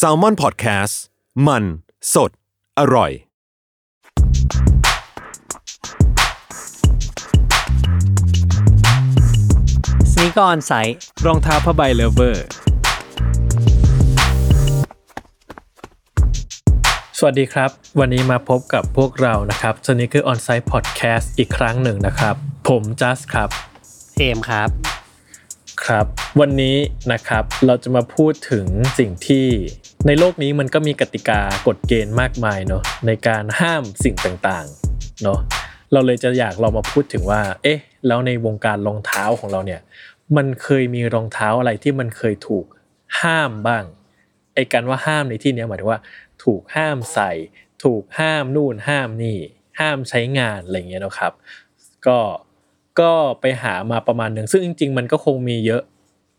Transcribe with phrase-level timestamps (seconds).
[0.00, 0.94] s a l m o n PODCAST
[1.46, 1.64] มัน
[2.14, 2.30] สด
[2.78, 3.10] อร่อย
[10.12, 10.96] Sneaker On Sight
[11.26, 12.46] รองเท้าผ้าใบ lover
[17.18, 22.34] สวัสดีครับ วันนี้มาพบกับพวกเรานะครับ Sneaker On Sight Podcast อีกครั้งหนึ่งนะครับ
[22.68, 23.48] ผมจัสครับ
[24.16, 24.68] เอมครับ
[25.86, 26.06] ครับ
[26.40, 26.76] วันนี้
[27.12, 28.66] นะครับเราจะมาพูดถึง
[28.98, 29.46] สิ่งที่
[30.06, 35.38] ในโลกนี้มันก็มีกติกากฎเกณฑ์มากมายเนาะในการห้ามสิ่งต่างๆเนาะ
[35.92, 39.80] เราเลยจะอยากเรามาพูดถึงว่า เอ๊ะ แล้วในวงการรองเท้าของเราเนี่ย
[40.36, 42.66] มันเคยมีรองเท้าอะไรที่มันเคยถูก
[43.20, 43.84] ห้ามบ้าง
[44.54, 46.00] ไอ้การว่าห้ามในที่เนี้ยหมายถึงว่า
[46.44, 47.30] ถูกห้ามใส่
[47.84, 49.38] ถูกห้ามนู่นห้ามนี่
[49.80, 51.32] ห้ามใช้งานอะไรเงี้ยนะครับ
[52.06, 52.18] ก็
[53.00, 55.82] ก็ไปหามาประมาณหนึ่งซึ่งจริง ๆ มันก็คงมีเยอะ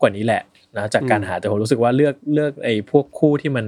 [0.02, 0.42] กว่านี้แหละ
[0.78, 3.66] นะจากการหาแต่ผมรู้สึกว่าเลือกเลือกไอ้พวกคู่ที่มัน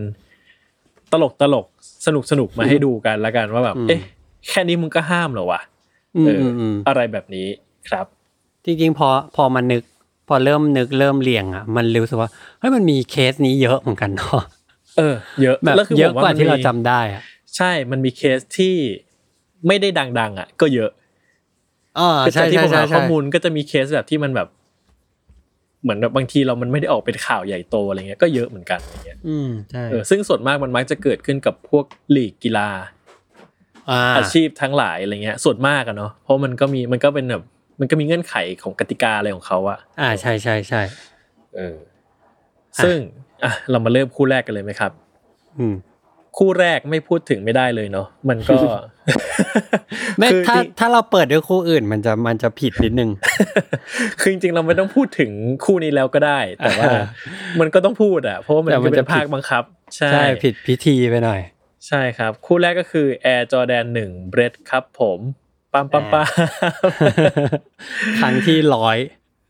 [1.12, 1.66] ตลกตลก
[2.06, 4.02] สนุกสนุกมาให้ดูกันละกันว่าแบบอืมเอ๊ะ
[4.48, 5.62] แค่นี้มึงก็ห้ามเหรอวะ
[6.16, 7.48] อืมเออออืมอะไรแบบนี้
[7.90, 8.06] ครับ
[8.66, 9.84] จริงๆพอพอมันนึก
[10.28, 14.42] พอเริ่มนึกเริ่มเรียงอะมันรู้สึกว่าเฮ้ยมันมีเคสนี้เยอะเหมือนกันเนาะ
[14.98, 17.22] เออ เยอะแบบแล้วคืเยอะผมกว่าที่เรามันมีจำได้อะ
[17.56, 18.76] ใช่มันมีเคสที่
[19.68, 20.92] ไม่ได้ดัง ๆ อะ ก็เยอะ
[22.00, 24.48] อ๋อคือใช่จากที่ใช่ผมใช่หาใช่ข้อมูลก็จะมีเคสแบบที่มันแบบ
[25.84, 32.70] เหมือนแบบบางทีเรามันไม่ได้ออกเป็นข่าวใหญ่โตอะไรเงี้ยก็เยอะเหมือนกันอย่างเงี้ยอืมใช่เออซึ่งส่วนมากมันมักจะเกิดขึ้นกับพวกลีกกีฬา
[33.90, 37.44] อ่าอาชีพทั้งหลายอะไรเงี้ย ส่วนมากอะเนาะเพราะมันก็มีมันก็เป็นแบบ
[37.80, 40.82] มันก็มีเงื่อนไขของกติกาอะไรของเขาอะอ่าใช่ใช่ใช่
[41.56, 41.78] เออ
[42.84, 42.98] ซึ่ง
[43.44, 44.92] อะเรามาเริ่มคู่แรกกันเลยไหมครับ
[45.60, 45.76] อืม
[46.38, 48.58] คู่แรกไม่พูดถึงไม่ได้เลยเนาะมันก็
[50.18, 53.10] ไม่คือถ้าจริงถ้าเราเปิดด้วยคู่อื่น มันจะมันจะผิดนิดนึง
[54.20, 55.32] คือจริงๆเราไม่ต้องพูดถึง
[55.66, 57.04] คู่นี้แล้วก็ได้ แต่ว่าอ่า
[57.60, 59.64] มันก็ต้องพูดอะเพราะว่ามันแต่มันเป็นจะผิดภาคบังคับ
[59.96, 61.42] ใช่ใช่ผิดพิธีไปหน่อย
[61.88, 65.20] ใช่ครับ คู่แรกก็คือ Air Jordan 1 b r e a d ครับผม
[65.74, 66.28] ปั๊มปั๊มปั๊ม
[68.20, 68.98] ครั้งที่ร้อย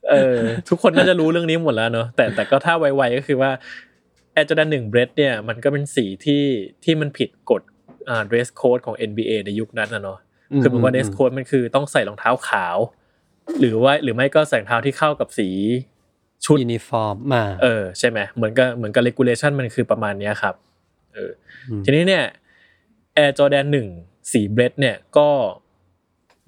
[0.09, 3.51] เออทุกคนน่าจะรู้เรื่องนี้หมดแล้วเนอะแต่แต่ก็ถ้าไวๆก็คือว่า
[4.35, 6.44] Air Jordan 1 b r e a d เนี่ยมันก็เป็นสีที่
[6.84, 7.62] ที่มันผิดกฎ
[8.09, 10.19] อ่า dress code ของ NBA ในยุคนั้นนะเนาะ
[10.51, 12.78] อืมคือเหมือนว่าอืม dress code มันคือต้องใส่รองเท้าขาว
[13.59, 15.50] หรือว่าหรือไม่ก็ใส่รองเท้าที่เข้ากับสี
[16.45, 20.56] ชุดยูนิฟอร์มมาเออใช่ไหมเหมือนกับเหมือนกับ regulation มันคือประมาณเนี้ยครับ
[21.13, 21.31] เออ
[21.69, 22.24] อมทีนี้เนี่ย
[23.18, 23.66] Air Jordan
[23.97, 25.29] 1สีเบรดเนี่ยก็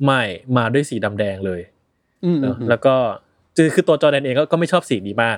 [0.06, 0.22] ไม่
[0.58, 1.62] มาด้วยสีดำแดงเลย
[2.26, 2.96] อืมเนอะอืมแล้วก็
[3.58, 5.38] คือคือตัวจอร์แดนเองก็ก็ไม่ชอบสีนี้มาก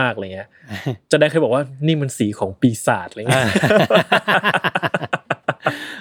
[0.00, 0.48] มากๆอะไรเงี้ย
[1.10, 3.44] จอร์แดนเคยบอกว่านี่มันสีของปีศาจอะไรเงี้ย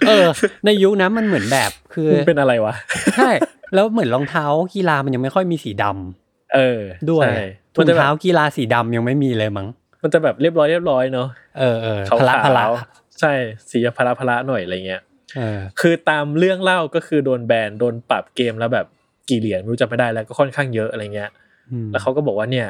[0.08, 0.28] เออ
[0.66, 2.74] ในยุคนั้นมันเหมือนแบบคือมันเป็นอะไรวะ
[3.18, 3.32] ใช่
[3.76, 4.46] แล้วเหมือนรองเท้า
[4.76, 7.44] กีฬามันยังไม่ค่อยมีสีดำเออด้วยใช่
[7.74, 9.68] ถุมันงจะแบเท้าบกีฬาสีดำยังไม่มีเลยมั้ง
[10.04, 11.28] มันจะแบบเรียบร้อยเรียบร้อยเนาะ
[11.60, 13.34] เออเออขาวพละพละๆใช่
[13.72, 15.02] สีพละพละหน่อยอะไรเงี้ย
[15.38, 18.86] เออคือตามเรื่องเล่าก็คือโดนแบนโดนปรับเกมแล้วแบบ
[19.30, 21.30] กี่เหรียญไม่รู้จำไม่ได้แล้วก็ค่อนข้างเยอะอะไรเงี้ย
[21.72, 22.68] อืมแล้วเขาก็บอกว่าเนี่ย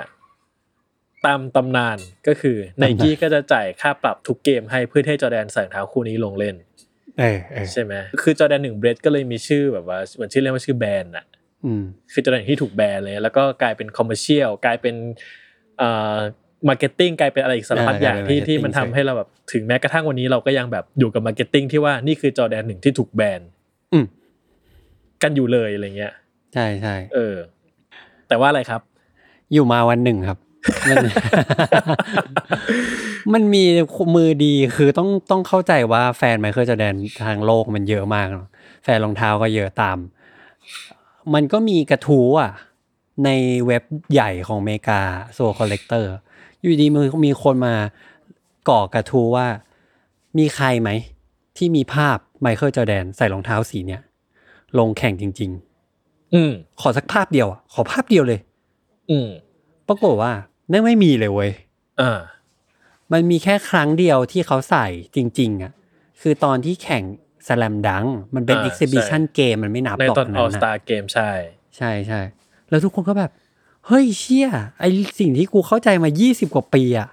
[1.27, 6.55] ตามตำนานก็คือไนตำนานกี้ก็จะจ่ายค่าปรับทุกเกมให้เพื่อให้จอร์แดนใส่รองเท้าคู่นี้ลงเล่น
[7.19, 11.25] เออเออใช่ไหมคือจอร์แดนหนึ่ง Bred ก็เลยมีชื่อแบบว่าเหมือนชื่อเรียกว่าชื่อ Banned อะ
[11.65, 14.95] อืมคือจอร์แดนที่ถูกแบนเลย แล้วก็กลายเป็น commercial กลายเป็น
[15.77, 16.15] เอ่อ
[16.69, 23.41] marketing กลายเป็นอะไรอีกสารพัดอ่าอย่างกลายเป็นที่ marketing ที่มันทำให้เราแบบถึงแม้กระทั่งวันนี้เราก็ยังแบบอยู่กับ marketing ที่ว่านี่คือจอร์แดนหนึ่งที่ถูกแบน
[23.93, 24.05] อืม
[25.23, 26.13] กันอยู่เลยอะไรเงี้ย
[26.53, 27.35] ใช่ใช่เออ
[28.27, 28.81] แต่ว่าอะไรครับ
[29.53, 30.37] อยู่มาวันหนึ่งครับ
[30.89, 30.97] มัน
[33.33, 33.63] มันมี
[34.15, 38.47] มือดีคือต้องต้องเข้าใจว่าแฟนไมเคิลจอร์แดนทางโลกมันเยอะมากเนอะ
[38.83, 39.97] แฟนรองเท้าก็เยอะตาม
[41.33, 42.51] มันก็มีกระทู้อะ
[43.25, 43.29] ใน
[43.67, 43.83] เว็บ
[44.13, 45.01] ใหญ่ของอเมริกา
[45.33, 46.13] Sole Collector
[46.61, 47.75] อยู่ดีมือมีคนมา
[48.69, 49.47] ก่อกระทู้ว่า
[50.37, 50.89] มีใครไหม
[51.57, 54.01] ที่มีภาพไมเคิลจอร์แดนใส่รองเท้าสีเนี้ย
[54.79, 55.51] ลงแข่งจริง
[56.33, 58.39] อืมๆขอสักภาพเดียวอะขอภาพเดียวเลย
[59.09, 59.27] อืม
[59.87, 60.31] ปรากฏว่า
[60.71, 61.51] นั่นไม่มีเลยเว้ย
[62.01, 62.19] อ่า
[63.11, 65.71] มันมีแค่ครั้งเดียวที่เขาใส่จริง ๆอะ
[66.21, 67.03] คือตอนที่แข่ง
[67.47, 68.05] สแลมดัง
[68.35, 71.31] มันเป็นอ่า e ิ h ซิบิชันใช่เกมมันไม่นับในหรอกตอนนั้ All นนะ Star Game ใช่
[71.77, 72.21] ใช่ใช่
[72.69, 73.31] แล้วทุกคนก็แบบ
[73.87, 74.47] เฮ้ยเชี่ย
[74.79, 74.83] ไอ
[75.19, 77.07] สิ่งที่กูเข้าใจมา 20 กว่าปีอะ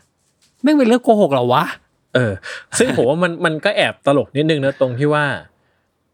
[0.62, 1.64] แม่งเป็นเรื่องโกหกเหรอวะ
[2.14, 2.32] เออ
[2.78, 5.24] ซึ่งผมว่ามันมันก็แอบตลกนิดนึงนะตรงที่ว่า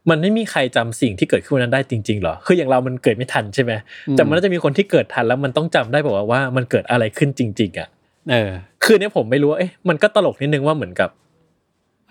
[0.08, 3.73] มันไม่มีใครจำสิ่งที่เกิดขึ้นวันนั้นได้จริงๆหรอ คืออย่างเรามันเกิดไม่ทันใช่ไหม
[4.08, 7.88] อืมแต่มันน่าจะมีคนที่เกิดทันแล้วมันต้องจำได้บอกว่าว่ามันเกิดอะไรขึ้นจริง ๆ อะ
[8.31, 8.50] เออ
[8.85, 11.11] คือเนี้ยผมไม่รู้ว่าเอ๊ะมันก็ตลกนิดนึงว่าเหมือนกับ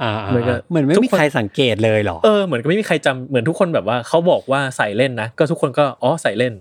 [0.01, 6.53] อ่าเหมือนกับเหมือนไม่ทุกมีคนใครสังเกตเลยเหรอ เออ เหมือนกับไม่มีใครจำเหมือนทุกคนแบบว่าเขาบอกว่าใส่เล่นนะ ก็ทุกคนก็อ๋อใส่เล่น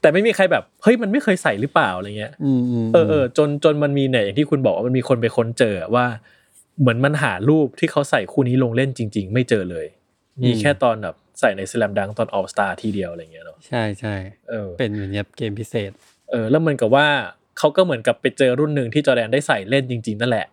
[0.00, 6.04] แต่ไม่มีใครแบบ เฮ้ยมันไม่เคยใส่หรือเปล่าอะไรเงี้ยอืมอืมเออเออจนจนมันมีเนี่ยอย่างที่คุณบอกว่ามันมีคนไปค้นเจอว่า
[6.80, 9.86] เหมือนมันหารูปที่เขาใส่คู่นี้ลงเล่นจริง ๆ ไม่เจอเลย
[10.44, 14.14] มีแค่ตอนแบบใส่ในสแลมดังตอนออ s สตาทีเดียวอะไรเงี้ยเนาะใช่ใช่
[14.50, 15.90] เออเป็นเหมือนแบบเกมพิเศษ
[16.30, 17.06] เออ แล้วเหมือนกับว่า
[17.58, 20.46] เขาก็เหมือนกับไปเจอรุ่นหนึ่งที่จอร์แดนได้ใส่เล่นจริง ๆ นั่นแหละ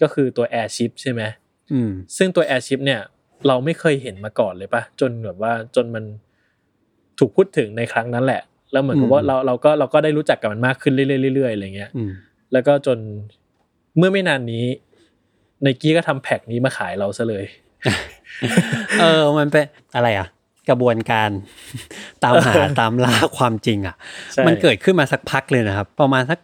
[0.00, 1.22] ก็คือตัว Airship ใช่ไหม
[1.72, 3.00] อืมซึ่งตัว Airship เนี่ย
[3.46, 6.04] เราไม่เคยเห็นมาก่อนเลยปะจนแบบว่าจนมัน
[7.18, 8.42] ถูกพูดถึงในครั้งนั้นแหละ
[8.72, 12.10] แล้วเหมือนกับว่าอืมเราเราก็เราก็ได้รู้จักกับมันมากขึ้นเรื่อยๆเรื่อยๆอะไรเงี้ยอืม
[12.52, 12.98] แล้วก็จน
[13.96, 14.64] เมื่อไม่นานนี้
[15.62, 17.44] ไนกี้ก็ทำแพ็กนี้มาขายเราซะเลย
[19.00, 19.64] เออ มันเป็น
[19.94, 20.26] อะไรอะ
[20.68, 21.30] กระบวนการ
[22.24, 23.96] ตามหาตามล่าความจริง อะ
[24.32, 26.38] ใช่มันเกิดขึ้นมาสักพักเลยนะครับ ประมาณสัก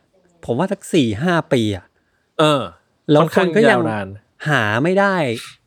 [0.45, 1.85] ผมว่าสักสี่ห้าปีอะ
[2.39, 2.61] เออ
[3.11, 4.07] แล้วค่อนคข้างนก็ยังยาวนาน
[4.49, 5.15] หาไม่ได้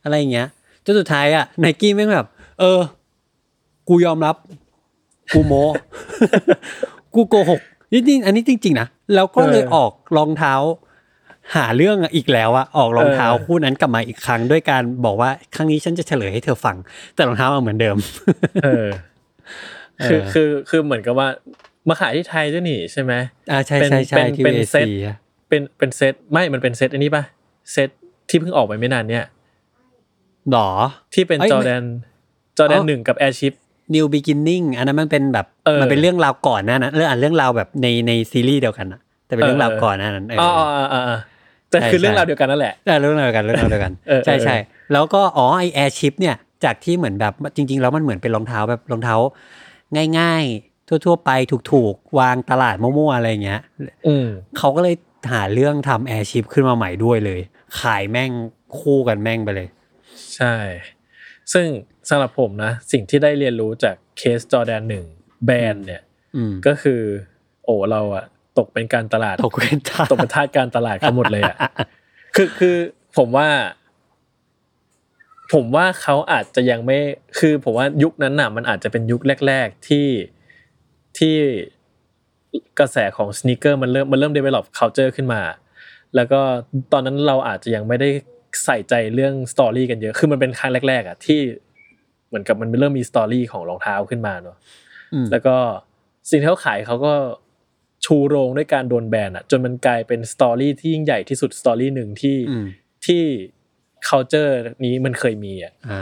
[0.03, 0.47] อะไรอย่างเงี้ย
[0.85, 2.27] จนสุดท้ายอะไนกี้แม่งแบบ
[2.59, 2.79] เออ
[3.87, 4.35] กูยอมรับ
[5.33, 5.53] กูโม
[7.15, 7.61] กูโกหก
[7.91, 10.53] นี่นี่อันนี้จริง ๆ นะ แล้วก็เลยเออออกรองเท้า
[11.55, 16.75] หาเรื่องอีกแล้วอะออกรองเท้าเออคู่นั้นกลับมาอีกครั้งด้วยการบอกว่าครั้งนี้ฉันจะเฉลยให้เธอฟัง
[17.15, 17.97] แต่รองเท้ามันเหมือนเดิม
[18.63, 18.87] เออ
[20.05, 21.27] คือเออคือคือเหมือนกับว่า
[21.89, 23.13] มาขายที่ไทยด้วยนี่ใช่ไหม
[23.51, 24.91] อ่าใช่เป็นใช่ใช่เป็นที่เป็นเอเซ็ตซี
[25.49, 27.23] เป็นเป็นเซตไม่มันเป็นเซตอันนี้ป่ะ
[27.71, 27.89] เซต
[28.29, 29.25] ที่เพิ่งออกไปไม่นานเนี่ย
[30.51, 30.69] หรอ
[31.13, 31.83] ที่เป็นเอ้ยจอแดน
[32.57, 33.53] จอแดนอ๋อหนึ่งกับแอร์ชิป
[33.95, 41.13] New Beginning อันนั้นมันเป็นแบบเออมันเป็นเรื่องราวก่อนหน้านั้นเรื่องอ่านเรื่องราวแบบในในซีรีส์เดียวกันอะแต่เป็นเรื่องราวเออก่อนหน้านั้นเออ
[41.73, 44.55] อ๋อออ๋ออ๋ออ๋อแต่ใช่คือเรื่องใช่ราวเดียวกันนั่นแหละแต่เรื่องเดียวกันเรื่องเดียวกันเออใช่เออใช่
[44.93, 49.15] แล้วก็อ๋อไอแอร์ชิปเนี่ยจากที่เหมือนแบบจริง ๆ แล้วมันเหมือนเป็นรองเท้าแบบรองเท้า
[50.19, 51.31] ง่าย ๆ ทั่ว ๆ ไป
[51.71, 53.61] ถูกๆ วางตลาดมั่วๆอะไรอย่างเงี้ย
[54.07, 54.27] อืม
[54.57, 54.95] เขาก็เลย
[55.31, 57.39] หาเรื่องทำแอร์ชิปขึ้นมาใหม่ด้วยเลย
[57.79, 58.31] ขายแม่ง
[58.79, 59.67] คู่กันแม่งไปเลย
[60.35, 60.55] ใช่
[61.53, 61.67] ซึ่ง
[62.09, 65.05] สำหรับผมนะ สิ่งที่ได้เรียนรู้จากเคสจอแดนหนึ่ง
[65.45, 66.01] แบรนด์เนี่ย
[66.35, 67.01] อืมก็คือ
[67.65, 68.25] โอ้เราอะ
[68.59, 71.57] ตกเป็นการตลาดตกเป็นทาสตกเป็นทาสการตลาดเขาหมดเลยอะ
[72.35, 72.75] คือคือ
[73.17, 73.47] ผมว่า
[75.53, 76.97] ผมว่าเขาอาจจะยังไม่
[77.39, 80.07] คือผมว่ายุคนั้นน่ะ มันอาจจะเป็นยุคแรก ๆที่
[81.17, 81.35] ที่
[82.79, 85.41] กระแสของสน e เกอร์มันเริ่มมันเริ่ม develop culture ขึ้นมา
[86.15, 86.41] แล้วก็
[86.91, 88.09] ตอนนั้นเราอาจจะยังไม่ได้
[88.65, 91.39] ใส่ใจเรื่องสตอรี่กันเยอะ คือมันเป็นครั้งแรก ๆอะที่
[92.27, 94.57] เหมือนกับมันเริ่มมีสตอรี่ของรองเท้าขึ้นมาเนาะ
[95.13, 95.55] อืมแล้วก็
[96.29, 97.13] สิ่งที่เขาขายเขาก็
[98.05, 102.65] ชูโรงด้วยการโดนแบนอะจนมันกลายเป็น story ที่ยิ่งใหญ่ที่สุด story หนึ่งที่อืม
[103.05, 103.23] ที่
[104.07, 104.53] culture
[104.85, 106.01] นี้มันเคยมีอะอ่า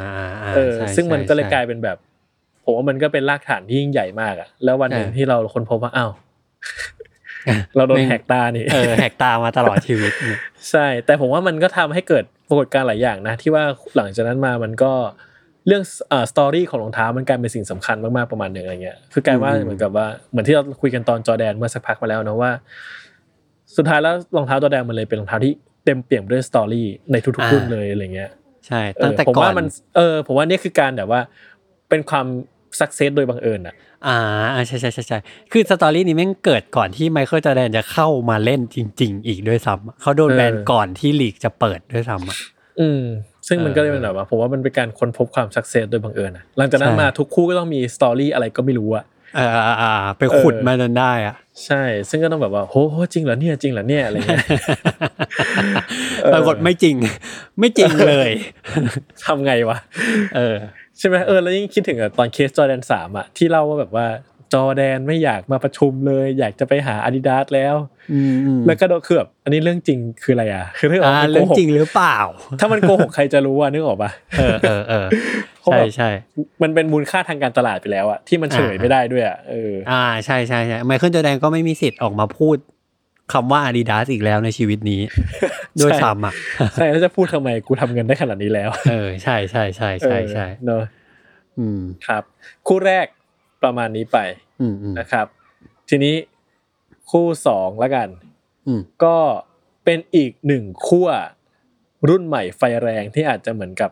[0.50, 1.98] าเออใช่ซึ่งมันใช่ก็เลยใช่กลายเป็นแบบ
[2.64, 6.12] ผมว่ามันก็เป็นรากฐานที่ยิ่งใหญ่มากอะแล้ววันหนึ่งเออที่เราค้นพบว่าอ้าว
[7.76, 10.40] เราโดนแม่งแหกตานี่เออแหกตามาตลอดชีวิตเนี่ย
[10.70, 13.64] ใช่ แต่ผมว่ามันก็ทำให้เกิดปรากฏการณ์หลายอย่างนะ ที่ว่า
[13.96, 14.94] หลังจากนั้นมามันก็
[15.68, 22.52] เรื่องอ่า story ของรองเท้ามันกลายเป็นสิ่งสำคัญมากๆประมาณหนึ่งอะไรเงี้ยคือกลายว่าอืมเหมือนกับว่าเหมือนที่เราคุยกันตอนจอร์แดนเมื่อสักพักมาแล้วนะว่า
[23.76, 25.54] สุดท้ายแล้วรองเท้าจอร์แดนมันเลยเป็นรองเท้าที่
[25.86, 28.32] เต็มเปี่ยมด้วย story ในทุกๆรุ่นเลยอะไรเงี้ย
[28.68, 31.22] ใช่เอตั้งอแต่ผมก่อว่านมันเออผมว่าเนี่ยคือการแบบว่า
[31.90, 32.26] เป็นความ
[32.80, 33.76] success โดยบังเอิญอะ
[34.08, 34.18] อ่า
[34.54, 35.20] อ่าใช่ใช่ใช่ใช่
[35.52, 42.38] คือ story นี้แม่งเกิดก่อนที่ไมเคิลจอร์แดนจะเข้ามาเล่นจริง ๆ อีกด้วยซ้ำอะเขาโดนเออแบนก่อนที่ลีกจะเปิดด้วยซ้ำอะ
[42.80, 43.02] อืม
[43.48, 49.06] ซึ่งมันเออก็เลยเป็นแบบว่าผมว่ามันเป็นการค้นพบความสักเซสโดยบังเอิญอะหลังจากนั้นใช่มาทุกคู่ก็ต้องมีสตอรี่อะไรก็ไม่รู้อะ
[49.36, 54.46] เอออ่าอ่าไปขุดเออมาจนได้อะใช่ ซึ่งก็ต้องแบบว่าโหโหจริงเหรอเนี่ยจริงเหรอเนี่ยอะไรเงี้ย
[56.24, 56.96] เออปรากฏไม่จริง
[57.60, 58.32] ไม่จริงเลย
[59.26, 59.78] ทำไงวะ
[60.36, 60.56] เออ
[60.98, 64.06] ใช่ไหมเออแล้วยิ่งคิดถึงอะตอนเคสจอแดนสามอะที่เล่าว่าแบบว่า
[64.54, 67.76] จอแดนไม่อยากมาประชุมเลย อยากจะไปหาอาดิดาสแล้ว
[68.12, 72.18] อืมอืมแล้วก็โดนคือแบบอันนี้เรื่องจริงคืออะไรอะคือถ้าเกิดอ่าว่ามันโกเรื่องหกจริงหรือเปล่า
[72.60, 75.08] ถ้ามันโกหกใครจะรู้อะนึกออกปะเออเออเออ
[75.62, 76.10] เพราะใช่แบบใช่
[76.62, 82.58] มันเป็นมูลค่าทางการตลาดไปแล้วอะที่มันเฉลยอ่าไม่ได้ด้วยอะเอออ่าใช่ใช่ใช่ไมเคิลจอร์แดนก็ไม่มีสิทธิ์ออกมาพูด
[83.34, 85.02] คำว่าอาดิดาสอีกแล้วในชีวิตนี้
[85.82, 86.34] ด้วยซ้ำอะ
[86.76, 90.84] ใช่แล้วจะพูดทำไมกูทำเงินได้ขนาดนี้แล้ว เออใช่ใช่ใช่ใช่ใช่เออเนอะ
[91.60, 92.24] อืมครับ
[92.68, 93.06] คู่แรก
[93.64, 94.18] ประมาณนี้ไป
[94.62, 95.26] อืมอืมนะครับ
[95.90, 96.16] ทีนี้
[97.12, 98.08] คู่สองแล้วกัน
[98.68, 99.16] อืมก็
[99.86, 101.08] เป็นอีกหนึ่งขั้ว
[102.10, 103.92] รุ่นใหม่ไฟแรงที่อาจจะเหมือนกับ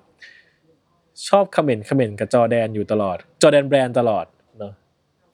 [1.28, 4.26] ชอบคอมเมนต์คอมเมนต์กับจอร์แดนอยู่ตลอด Jordan Brand ตลอด
[4.60, 4.74] เนาะ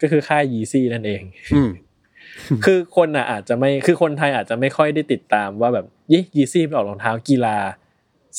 [0.01, 1.21] ก็คือค่าย Yeezy นั่นเอง
[1.55, 1.69] อืม
[2.65, 7.57] คือคนอะอาจจะไม่คือคนไทยอาจจะไม่ค่อยได้ติดตามว่าแบบยี่ Yeezy มันออกรองเท้ากีฬา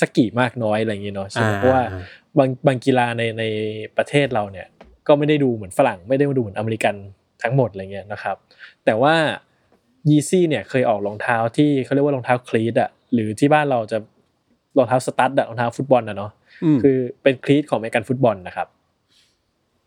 [0.01, 1.83] สกกี่มากน้อยอะไรอย่างเงี้ยเนาะใช่ไหมอ่าเพราะว่า
[2.39, 3.45] บางบางกีฬาในใน
[3.97, 4.67] ประเทศเราเนี่ย
[5.09, 6.95] ก็ไม่ได้ดูเหมือนฝรั่ง ไม่ได้ดูเหมือนอเมริกัน
[7.43, 8.37] ทั้งหมดอะไรเงี้ยนะครับ
[8.85, 9.15] แต่ว่า
[10.09, 13.99] ยีซี่เนี่ยเคยออกรองเท้าที่เขาเรียกว่ารองเท้าคลีตอะหรือที่บ้านเราจะ
[14.79, 16.31] รองเท้าสตั๊ดอะรองเท้าฟุตบอลอะเนาะ
[16.75, 18.69] มคือเป็นคลีตของอเมริกันฟุตบอลนะครับ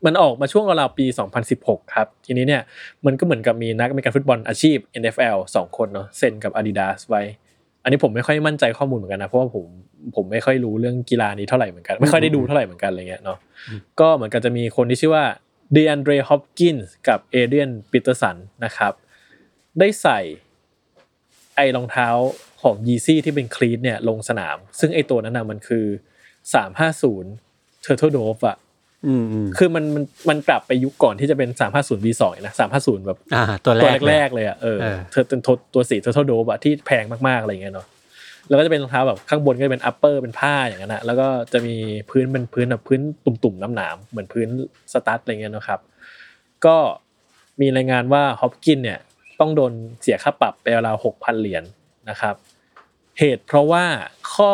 [0.05, 1.05] มันออกมาช่วงราวๆปี
[1.49, 2.61] 2016 ครับ ทีนี้เนี่ย
[3.05, 7.48] มันก็เหมือนกับมีนักอเมริกันฟุตบอลอาชีพ NFL สองคนเนาะเซ็นกับ Adidas ไว้อั
[7.89, 9.65] นนี้ผมไม่ค่อยมั่นใจข้อมูลเหมือนกันนะเพราะว่าผม
[10.15, 13.37] ผมไม่ค่อยรู้เรื่องกีฬานี้เท่าไหร่เหมือนกัน ไม่ค่อยได้ดูเท่าไหร่เหมือนกันอะไรเงี้ยเนาะ
[13.99, 15.25] ก็เหมือนกันจะมีคนที่ชื่อว่า
[15.75, 18.93] DeAndre Hopkins กับ Adrian Peterson นะครับ
[19.79, 20.19] ได้ใส่
[21.55, 22.09] ไอ้รองเท้า
[22.61, 25.85] ของ Yeezy ที่เป็นคลีตเนี่ยลงสนาม ซึ่งไอ้ตัวนั้นนะมันคือ
[26.65, 28.68] 350 Turtle Dove อะอืมอืม
[29.57, 35.39] คือมันมันมันกลับไปยุคก่อนที่จะเป็น350 V2 อีกนะ350แบบอ่าตัวแรตัวกแรกๆเลยอะเออเออเธอเป็น
[35.73, 37.87] ตัวสี Turtle Dove อะที่แพงมากๆอะไรอย่างเงี้ยเนาะ
[38.47, 41.75] แล้วก็จะเป็นรองเท้าแบบข้างบนก็จะเป็น upper เป็นผ้าอย่างนั้นนะแล้วก็จะมี
[42.09, 44.47] พื้นเป็นพื้นแบบพื้นตุ่มๆน้ำหนามเหมือนพื้น
[44.93, 45.79] สตั๊ดอะไรเงี้ยเนาะครับ
[46.65, 46.75] ก็
[47.61, 48.99] มีรายงานว่าฮอปกินเนี่ย
[49.39, 51.63] ต้องโดนเสียค่าปรับไปราวหกพันเหรียญ
[52.09, 52.35] นะครับ
[53.19, 53.85] เหตุเพราะว่า
[54.33, 54.51] ข้อ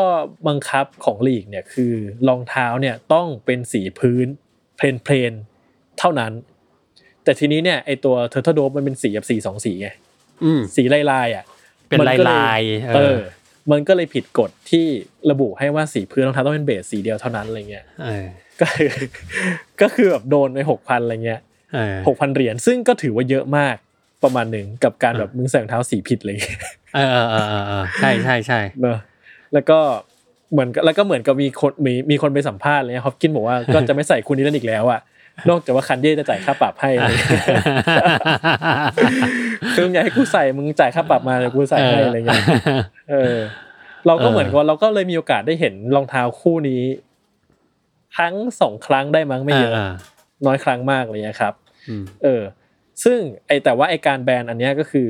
[0.47, 1.93] บังคับของลีกเนี่ยคือ
[2.27, 4.27] รองเท้าเนี่ยต้องเป็นสีพื้น
[4.77, 5.31] plain plain
[5.65, 6.31] ๆเท่านั้น
[7.23, 9.89] แต่ทีนี้เนี่ยไอตัว Turtle Dove มันเป็นสีแบบสีสองสีไง
[10.43, 11.45] อืมสีลายลายๆอะ
[11.87, 13.19] เป็นมัก็ลายๆเอเอออ
[13.71, 14.85] มันก็เลยผิดกฎที่
[15.31, 18.25] ระบุให้ว่าสีพื้นรองเท้าต้องเป็นเบสสีเดียวเท่านั้นอะไรเงี้ยเออ
[18.61, 18.91] ก็คือ
[19.81, 21.41] ก็คือแบบโดนไปหกพันอะไรเงี้ย
[21.73, 23.75] เออหกพันเหรียญซึ่งก็ถือว่าเยอะมาก
[24.25, 26.59] ประมาณหนึ่งกับการแบบมึงใส่รองเท้าสีผิดอะไรเงี้ย
[26.95, 28.97] เออเออเออเออเออใช่ใช่ใช่เนอะ
[29.53, 29.79] แล้วก็
[30.51, 34.99] เหมือนกับแล้วก็เหมือนกับมีคนมีมีคนไปสัมภาษณ์เลยฮอปกินบอกว่าก็จะไม่ใส่คุณนี้นั่นอีกแล้วอะ
[35.49, 37.45] นอกจากว่าคันเย่จะจ่ายค่าปรับให้อะไรเงี้ย
[39.75, 42.43] คือมึงอยากให้กูใส่มึงจ่ายค่าปรับมาเดี๋ยวกูใส่ให้อะไรเงี้ย
[43.11, 43.35] เออ
[44.07, 46.81] เราก็เหมือนกับว่าเราก็เลยมีโอกาสได้เห็นรองเท้าคู่นี้
[48.15, 49.73] ครั้งสองครั้งได้มั้งไม่เยอะ
[50.45, 51.53] น้อยครั้งมากเลยนะครับ
[51.89, 52.41] อืมเออ
[53.03, 55.09] ซึ่งไอแต่ว่าไอการแบนอันเนี้ยก็คือ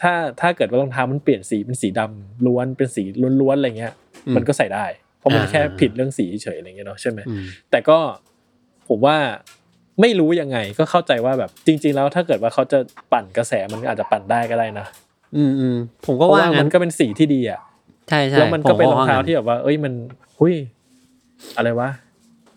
[0.00, 3.02] ถ้าถ้าเกิดว่ารองเท้ามันเปลี่ยนสีเป็นสีดำล้วนเป็นสี
[3.40, 3.94] ล้วนๆอะไรเงี้ย
[4.26, 4.86] อืมมันก็ใส่ได้
[5.18, 7.98] เพราะมันอ่าแค่ผิดเรื่องสีเฉยๆอะไรเงี้ยเนาะใช่ไหมอืมแต่ก็
[8.88, 9.16] ผมว่า
[10.00, 12.78] ไม่รู้ยังไงก็เข้าใจว่าแบบจริง ๆ แล้วถ้าเกิดว่าเขาจะ
[13.12, 14.86] ปั่นกระแสมันก็อาจจะปั่นได้ก็ได้นะ
[15.36, 15.76] อืมอืม
[16.06, 17.60] ผมเพก็ราะว่าว่ามังั้นนก็เป็นสีที่ดีอะ
[18.08, 19.92] ใช่ใช่แล้วมันก็เป็นผรองเท้าว่งั้นที่แบบว่า เอ้ยมัน
[20.38, 20.54] หุย
[21.56, 21.88] อะไรวะ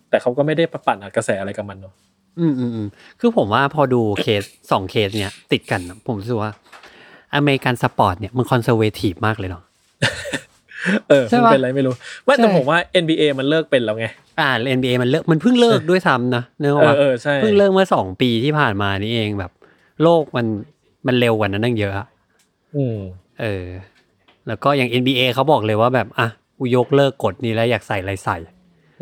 [0.09, 1.93] แต่เขาก็ไม่ได้ปั่นกระแสอะไรกับมันเนาะ
[2.39, 2.88] อืมอืมอืม
[3.19, 6.51] คือผมว่าพอดูเคสสองเคสเนี่ย ติดกันอะผมรู้สึกว่า
[7.35, 9.63] American sport เนี่ยมัน conservative มากเลยเนาะ
[11.10, 11.93] เออใช่มันปะเป็นอะไรไม่รู้
[12.25, 14.05] ไม่แต่ใช่ผมว่า NBA มันเลิกเป็นแล้วไง
[14.39, 19.51] อ่า NBA มันเลิกมันเพิ่งเลิกด้วยซ้ำนะเนื่องเออว่าเออใช่เพิ่งเลิกเมื่อสองปีที่ผ่านมานี่เองแบบ
[20.03, 20.46] โลกมัน
[21.08, 22.08] มันเร็วกว่านั้นตั้งเยอะอะ
[22.75, 22.98] อืม
[23.41, 23.65] เออ
[24.48, 26.27] แล้วก็อย่าง NBA เขาบอกเลยว่าแบบอะ
[26.58, 28.38] กูยกเลิกกฎนี้แล้วอยากใส่อะไรใส่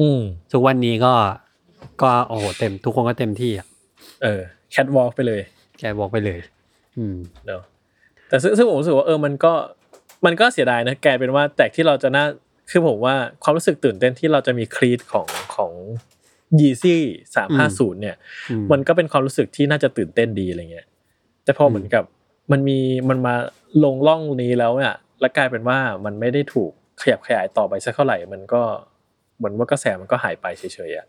[0.02, 1.14] อืมทุกวันนี้ก็
[2.02, 3.68] ก็โอ้โหเต็มทุกคนก็เต็มที่อะ
[4.24, 4.42] เออ
[4.72, 5.42] แคทวอล์กไปเลย
[5.80, 6.40] แกบอกไปเลย
[6.98, 7.18] อืม
[7.48, 7.64] เนาะ
[8.30, 9.54] แต่ซึ่งซึ่งผมรู้สึกว่าเออมันก็
[10.26, 12.26] มันก็เสียดายนะกลายเป็นว่าแต่ที่เราจะน่า
[12.72, 15.72] คือผมว่าความรู้สึกตื่นเต้นที่เราจะมีคลีตของของ
[16.60, 17.02] ยีซี่
[17.36, 18.16] สามห้าศูนย์เนี่ย
[18.50, 20.88] อืมมันก็เป็นความรู้สึกที่น่าจะตื่นเต้นดีอะไรเงี้ย
[21.44, 22.04] แต่พอเหมือนกับ
[22.52, 22.80] มันมี
[23.10, 23.36] มันมา
[23.84, 28.62] ลงล่องนี้แล้วเนี่ยแล้วกลายเป็นว่ามันไม่ได้ถูกขยับขยายต่อไปสักเท่าไหร่ มันก็
[29.38, 31.08] เหมือนว่ากระแสมันก็หายไปเฉยๆอะ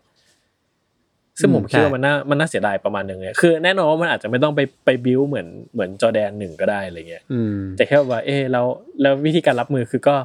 [1.39, 8.65] ซึ่งผมคิดว่ามันน่ามันน่าเสียดายประมาณหนึ่งเลยคือแน่นอนว่ามันอาจจะไม่ต้องไปไปบิวเหมือนเหมือนจอแดนหนึ่งก็ได้อะไรเงี้ยอืมแต่แค่ว่า เออแล้ว
[9.01, 10.15] แล้ววิธีการรับมือคือก็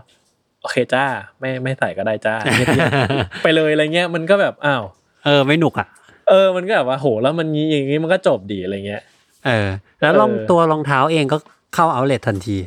[0.61, 1.05] โอเคจ้า
[1.41, 4.83] ไม่ไม่ใส่ก็ได้จ้าเงียบๆไปเลยอะไรเงี้ยมันก็แบบอ้าว
[5.25, 5.89] เออไม่หนุกอะ
[6.29, 9.03] เออมันก็แบบว่าโหแล้วมันงี้อย่างงี้มันก็จบดีอะไรเงี้ย
[9.47, 9.69] เออ
[10.01, 11.37] แล้วรองเออตัวรองเท้าเองก็
[11.75, 12.59] เข้าเอาเลททันที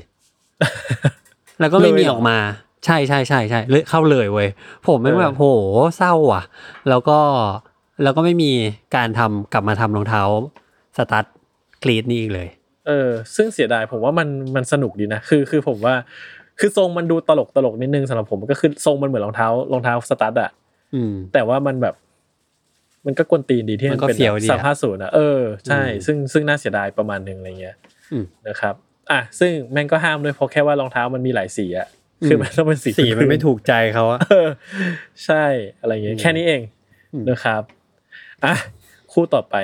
[1.59, 2.37] แล้วก็ไม่มีเลยเหรอออกมา
[2.85, 4.49] ใช่ใช่ใช่ใช่เลยเข้าเลยเว้ย
[4.87, 5.45] ผมไม่งเออแบบโห
[5.97, 6.43] เศร้าอะ
[6.89, 7.19] แล้วก็
[8.03, 8.51] แล้วก็ไม่มี
[8.95, 10.21] การทำกลับมาทำรองเท้า
[10.97, 11.25] สตั๊ด
[11.83, 12.47] กรีดนี่อีกเลย
[12.87, 15.95] เออ ซึ่งเสียดายผมว่ามันมันสนุกดีนะ คือคือผมว่า
[16.59, 20.51] คือทรงมันดูตลกตลกนิดนึงสำหรับผมก็คือทรงมันเหมือนรองเท้ารองเท้าสตั๊ดอะ
[20.93, 21.95] อืมแต่ว่ามันแบบ
[23.05, 27.75] มันก็กวนตีนดีที่มัมันนก็เป็นเฟี้ยวดีอะสามห้าศูนย์อะเออใช่อืมซึ่งซึ่งน่าเสียดายประมาณหนึ่งอะไรเงี้ย
[28.11, 28.75] อืมนะครับ
[29.11, 31.87] อะซึ่งแม่งก็ห้ามด้วยเพราะแค่ว่ารองเท้ามันมีหลายสีอะ
[32.27, 34.49] คือมันต้องเป็นสีสีมันไม่ถูกใจเขาอะเออ
[35.25, 35.43] ใช่
[35.81, 36.61] อะไรเงี้ยอืมแค่นี้เอง
[37.13, 37.61] อืมนะครับ
[38.45, 38.55] อะ
[39.13, 39.55] คู่ต่อไป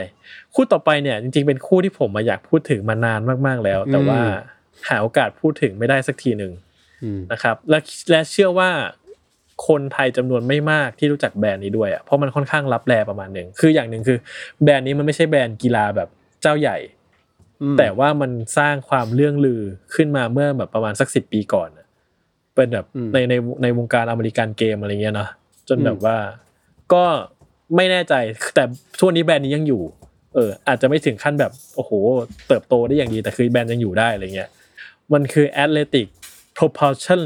[0.56, 4.20] คู่ต่อไปเนี่ย จริงๆเป็นคู่ที่ผมมาอยากพูดถึงมานานมากๆแล้ว แต่ว่า
[4.90, 6.52] หาโอกาสพูดถึงไม่ได้สักทีหนึ่ง
[7.04, 7.80] อืมนะครับ และ
[8.12, 8.70] และเชื่อว่า
[9.68, 14.18] คนไทยจำนวนไม่มากที่รู้จักแบรนด์นี้ด้วยอะเพราะมันค่อนข้างลับแลประมาณหนึ่งคืออย่างหนึ่งคือ
[14.64, 16.10] แบรนด์นี้มันไม่ใช่แบรนด์กีฬาแบบ
[16.42, 16.78] เจ้าใหญ่
[17.62, 19.62] อืมแต่ว่ามันสร้างความเรื่องลือ
[19.96, 21.88] ขึ้นมาเมื่อแบบประมาณสักสิบปีก่อนน่ะ
[22.56, 25.30] เป็นแบบอืมในในในวงการอเมริกันเกมอะไรเงี้ยเนาะ
[25.70, 26.18] จนอืมแบบว่า
[26.94, 27.06] ก็
[27.76, 28.14] ไม่แน่ใจ
[28.56, 28.64] แต่
[29.00, 29.84] ช่วงนี้แบรนด์นี้ยังอยู่
[30.34, 31.92] เออ อาจจะไม่ถึงขั้นแบบโอ้โห
[32.48, 34.50] เติบโตได้อย่างดีแต่คือแบรนด์ยังอยู่ได้อะไรเงี้ย
[35.14, 36.08] มันคือ Athletic
[36.58, 37.22] Propulsion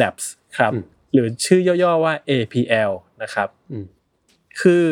[0.00, 0.24] Labs
[0.58, 0.72] ครับ
[1.12, 3.84] หรือชื่อย่อๆว่า APL นะครับอืม
[4.60, 4.84] คือ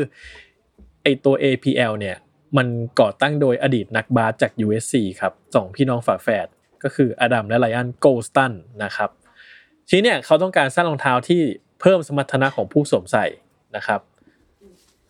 [1.03, 2.17] ไอตัว APL เนี่ย
[2.57, 2.67] มัน
[3.01, 6.47] ก่อตั้งโดยอดีตนักบาสจาก USC ครับสองพี่น้องฝาแฝด
[6.83, 8.53] ก็คืออดัมและไลอันโกลสตัน
[8.85, 9.11] นะครับ
[9.89, 11.41] ทีนี้เนี่ยเขาต้องการสร้างรองเท้าที่
[11.81, 13.27] เพิ่มสมรรถนะของผู้สวมใส่
[13.77, 14.01] นะครับ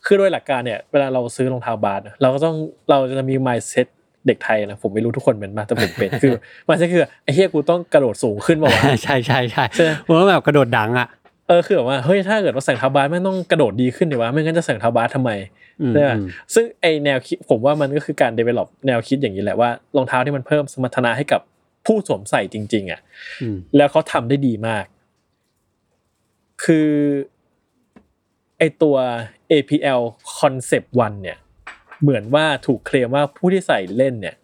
[0.07, 2.57] คือโดยหลักการเนี่ยเวลาเราซื้อรองเท้าบาสนะเราก็ต้อง
[2.91, 3.87] เราจะมี mindset
[4.27, 6.33] เด็กไทยนะผมไม่รู้ทุกคนเป็นมาแต่ผมเป็นคือ
[6.69, 11.09] mindset คือไอ้เฮียกูต้องกระโดดสูงขึ้นมาวะใช่ใช่ใช่ใช่ไหมผมว่าแบบกระโดดดังอะ
[11.49, 15.31] เออคือแบบว่าเฮ้ยถ้าเกิดว่าใส่รองเท้าบาสไม่งต้องกระโดดดีขึ้นดีวะไม่งั้นจะใส่รองเท้าบาสทำไม
[15.81, 21.41] อืมใช่ไหมอืมซึ่งไอแนวคิดผมว่ามันก็คือการ develop แนวคิดอย่างนี้แหละว่ารองเท้าที่มันเพิ่มสมรรถนะให้กับ
[21.87, 23.01] ผู้สวมใส่จริง ๆอะ
[23.43, 24.85] อืมแล้วเขาทำได้ดีมาก
[26.65, 26.89] คือ
[28.59, 28.97] ไอตัว
[29.53, 30.03] APL
[30.39, 31.39] Concept 1เนี่ย
[32.03, 34.35] เหมือนว่าถูกเคลมว่าผู้ที่ใส่เล่นเนี่ย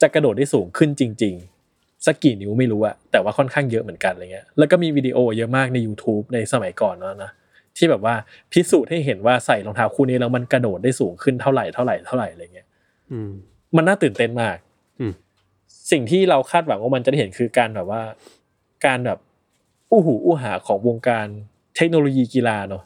[0.00, 1.34] จะกระโดดได้สูงขึ้นจริง
[1.70, 7.30] ๆสักกี่นิ้วไม่รู้อะแต่ว่าค่อนข้างเยอะเหมือนกันอะไรเงี้ยแล้วก็มีวิดีโอเยอะมากใน YouTube ในสมัยก่อนเนาะนะ
[7.76, 8.14] ที่แบบว่า
[8.52, 12.68] พิสูจน์ให้เห็นว่าใส่รองเท้าคู่นี้แล้วมันกระโดดได้สูงขึ้นเท่าไหร่เท่าไหร่เท่าไหร่อะไรเงี้ย
[13.12, 13.30] อืม
[13.76, 14.56] มันน่าตื่นเต้นมาก
[15.00, 15.12] อืม
[15.90, 18.02] สิ่งที่เราคาดหวังว่ามันจะได้เห็นคือการแบบว่า
[18.86, 19.18] การแบบ
[19.90, 21.26] อู้หูอู้หาของวงการ
[21.76, 22.82] เทคโนโลยีกีฬาเนาะ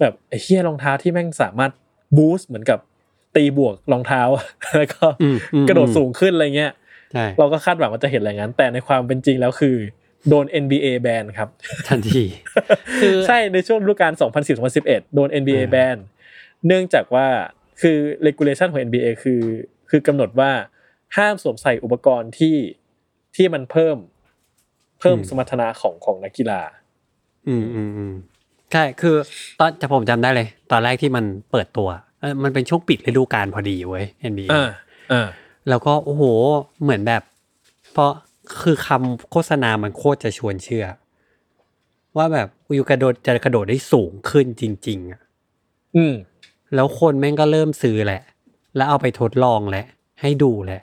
[0.00, 1.72] แบบไอ้เหี้ยรองเท้าที่แม่งสามารถ
[2.16, 2.78] บูสต์เหมือนกับ
[3.36, 4.22] ตีบวกรองเท้า
[4.76, 6.72] แล้วก็อืมอืมกระโดดสูงขึ้นอะไรเงี้ย
[7.12, 9.76] ใช่เราก็คาดหวังว่าจะเห็นอะไรงั้น แต่ในความเป็นจริงแล้วคือ
[10.28, 11.48] โดน NBA แบนครับ
[11.88, 12.22] ทันที
[13.00, 14.12] คือใช่ในช่วงฤดูกาล
[14.62, 15.96] 2010-2011 โดน NBA อ่าแบน
[16.66, 17.26] เนื่องจากว่า
[17.80, 19.42] คือ regulation ของ NBA คือ
[19.90, 20.50] คือกำหนดว่า
[21.16, 22.56] ห้ามสวมใส่อุปกรณ์ที่
[23.36, 23.96] ที่มันเพิ่ม
[25.00, 26.62] เพิ่มสมรรถนะของของนักกีฬา
[27.48, 28.14] อืมอืมอืม
[28.72, 29.16] ใช่คือ
[29.58, 31.88] ตอนจะผมจำได้เลย ตอนแรกที่มันเปิดตัว
[32.20, 34.68] เออมันเป็นช่วงปิดฤดูกาลพอดีเว้ย NBA อ่า
[35.12, 35.28] อ่า
[35.68, 36.22] แล้วก็โอ้โห
[36.82, 37.22] เหมือนแบบ
[37.92, 38.12] เพราะ
[38.62, 40.86] คือคำโฆษณามันโคตรจะชวนเชื่อ
[42.16, 45.20] ว่าแบบอยู่กระโดดจะกระโดดได้สูงขึ้นจริง ๆอะ
[45.96, 46.14] อืม
[46.74, 48.22] แล้วคนแม่งก็เริ่มซื้อแหละ
[48.76, 49.86] แล้วเอาไปทดลองแหละ
[50.20, 50.82] ให้ดูแหละ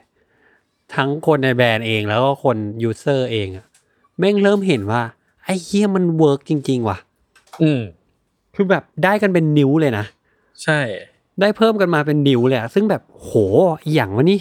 [0.94, 3.66] ทั้งคนในแบรนด์เองแล้วก็คน user เองอะ
[4.18, 5.02] แม่งเริ่มเห็นว่า
[5.44, 6.98] ไอ้เหี้ยมัน work จริง ๆ ว่ะ
[7.62, 7.80] อืม
[8.54, 10.04] คือแบบได้กันเป็นนิ้วเลยนะ
[10.64, 10.80] ใช่
[11.40, 13.30] ได้เพิ่มกันมาเป็นนิ้วเลยอะซึ่งแบบโห
[13.84, 14.40] อหย่างวะนี่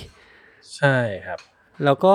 [0.78, 0.96] ใช่
[1.26, 1.40] ครับ
[1.86, 2.14] แล้วก็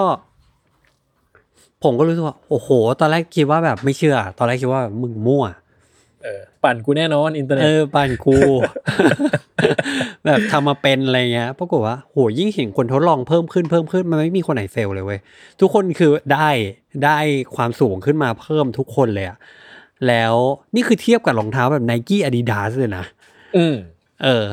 [1.82, 2.68] ผมก็รู้สึกว่า โอ้โห
[3.00, 5.44] ตอนแรกคิดว่าแบบไม่เชื่อ ตอนแรกคิดว่าแบบมึงมั่ว
[6.24, 8.37] เออ ปั่นกูแน่นอนอินเทอร์เน็เอตอบ้านกู
[10.24, 15.20] แบบทำมาเป็นอะไรเงี้ยปรากฏว่าโหยิ่งเห็นคนทดลองเพิ่มขึ้นเพิ่มขึ้นมันไม่มีคนไหนเฟลเลยเว้ย
[15.61, 16.48] ทุกคนคือได้
[17.04, 17.18] ได้
[17.56, 19.38] ความสูงขึ้นมาเพิ่มทุกคนเลยอะ
[20.08, 20.34] แล้ว
[20.74, 23.04] นี่คือเทียบกับรองเท้าแบบไนกี้อาดิดาสเลยนะ
[23.56, 23.74] อืม
[24.24, 24.44] เออ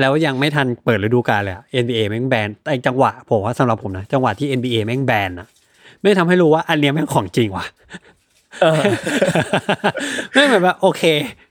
[0.00, 5.48] แล้วยังไม่ทันเปิดฤดูกาลเลยอะ NBA แม่งแบนไอจังหวะผมว่าสำหรับผมนะ จังหวะที่ NBA แม่งแบนอะ
[6.00, 7.66] ไม่ทำให้รู้ว่าอันเนี้ยแม่งของจริงว่ะ
[8.62, 8.82] เออ
[10.32, 11.02] ไม่เหมือนว่าโอเค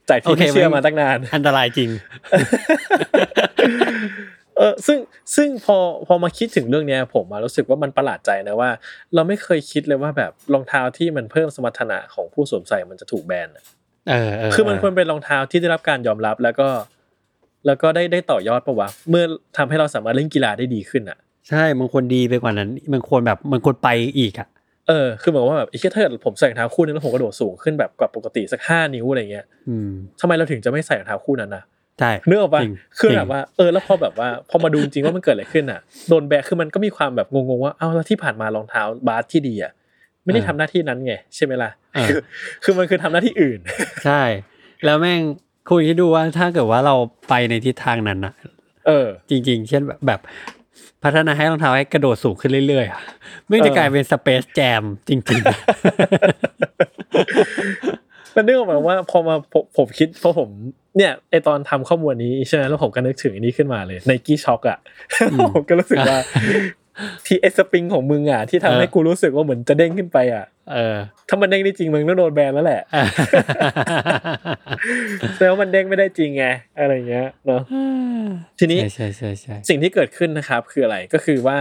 [0.08, 1.90] จากที่ไม่เชื่อมาตั้งนาน อันตรายจริง
[4.58, 4.98] เออซึ่ง
[5.36, 8.70] ซึ่งพอพอมาคิดถึงเรื่องเนี้ยผมมารู้สึกว่ามันประหลาดใจนะว่า
[9.14, 13.64] เราไม่เคยคิดเลยว่าแบบรองเท้าที่มันเพิ่มสมรรถนะของผู้สวมใส่มันจะถูกแบนอะ
[14.08, 16.68] เออเออคือมันควรเป็นรองเท้าที่ได้รับการยอมรับแล้วก็
[17.66, 19.24] แล้วก็ได้ได้ต่อยอดปะวะเมื่อ
[19.56, 21.18] ทำให้เราสามารถเล่นกีฬาได้ดีขึ้นอะ
[21.48, 24.48] ใช่มันควรดีไปกว่านั้น มันควรแบบมันควรไปอีกอะ
[24.88, 29.90] เออคือเหมือนว่าแบบไอ้แค่ถ้าเกิดผมใส่รองเท้าคู่นึงแล้วผมกระโดดสูงขึ้นแบบกว่าปกติสักห้านิ้วอะไรเงี้ยอืม
[30.20, 31.62] ทำไมเราถึงจะไม่ใส่รองเท้าคู่นั้นนะ
[32.00, 39.72] ใช่เนื้ออกปะจริงคือจริงแบบว่าเออแล้วพอแบบว่าพอมาดูจริงว่ามันเกิดอะไรขึ้นอะโดนแบกคือมันก็มีความแบบงงๆว่าเอ้าแล้วที่ผ่านมารองเท้าบาสที่ดีอะ
[40.24, 41.70] ไม่ได้ทำหน้าที่นั้นไงใช่ไหมล่ะ
[42.08, 42.16] คือ
[42.64, 43.58] คือมันคือทำหน้าที่อื่น
[44.04, 44.22] ใช่
[44.84, 45.20] แล้วแม่ง
[45.70, 46.94] คุยให้ดูว่าถ้าเกิดว่าเรา
[47.28, 48.34] ไปในทิศทางนั้นนะ
[48.86, 50.20] เออ จริง ๆ เช่นแบบแบบ
[51.02, 53.00] พัฒนาให้รองเท้าให้กระโดดสูงขึ้นเรื่อยๆอะ
[53.48, 55.40] ไม่ได้เออกลายเป็นสเปซแจมจริง
[58.34, 60.48] มันนึกออกมาว่าพอมาผมผมคิดเพราะผม
[60.98, 64.78] เนี่ยไอตอนทำข้อมูลนี้ใช่ไหมแล้วผมก็นึกถึงอันนี้ขึ้นมาเลยไนกี้ช็อคอะ
[65.54, 66.18] ผมก็รู้สึกว่า
[67.26, 70.96] ที่ไอสปริงของมึงอะที่ทำให้กูรู้สึกว่าเหมือนจะเด้งขึ้นไปอะๆเออ
[71.28, 72.82] ถ้ามันเด้งได้จริงมึงต้องโดนแบนแล้วแหละ
[75.34, 76.46] แสดงว่ามันเด้งไม่ได้จริงไง
[76.78, 77.62] อะไรเงี้ยเนาะ
[78.58, 81.58] ทีนี้ใช่ใช่ใช่ใช่สิ่งที่เกิดขึ้นนะครับ คืออะไรก็คือว่า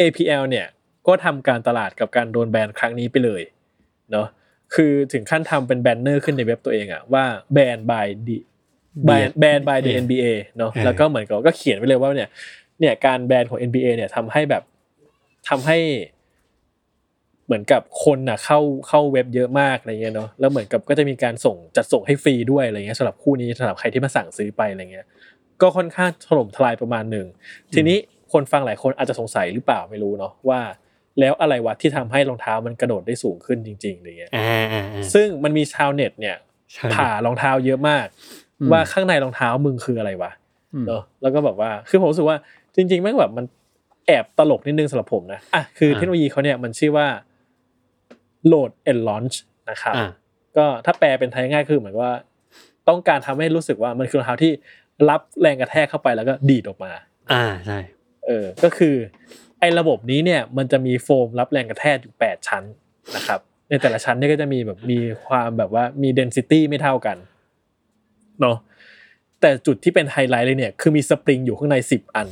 [0.00, 0.66] APL เนี่ย
[1.06, 3.42] ก็ทำการตลาดกับการโดนแบนครั้งนี้ไปเลย
[4.12, 4.26] เนาะ
[4.74, 8.38] คือถึงขั้นทำเป็นแบนเนอร์ขึ้นในเว็บตัวเองอะว่าแบน by the
[9.06, 10.26] แบนแบน by the NBA
[10.58, 12.30] เนาะแล้วก็เหมือนกับก็เขียนไว้เลยว่าเนี่ย
[12.80, 14.62] เนี่ยการแบนของ NBA เนี่ยทำให้แบบ
[15.48, 15.78] ทำให้
[17.46, 25.06] เหมือนกับคนน่ะเข้าเข้าเว็บเยอะมากอะไรเงี้ยเนาะแล้วเหมือนกับก็จะมีการส่งจัดส่งให้ฟรีด้วยอะไรเงี้ยสำหรับคู่นี้สำหรับใครที่มาสั่งซื้อไปอะไรเงี้ย
[25.62, 27.26] ก็ค่อนข้างถล่มทลายประมาณหนึ่ง
[27.74, 27.96] ทีนี้
[28.32, 30.60] คนฟังหลายคนอาจจะสงสัยหรือเปล่าไม่รู้เนาะว่า
[31.18, 36.36] แล้วอะไรวะที่ทำให้รองเท้ามันกระโดดได้สูงขึ้นจริงๆอะไรเงี้ยอ่าอ่าอ่าซึ่งมันมีชาวเน็ตเนี่ย
[36.72, 38.06] ใช่ผ่ารองเท้าเยอะมาก
[38.60, 40.30] อืมว่าข้างในรองเท้ามึงคืออะไรวะ
[40.74, 42.36] อืมเนอะแล้วก็แบบว่าคือผมรู้สึกว่า
[42.76, 43.44] จริงๆแม่งแบบมัน
[44.06, 47.06] แอบตลกนิดนึงสำหรับผมนะอะคือเทคโนโลยีเขาเนี่ยมันชื่อว่า
[48.50, 49.36] load and launch
[49.70, 50.08] นะครับอ่า
[50.56, 52.10] ก็ถ้าแปลเป็นไทยง่ายคือเหมือนว่า
[52.88, 54.52] ต้องการทำให้รู้สึกว่ามันคือรองเท้าที่
[55.08, 56.92] รับแรงกระแทกเข้าไปแล้วก็ดีดออกมา
[57.32, 57.78] อ่าใช่
[58.26, 58.94] เออก็คือ
[59.60, 62.64] ไอ้ระบบนี้เนี่ยมันจะมีโฟมรับแรงกระแทกอยู่แปดชั้น
[63.16, 67.16] นะครับ ในแต่ละชั้นเนี่ยก็จะมีแบบมีความแบบว่ามี density ไม่เท่ากัน
[68.40, 68.56] เนาะ
[69.40, 72.28] แต่จุดที่เป็นไฮไลท์เลยเนี่ยคือมีสปริงอยู่ข้างในสิบอัน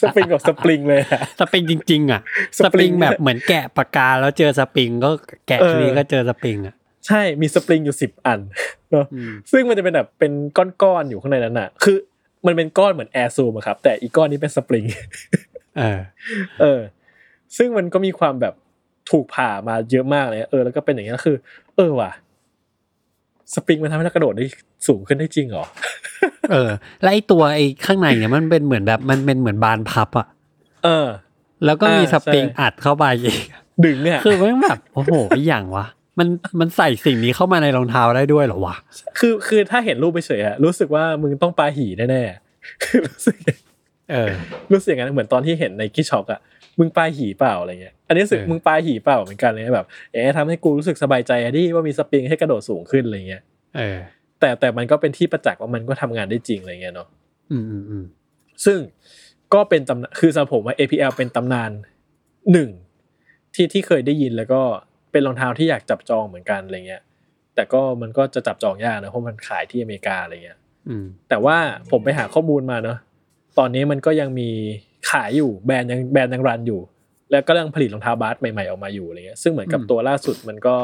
[0.00, 2.20] สปริงกับสปริงเลยอะสปริงจริง ๆ อะ
[2.58, 5.10] สสปปริริงงแบบเหมือนแกะปากกาแล้วเจอสปริงก็
[5.46, 6.74] แกะเออทีนี้ก็เจอสปริงอะ
[7.06, 8.40] ใช่มีสปริงอยู่สิบอัน
[8.90, 10.32] เนาะอืมซึ่งมันจะเป็นแบบเป็น
[10.82, 11.96] ก้อนๆอยู่ข้างในนั้นอะคือ
[12.46, 14.84] มันเป็นก้อนเหมือน Air Zoom อะครับ แต่อีกก้อนนี้เป็นสปริง
[15.78, 16.00] เออ
[16.60, 16.80] เออ
[17.56, 18.54] ซึ่งมันก็มีความแบบ
[19.10, 21.36] ถูกผ่ามาเยอะมากเลยเออแล้วก็เป็นอย่างนี้ยคือ
[21.76, 22.10] เออว่ะ
[23.54, 24.46] สปริงมันทำให้เรากระโดดได้
[24.88, 25.64] สูงขึ้นได้จริงเหรอ
[26.52, 26.70] เออ
[27.02, 30.26] แล้วไอ้ตัวไอ้ข้างในเนี่ยมันเป็นเหมือนแบบมันเป็นเหมือนบานพับอะ
[30.84, 31.06] เออ
[31.64, 33.38] แล้วก็มีอ่าสปริงใช่อัดเข้าไปอีก
[33.84, 35.86] ดึงเนี่ยคือแม่งแบบโอ้โหไอ้อย่างวะ
[36.20, 36.28] มัน
[36.60, 38.76] มันใส่สิ่งนี้เข้ามาในรองเท้าได้ด้วยเหรอวะ
[39.18, 43.36] คือคือถ้าเห็นรูปไปเฉยๆอะรู้สึกว่ามึงต้องปาหีแน่ๆคือรู้สึก
[44.12, 44.30] เออ
[44.72, 46.40] รู้สึกอย่างนั้นเหมือนตอนที่เห็นในคิช็อกอะ
[46.78, 53.42] มึงปาหีเปล่าอะไรเงี้ย อันนี้รู้สึกเออมึงปาหีเปล่าเหมือนกันเลยแบบเอ๊ะทำให้กูรู้สึกสบายใจอะดิว่ามีสปริงให้กระโดดสูงขึ้นอะไรเงี้ย
[53.76, 53.98] เออ
[54.40, 57.08] แต่แต่มันก็เป็นที่ประจักษ์ว่ามันก็ทำงานได้จริงอะไรเงี้ยเนาะ
[57.50, 58.04] อืมอืมอืม
[58.64, 58.78] ซึ่ง
[59.54, 61.70] ก็เป็นตำนานคือสำหรับผมว่า APL เป็นตำนาน
[62.52, 62.70] หนึ่ง
[63.54, 64.62] ที่ที่เคยได้ยินแล้วก็
[65.12, 67.02] เป็นรองเท้าที่อยากจับจองเหมือนกันอะไรเงี้ย
[67.54, 71.56] แต่ก็มันก็จะจับจองยากนะเพราะมันขายที่อเมริกาอะไรเงี้ยอืมแต่ว่า
[71.90, 72.98] ผมไปหาข้อมูลมาเนาะ
[73.58, 74.48] ตอนนี้มันก็ยังมี
[75.10, 76.80] ขายอยู่แบรนด์ยังแบรนด์ยังรันอยู่
[77.30, 80.76] แล้วก็ยังผลิตรองเท้าบาสใหม่ๆออกมาอยู่อะไรเงี้ยซึ่งเหมือนกับตัวล่าสุดมันก็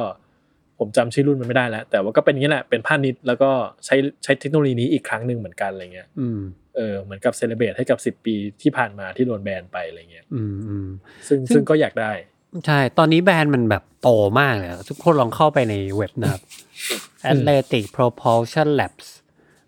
[0.79, 3.51] ผมจำชื่อรุ่นมันไม่ได้แล้ว แต่ว่าก็เป็นอย่างนี้แหละเป็นผ้านิดแล้วก็
[3.87, 6.41] ใช้ใช้เทคโนโลยีนี้อีกครั้งหนึ่งเหมือนกันอะไรเงี้ยอืม
[6.77, 10.89] เออเหมือนกับเซเลบรตให้กับสิบปีที่ผ่านมาที่โดนแบนไปอะไรเงี้ยอืมอืม
[11.29, 12.12] ซึ่งซึ่งซึ่งก็อยากได้
[12.66, 14.09] ใช่ ตอนนี้แบรนด์มันแบบโต
[14.40, 16.42] มากเลยอะทุกคนลองเข้าไปในเว็บนะครับ
[17.31, 19.07] Athletic Propulsion Labs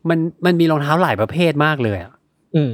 [0.08, 2.12] มันมันมีรองเท้าหลายประเภทมากเลยอะ
[2.56, 2.72] อืม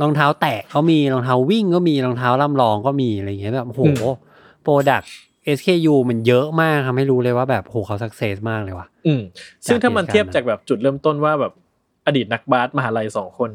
[0.00, 3.96] รองเท้าแตะเขามีรองเท้าวิ่งก็มีรองเท้าล่ำลองก็มีอะไรอย่างเงี้ยแบบโหอืม
[4.62, 5.02] โปรดัก
[5.56, 9.22] SKU มันเยอะมากทำให้รู้เลยว่าแบบโหเขาสักเซสมากเลยว่ะอืม
[9.66, 11.52] ซึ่งถ้ามันจากเหตุการณ์เทียบจากแบบจุดเริ่มต้นว่าแบบ
[12.06, 13.50] อดีตนักบาสมหาลัยสองคน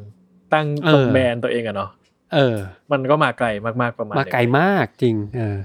[0.54, 1.90] ตั้งเออตรงแบรนด์ตัวเองอะเนาะ
[2.36, 2.58] เออ
[2.92, 3.48] มันก็มาไกล
[3.82, 5.58] มากๆประมาณมาไกลหนึ่งมากจริง เออ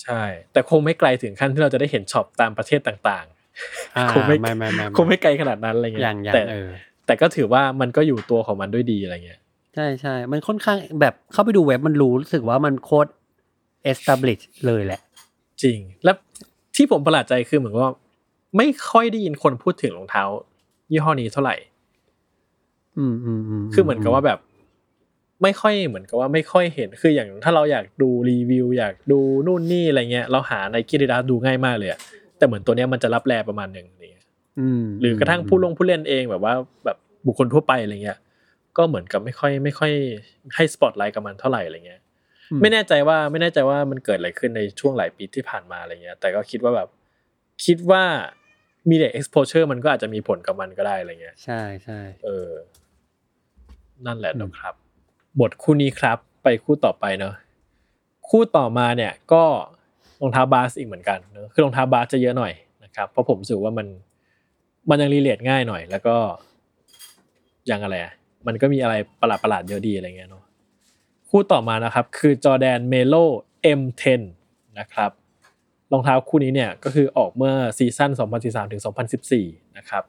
[0.00, 3.26] ใช่ แต่คงไม่ไกลถึงขั้นที่เราจะได้เห็นช็อปตามประเทศต่าง
[3.96, 6.68] อ่าคงไม่ไม่ไม่ไม่ๆคงไม่ไกลขนาดนั้นอะไรเงี้อย่างอย่างแต่เออ
[7.06, 9.40] แต่ก็ถือว่ามันก็อยู่ตัวของมันด้วยดีอะไรเงี้ย
[9.74, 13.10] ใช่ใช่ มันค่อนข้างแบบเข้าไปดูเว็บมันรู้สึกว่ามันโคตร
[13.90, 15.00] establish เลยแหละ
[15.62, 16.16] จริง แล้ว
[16.76, 17.92] ที่ผมประหลาดใจคือเหมือนว่า
[18.56, 20.24] ไม่ค่อยได้ยินคนพูดถึงรองเท้า
[20.90, 21.56] ยี่ห้อนี้เท่าไหร่
[22.98, 24.38] อืมอืมอืมคือเหมือนกับว่าแบบ
[25.42, 32.00] ไม่ค่อยเหมือนกับว่าไม่ค่อยเห็นคืออย่างถ้าเราอยากดูรีวิว อยากดูนู่นนี่อะไรเงี้ยเราหาในกิริดาดูง่ายมากเลยอะ
[32.38, 34.26] แต่เหมือนตัวเนี้ยมันจะรับแรประมาณหนึ่งอะไรเงี้ย
[34.58, 38.18] อืมหรือกระทั่งผู้ลงผู้เล่นเองแบบว่าแบบบุคคลทั่วไปอะไรเงี้ย
[38.76, 39.92] ก็เหมือนกับไม่ค่อยไม่ค่อย
[40.54, 42.00] ให้สปอตไลท์กับมันเท่าไหร่อะไรเงี้ย
[42.50, 46.88] อืไม่แน่ใจว่าไม่แน่ใจว่ามันเกิดอะไรขึ้นในช่วงหลายปีที่ผ่านมาอะไรเงี้ย แต่ก็คิดว่าแบบ
[47.64, 48.02] คิดว่า
[48.88, 52.50] มีแต่ exposure มันก็อาจจะมีผลกับมันก็ได้อะไรเงี้ย ใช่ใช่เออ
[54.06, 54.74] นั่นแหละอืมนะครับ
[55.40, 57.34] หมดคู่นี้ครับ ไปคู่ต่อไปเนอะ
[58.28, 59.42] คู่ต่อมาเนี่ยก็
[60.20, 62.52] รองเท้าบาสอีกเหมือนกันเนอะคือรองเท้าบาสจะเยอะหน่อย
[62.84, 63.86] นะครับเพราะผมรู้สึกว่ามัน
[64.88, 66.16] มันยัง relate ง่ายหน่อย แล้วก็
[67.70, 68.12] ยังอะไรอะ
[68.46, 70.44] มันก็มีอะไรประหลาดประหลาดๆเยอะดีอะไรเงี้ยเนาะ
[71.28, 73.14] คู่ต่อมานะครับ คือจอร์แดนเมโล
[73.80, 74.20] M10
[74.78, 75.10] นะครับ
[75.92, 78.10] รองเท้าคู่นี้เนี่ยก็คือออกเมื่อซีซั่น
[78.42, 78.82] 2013ถึง
[79.28, 80.02] 2014 นะครับ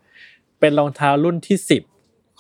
[0.59, 1.92] เป็นรองเท้ารุ่นที่ 10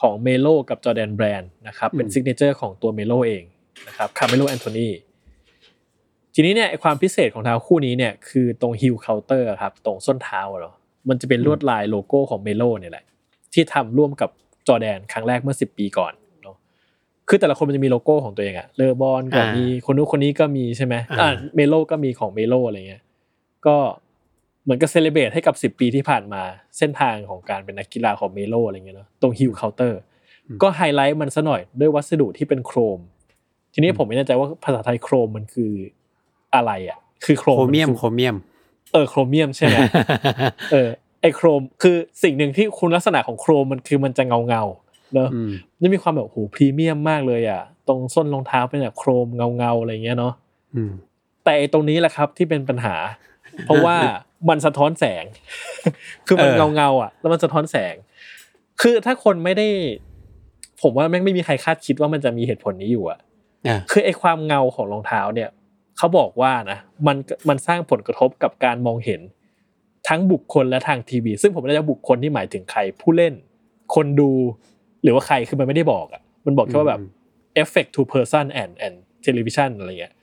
[0.03, 3.43] ของเมโลกับ Jordan Brand นะครับเป็น signature ของตัวเมโลเอง
[3.87, 4.89] นะครับ Carmelo Anthony
[6.35, 10.75] ทีนี้เนี่ยไอ้ความพิเศษของเท้าคู่นี้เนี่ยคือตรง heel counter ครับตรงส้นเท้าอะเนาะ
[11.09, 13.05] มันจะเป็นลวดลายโลโก้ของเมโลเนี่ยแหละ
[13.53, 14.29] ที่ทำร่วมกับ
[14.67, 16.13] จอแดนครั้งแรกเมื่อ 10 ปีก่อน
[16.43, 16.55] เนาะ
[17.27, 23.03] คือแต่ละคนมันจะมีโลโก้ของตัวเองอะเลอบอลก็มีคนนู้นคนนี้ก็มีใช่ไหมอ่าเมโลก็มีของเมโลอะไรเงี้ย
[23.67, 23.77] ก็
[24.63, 26.41] เหมือนกับ celebrate ให้กับ10ปีที่ผ่านมา
[26.77, 29.99] เส้นทางของการเป็นนักกีฬาของเมโลอะไรเงี้ยเนาะตรง heel counter
[30.61, 32.99] ก็ไฮไลท์มันซะหน่อยด้วยวัสดุที่เป็น chrome
[33.73, 35.71] ทีนี้ผมไม่แน่ใจว่าภาษาไทย chrome มันคือ
[36.55, 38.35] อะไรอะ คือ chrome โครเมียมโครเมียม
[38.93, 39.77] เออโครเมียมใช่ไหม
[40.71, 40.89] เออ
[41.21, 50.33] ไอ chrome คือสิ่งหนึ่งที่คุณลักษณะของ chrome มันคือมันจะเงาเงาๆเนอะอืมนี่มีความแบบโหพรีเมียมมากเลยอะ ตรงส้นรองเท้าเป็นแบบโครมเงาเงาๆอะไรเงี้ยเนาะ
[50.75, 50.91] อืม
[51.43, 52.95] แต่ไอ้ตรงนี้แหละครับที่เป็นปัญหา
[53.65, 53.95] เพราะว่า
[54.49, 55.23] มันสะท้อนแสง
[56.27, 57.95] คือมันเออเงาเงาๆอะ แล้วมันสะท้อนแสง
[58.81, 59.67] คือถ้าคนไม่ได้
[60.81, 63.19] ผมว่าแม่งไม่มีใครคาดคิดว่ามันจะมีเหตุผลนี้อยู่อะ
[63.67, 65.49] อะคือไอ้ความเงาของรองเท้าเนี่ย
[65.97, 67.17] เขาบอกว่านะมัน
[67.49, 69.21] มันสร้างผลกระทบกับการมองเห็น
[70.07, 73.33] ทั้งบุคคลและทางทีวี ซึ่งผมไม่ได้จะบุคคลที่หมายถึงใครผู้เล่น
[73.95, 74.31] คนดู
[75.03, 77.01] หรือว่าใครคือมันไม่ได้บอกอะมันบอกแค่ว่าแบบ
[77.61, 80.17] effect to person and and television อะไรเงี้ยอะ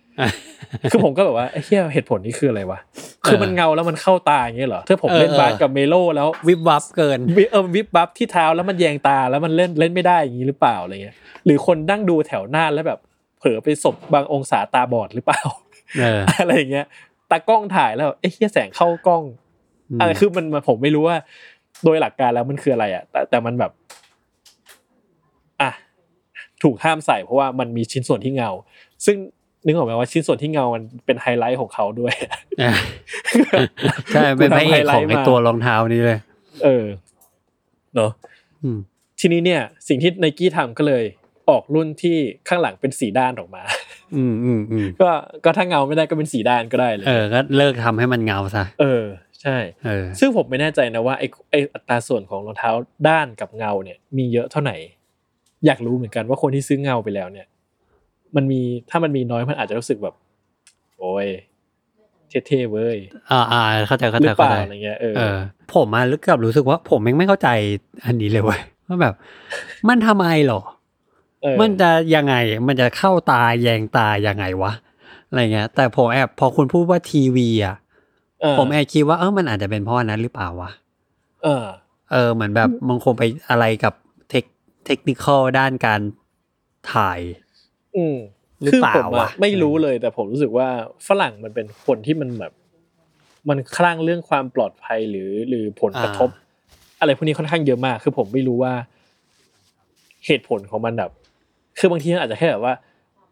[0.91, 2.79] คือผมก็แบบว่าไอ้เหี้ยเหตุผลนี้คืออะไรวะ
[3.27, 13.01] คือมันเงาแล้วมันเข้าตาอย่างเงี้ยเหรอถ้าผมเล่นเออเออบาสกับเมโลแล้ววิบวับเกินวิเออวิบบับที่เท้าแล้วมันแยงตาแล้วมันเล่นเล่นไม่ได้อย่างนี้หรือเปล่าอะไรเงี้ย หรือคนนั่งดูแถวหน้าแล้วแบบ
[13.39, 15.41] เผลอไปสบบางองศาตาบอดหรือเปล่า
[16.01, 16.87] เอออะไรอย่างเงี้ย
[17.31, 19.23] ตากล้องถ่ายแล้วเอ้ยเหี้ยแสงเข้ากล้อง
[19.91, 21.17] อืมอะไรคือมันมันผมไม่รู้ว่า
[21.85, 23.73] โดยหลักการแล้วมันคืออะไรอะแต่แต่มันแบบ
[25.61, 25.71] อะ
[26.63, 28.51] ถูกห้ามใส่เพราะว่ามันมีชิ้นส่วนที่เงา
[29.07, 29.17] ซึ่ง
[29.65, 32.73] นึกออกไหมว่าชิ้นส่วนที่เงามันเป็นไฮไลท์ของเขาด้วยอะ
[34.13, 36.19] ใช่เป็นพระเอกของไอตัวรองเท้านี้เลย
[36.65, 36.85] เออ
[37.95, 38.11] เนาะ
[38.63, 38.79] อืม
[39.21, 41.05] ทีนี้เนี่ย สิ่งที่ไนกี้ทำก็เลย
[41.51, 42.17] ออกรุ่นที่
[42.49, 43.63] ข้างหลังเป็นสีด้านออกมา
[44.17, 45.11] อืมอืมอืมก็
[45.45, 49.05] ก็ถ้าเงาไม่ได้ก็เป็นสีด้านก็ได้เลย เออก็เลิกทำให้มันเงาซะเออ
[49.43, 52.71] ใช่เออซึ่งผมไม่แน่ใจนะว่าไอไออัตราส่วนของรองเท้า
[53.09, 54.77] ด้านกับเงาเนี่ย มีเยอะเท่าไหร่
[55.67, 57.47] อยากรู้เหมือนกันว่าคนที่ซื้อเงาไปแล้วเนี่ย
[58.37, 60.15] มันมีถ้ามันมีน้อยมันอาจจะรู้สึกแบบ
[60.99, 61.27] โอ้ย
[62.47, 62.97] เท่ๆเว้ย
[63.31, 65.37] อ่าอ่าเข้าใจเข้าหใจรือเปเข้าล่าใจอะไรเงี้ยเออเออ
[65.75, 67.49] ผมมาลึกกับรู้สึกว่า ผมแม่งไม่เข้าใจ
[68.07, 69.15] อันนี้เลยเว้ยว่าแบบ
[69.89, 70.61] มันทำไมหรอ
[71.43, 72.35] เออมันจะยังไง
[72.67, 74.73] มันจะเข้าตาแยงตายังไงวะ
[75.29, 77.77] อะไรเงี้ย แต่ผมแอบพอคุณพูดว่าทีวีอะ
[78.41, 80.71] เออผมแอบคิดว่าเออมันอาจจะเป็นเพราะอันนั้นหรือเปล่าวะ
[81.45, 81.65] เออ
[82.13, 83.95] เออ เหมือนแบบมันคงไปอะไรกับ
[84.31, 84.45] เทค
[84.87, 86.01] เทคนิคอลด้านการ
[86.93, 87.21] ถ่าย
[87.97, 88.17] อืม
[88.61, 90.69] หรือคือเปล่าผมอะวะไม่รู้เลยแต่ผมรู้สึกว่า
[91.09, 92.53] ฝรั่งมันเป็นคนที่มันแบบ
[93.49, 96.31] มันคลั่งเรื่องความปลอดภัยหรือหรือผลกระทบ
[97.01, 98.73] อะไรพวกนี้ค่อนข้างเยอะมาก คือผมไม่รู้ว่า
[100.27, 101.11] เหตุผลของมันแบบ
[101.79, 102.75] คือบางทีมันอาจจะแค่แบบว่า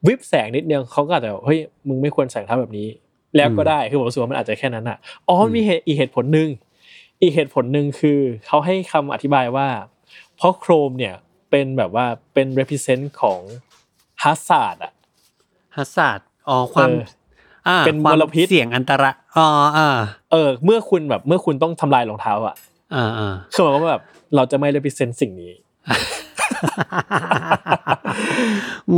[0.07, 2.89] วิบแสงนิดเดียวเขาก็อาจจะแบบเฮ้ยมึงไม่ควรใส่รองเท้าแบบนี้
[3.37, 6.49] แล้วก็ได้คือผมรู้สึกว่ามันอาจจะแค่นั้นอะอ๋อมีเหตุอีกเหตุผลหนึ่ง
[7.21, 9.69] อีกเหตุผลหนึ่งคือเขาให้คำอธิบายว่า
[10.37, 11.15] เพราะ chrome เนี่ย
[11.51, 13.41] เป็นแบบว่าเป็น represent ของ
[14.25, 14.93] hazard อะ
[15.77, 17.03] hazard อ๋อความเออ
[17.69, 19.89] อ่าเป็นความมลพิษเสี่ยงอันตรายอ๋ออ่า
[20.33, 22.55] เออ เมื่อคุณแบบเมื่อคุณต้องทำลายรองเท้าอะ
[22.95, 24.03] อ่าอ่าคือหมายความว่าแบบ
[24.35, 25.53] เราจะไม่ represent สิ่งนี้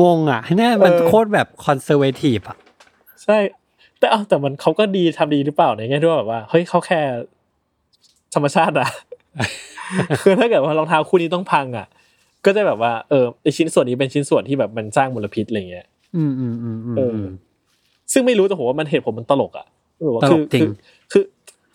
[0.01, 2.57] งงอะเนี่ยมันเออโคตรแบบคอนเซอร์เวทีฟอะ
[3.25, 3.39] ใช่
[3.99, 7.01] แต่เอาแต่มันเขาก็ดีทำดีหรือเปล่าในแง่ที่ว่าแบบว่าเฮ้ยเขาแค่
[8.35, 8.89] ธรรมชาติอะ
[10.23, 11.87] คือถ้าเกิดว่ารองเท้าคู่นี้ต้องพังอะ
[12.45, 17.21] ก็จะแบบว่าเออไอชิ้นส่วนนี้เป็นชิ้นส่วนที่แบบมันสร้างมลพิษอะไรเงี้ย อืมอืมอืมอืมเออ
[18.13, 19.67] ซึ่งไม่รู้แต่ผมว่ามันเหตุผลมันตลกอะ
[20.05, 20.71] แบบว่าตลกคือจริงคือ
[21.13, 21.25] คือ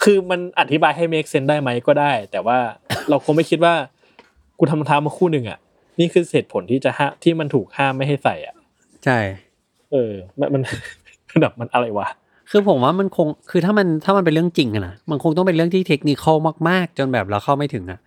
[0.03, 2.57] คือมันอธิบายให้ make sense ได้ไหมก็ได้ แต่ว่า
[3.09, 3.73] เราคงไม่คิดว่า
[4.57, 5.59] กูทำรองเท้ามาคู่หนึ่งอะ
[5.99, 8.55] นี่คือเหตุผลที่จะห้าที่มันถูกห้ามไม่ให้ใส่อะ
[9.05, 9.19] ใช่
[9.91, 10.61] เออมันมัน
[11.29, 12.07] มันแบบมันอะไรวะ
[12.51, 16.35] คือผมว่ามันคงคือถ้ามันถ้ามันเป็นเรื่องจริงอะนะมันคงต้องเป็นเรื่องที่เทคนิคอล
[16.69, 17.99] มากๆ จนแบบเราเข้าไม่ถึงอะ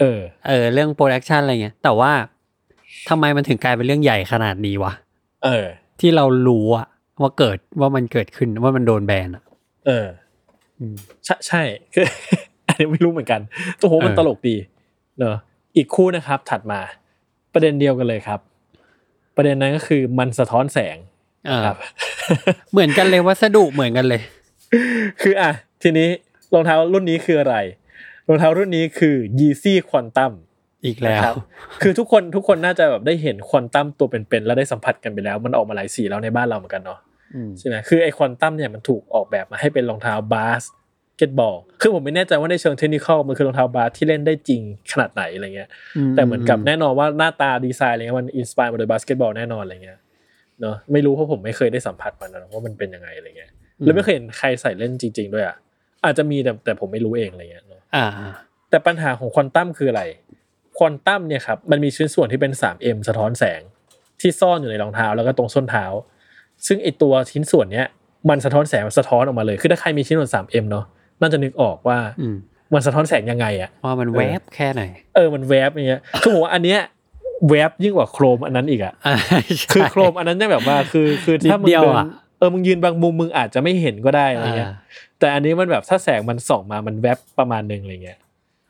[0.00, 2.12] เออ เออ เรื่องโปรดักชันอะไรเงี้ย แต่ว่า
[3.08, 4.92] ทำไมมันถึงกลายเป็นเรื่องใหญ่ขนาดนี้วะ
[5.44, 5.66] เออ
[6.00, 6.86] ที่เรารู้อะ
[7.20, 9.42] ว่าเกิดว่ามันเกิดขึ้นว่ามันโดนแบนอะ
[9.86, 10.06] เออ
[10.78, 11.62] อืมใช่ใช่
[11.94, 12.06] คือ
[12.66, 13.40] อันนี้ไม่รู้เหมือนกัน
[13.80, 14.56] ตัวโหมันเออตลกดี
[15.18, 15.36] เนอะ
[15.76, 16.80] อีกคู่นะครับ ถัดมา
[17.52, 18.40] ประเด็นเดียวกันเลยครับ
[19.36, 20.96] ประเด็นนั้นก็คือมันสะท้อนแสง
[21.48, 21.76] อ่าครับ
[22.72, 24.22] เหมือนกันเลยวัสดุเหมือนกันเลย
[25.22, 25.50] คืออะ
[25.82, 26.08] ทีนี้
[26.54, 27.56] รองเท้ารุ่นนี้คืออะไร
[28.30, 30.32] รองเท้ารุ่นนี้คือ Yeezy Quantum
[30.84, 31.34] อีกแล้วนะครับ
[31.82, 36.98] คือทุกคนทุกคนน่าจะแบบได้เห็นควอนตัมตัวเป็นๆแล้วได้สัมผัสกันไปแล้ว มันออกมาหลายสีแล้วในบ้านเราเหมือนกันเนาะ
[37.34, 40.62] อืมใช่ไหมคือไอควอนตัมเนี่ยมันถูกออกแบบมาให้เป็นรองเท้าบาส
[41.16, 44.60] เกตบอล คือผมไม่แน่ใจว่าในเชิงเทคนิคมันคือรองเท้าบาสที่เล่นได้จริง
[44.92, 45.68] ขนาดไหนอะไรเงี้ย
[46.14, 49.98] แต่เหมือนกับแน่นอนว่าหน้าตาดีไซน์อะไรเงี้ยมัน inspire มาโดยบาสเกตบอลแน่นอนอะไรเงี้ย
[50.60, 53.50] เนาะไม่รู้เพราะผมไม่เคยได้สัมผัสมันนะว่ามันเป็นยังไงอะไรเงี้ย
[53.84, 55.56] แล้วไม่เคยเห็นใครใส่เล่นจริง ๆ ด้วยอะ
[56.04, 58.06] อาจจะมีแต่แต่ผมไม่รู้เองอะไรเงี้ยเนาะ อ่า
[58.70, 60.02] แต่ปัญหาของควอนตัมคืออะไร
[60.78, 63.60] ควอนตัมเนี่ยครับมันมีชิ้นส่วนที่เป็น 3M สะท้อนแสง
[64.20, 65.84] ที่ซ่อนอยู่ในรองเท้าแล้วก็ตรงส้นเท้า
[66.66, 67.86] ซึ่งไอตัวชิ้นส่วนเนี้ย
[68.30, 70.84] มันสะท้อนแสงสะท้อนออกมาเลย คือถ้าใครมีชิ้นส่วน 3M เนาะ
[71.20, 72.36] น่าจะนึกออกว่าอืม
[72.74, 74.82] มันสะท้อนแสงยังไงอะว่ามันแวบแค่ไหน
[75.14, 76.80] เออมันแวบอย่างเงี้ยคือผมว่าอันเนี้ย
[77.48, 79.40] เว็บยิ่งกว่าโครมอันนั้นอีกอะอ่าใช่
[79.72, 82.06] คือโครมอันนั้นเนี่ยแบบว่าคือคือถ้ามึนิดเดีงยวเดินอะ
[82.38, 84.76] เออมึงยืนบางมุมมึงอาจจะไม่เห็นก็ได้อะไรเงี้ยอ่า
[85.20, 88.18] แต่อันนี้มันแบบถ้าแสงมันส่องมามันแวบประมาณนึงอะไรเงี้ย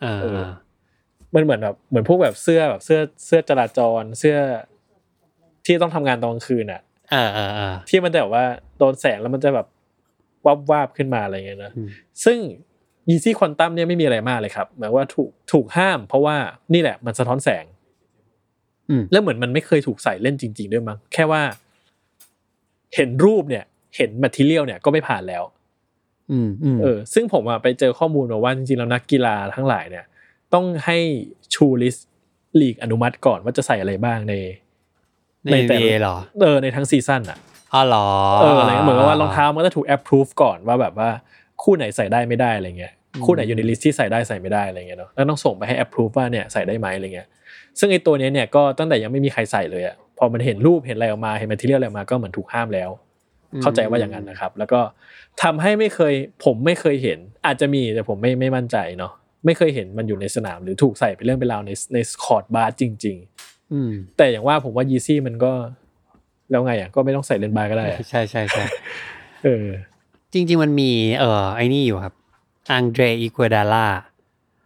[0.04, 0.42] อ่าเออ
[1.34, 4.36] มันเหมือนแบบเหมือนพวกแบบเสื้อแบบเสื้อเสื้อจราจรเสื้อ
[5.66, 6.80] ที่ต้องทำงานตอนกลางคืนอะ
[7.12, 8.44] อ่าอ่าอ่าที่มันจะแบบว่า
[8.78, 9.66] โดนแสงแล้วมันจะแบบ
[10.46, 11.88] วับวาบขึ้นมาอะไรเงี้ยนะอืม
[12.24, 12.38] ซึ่ง
[13.08, 16.36] ยีซี่ควอนตัมเนี่ยไม่มีอะไรมากเลยครับหมายว่าถูกถูกห้าม เพราะว่า
[16.74, 17.64] นี่แหละ มันสะท้อนแสง
[18.90, 21.42] อืมแล้วเหมือนมันไม่เคยถูกใส่เล่นจริง ๆ ด้วยมั้งแค่ว่า
[22.94, 23.64] เห็นรูปเนี่ย
[23.96, 25.59] เห็น material เนี่ยก็ไม่ผ่านแล้วอืมอืม
[26.82, 30.04] เออซึ่งผมอะไปเจอข้อมูลมาว่าจริงๆแล้วนักกีฬาทั้งหลายเนี่ย
[30.54, 30.98] ต้องให้
[31.54, 31.96] shoe list
[32.60, 34.34] ลีกอนุมัติก่อนว่าจะใส่อะไรบ้างใน
[35.44, 37.38] ในในแต่เอละเหรอเออในทั้งซีซั่นอะ
[37.74, 38.06] อ๋อเหรอ
[38.40, 41.10] เอออะไรเงี้ยเหมือนกับว่ารองเท้ามันก็จะถูก approve ก่อนว่าแบบว่า
[41.62, 42.92] คู่ไหนใส่ได้ไม่ได้อะไรเงี้ย
[43.24, 47.28] คู่ไหนอยู่ใน list ที่ใส่ได้ใส่ไม่ได้อะไรเงี้ยเนาะแล้วต้องส่งไปให้ approve ว่าเนี่ยใส่ได้ไหมอะไรเงี้ย
[47.78, 52.90] ซึ่งไอตัวเนี้ยเนี่ยก็ตั้งแต่ยังไม่มีใครใส่เลยอะพอมันเห็นรูปเห็นอะไรออกมาเห็น material อะไรออกมาก็เหมือนถูกห้ามแล้ว
[53.62, 54.80] เข้าใจว่าอย่างนั้นนะครับ แล้วก็
[55.42, 59.12] ทำให้ไม่เคยผมไม่เคยเห็น อาจจะมีแต่ผมไม่ไม่มั่นใจเนาะ
[59.46, 63.16] ไม่เคยเห็นมันอยู่ในสนามหรือถูกใส่เป็นเรื่องเป็นราวในในคอร์ตบาสจริง
[63.72, 65.52] อืมๆแต่อย่างว่าผมว่า Yeezy มันก็
[66.50, 68.64] แล้วไงอะก็ไม่ต้องใส่เล่นบาสก็ได้อะใช่ใช่ใช่
[69.44, 69.66] เออ
[70.32, 72.14] จริง ๆ มันมี เอ่อไอ้นี่อยู่ครับ
[72.70, 73.86] Andre Iguodala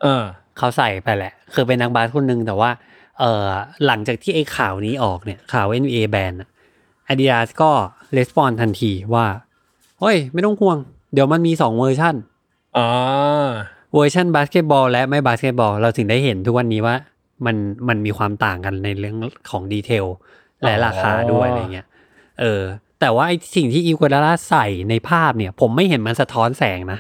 [0.03, 0.25] เออ
[0.59, 2.70] เขาใส่ไปแหละ คือเป็นนักบาสคนหนึ่งแต่ว่า
[3.20, 3.49] เอ่อ
[3.87, 6.49] หลังจากที่ไอ้ข่าวนี้ออกเนี่ย ข่าว NBA แบนอา
[7.21, 7.71] ดิดาสก็
[8.16, 9.27] respond ทันทีว่า
[10.01, 10.79] เฮ้ย ไม่ต้องห่วง
[11.12, 12.14] เดี๋ยวมันมีสองเวอร์ชัน
[12.77, 12.88] อ๋อ
[13.95, 16.97] เวอร์ชันบาสเกตบอลและไม่บาสเกตบอล เราถึงได้เห็นทุกวันนี้ว่า
[17.47, 17.57] มัน
[17.88, 19.17] มันมีความต่างกันในเรื่อง
[19.51, 20.07] ของ detail
[20.64, 21.87] และราคาด้วยอะไรเงี้ย
[22.40, 22.62] เออ
[23.01, 26.99] แต่ว่าไอ้สิ่งที่ Iguodala ใส่ในภาพเนี่ย ผมไม่เห็นมันสะท้อนแสงนะ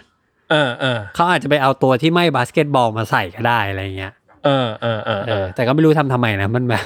[0.50, 4.12] เออเออเขาอาจจะไปเอาตัวที่ไม่บาสเกตบอลมาใส่ก็ได้อะไรเงี้ย
[4.44, 6.82] เออเออเออเอเออแต่ก็ไม่รู้ทำทำไมนะมันแบบ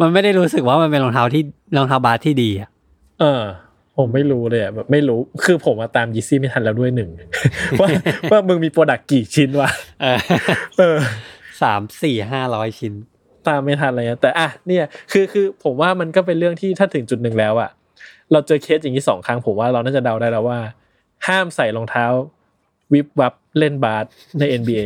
[0.00, 1.42] มันไม่ได้รู้สึกว่ามันเป็นรองเท้าที่
[1.76, 2.68] รองเท้าบาสที่ดีอะ
[3.20, 3.42] เออ
[3.98, 7.10] ผมไม่รู้เลยอะแบบไม่รู้คือผมมาตาม Yeezy ไม่ทันแล้วด้วยหนึ่ง
[7.80, 7.88] ว่า
[8.30, 9.70] ว่ามึงมี product กี่ชิ้นวะ
[10.02, 10.18] เออ
[10.78, 10.96] เออ
[11.62, 12.92] สามสี่ห้าร้อยชิ้น
[13.48, 17.70] ตามไม่ทันอะไรเงี้ยแต่อะเนี่ยคือคือผมว่ามันก็เป็นเรื่องที่ถ้าถึงจุดหนึ่งแล้วอะ
[18.32, 20.58] เราเจอเคสอย่างนี้สองครั้งผมว่าเราน่าจะเดาได้แล้วว่า
[21.26, 22.06] ห้ามใส่รองเท้า
[22.92, 24.04] วิบวับเล่นบาส
[24.38, 24.82] ใน NBA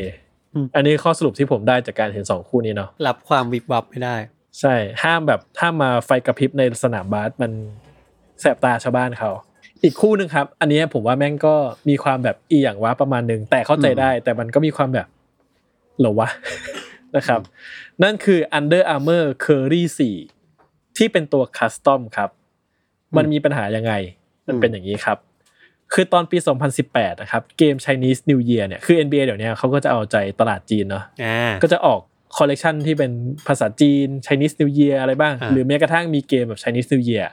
[0.56, 4.16] อืมอันนี้ข้อสรุปที่ผมได้จากการเห็นสองคู่นี้เนาะรับความวิบวับไม่ได้
[4.60, 7.52] ใช่ห้ามแบบห้ามมาไฟกระพริบในสนามบาสมัน
[8.40, 9.30] แสบตาชาวบ้านเขา
[9.82, 11.54] อีกคู่หนึ่งครับ อันนี้ผมว่าแม่งก็
[11.88, 15.08] มีความแบบอีอย่างว่าประมาณหนึ่งแต่เข้าใจได้ แต่มันก็มีความแบบ
[15.98, 16.28] เหรอวะ
[17.16, 17.40] นะครับ
[18.02, 19.82] นั่นคือ Under Armour Curry
[20.38, 22.30] 4 ที่เป็นตัว custom ครับ
[23.16, 23.92] มันมีปัญหายังไง
[24.48, 25.18] มันเป็นอย่างนี้ครับ
[25.94, 26.37] คือตอนปี
[26.79, 32.01] 2018 นะครับ เกม Chinese New Year เนี่ย คือ NBA เดี๋ยวนี้เขาก็จะเอาใจตลาดจีนเนาะอ่าก็จะออก
[32.37, 33.11] คอลเลกชันที่เป็น
[33.46, 37.27] ภาษาจีน Chinese New Year อะไรบ้างอ่าหรือแม้กระทั่งมีเกมแบบ Chinese New Year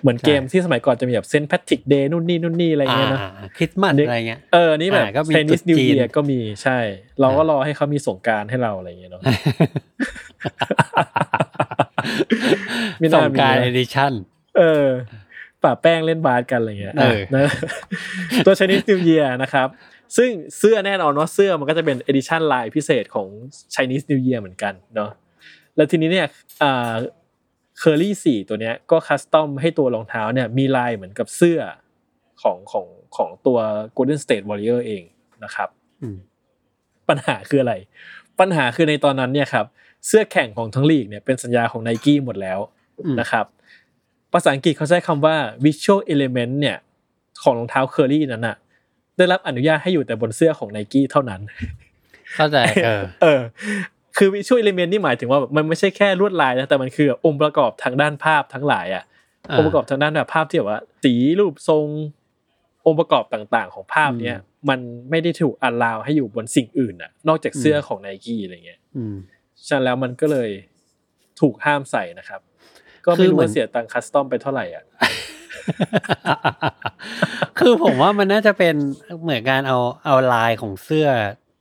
[0.00, 1.46] เหมือนเกมใช่ที่สมัยก่อนจะมีแบบ St.
[1.46, 3.20] Patrick's Day นู่นนี่นู่นนี่อะไรเงี้ยเนอะ
[3.56, 6.78] คริสต์มาสอันนี้อะไรเงี้ยเออนี่แบบอ่าก็มี Chinese ตรุษ New จีน Year ก็มีใช่
[7.20, 9.22] เราก็รอให้เขามีสงกรานต์ให้เราอะไรเงี้ยเนาะ
[12.98, 14.12] ไม่ส่น่างมีการนะเอดิชั่น
[14.58, 14.86] เออ
[15.64, 17.42] ปาแป้งเล่นบาสกันอะไรเงี้ยเออนะ
[18.46, 19.68] ตัว Chinese New Year นะครับ
[20.16, 23.28] ซึ่งเสื้อแน่นอนว่าเสื้อมันก็จะเป็น edition ลายพิเศษของ
[23.74, 25.10] Chinese New Year เหมือนกันเนาะ
[25.76, 26.26] แล้วทีนี้เนี่ย
[26.62, 26.92] อ่า
[27.78, 31.60] เคอรี่สี่ตัวเนี้ยก็ custom ให้ตัวรองเท้าเนี่ยมีลายเหมือนกับเสื้อ
[32.42, 33.58] ของของของตัว
[33.96, 35.02] Golden State Warrior เอง
[35.44, 35.68] นะครับ
[36.02, 36.16] อืม
[37.08, 37.74] ปัญหาคืออะไร
[38.40, 39.66] ปัญหาคือในตอนนั้นเนี่ยครับ
[40.06, 42.58] เสื้อแข่งของทั้งลีกเนี่ยเป็นสัญญาของไนกี้หมดแล้ว
[43.04, 43.46] อืมนะครับ
[44.32, 46.76] ภาษาอังกฤษเขาใช้คำว่า visual element เนี่ย
[47.42, 48.56] ของรองเท้าเคอรี่นั้นน่ะ
[49.16, 51.40] ได้รับอนุญาตให้อยู่แต่บนเสื้อของไนกี้เท่านั้น
[52.34, 53.40] เข้าใจ เออ เออ
[54.16, 59.04] คือ visual element นี่หมายถึงว่าแบบมันไม่ใช่แค่ลวดลายนะแต่มันคือองค์ประกอบทางด้านภาพทั้งหลายอะ
[59.50, 61.86] อ่าองค์ประกอบทางด้านแบบภาพที่แบบว่า สีรูปทรง
[62.86, 64.38] องค์ประกอบต่างๆ ของภาพเนี้ย
[64.68, 69.14] มันไม่ได้ถูกอัลลาวให้อยู่บนสิ่งอื่นอะ นอกจากเสื้อของไนกี้อะไรเงี้ยอืม
[69.66, 70.50] ฉะนั้นแล้วมันก็เลย
[71.40, 72.40] ถูกห้ามใส่นะครับ
[73.06, 74.84] ก็คืไม่อรู้เหมือนว่าเสียตังค์คัสตอมไปเท่าไหร่อะ
[77.58, 78.74] คือผมว่ามันน่าจะเป็น
[79.22, 81.08] เหมือนการเอาเอาลายของเสื้อ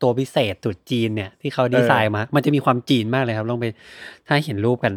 [0.01, 3.65] ตัวพิเศษตรุดจีนเนี่ย ที่เขาดีไซน์มา มันจะมีความจีนมากเลยครับลองไป
[4.27, 4.93] ถ้าเห็นรูปกัน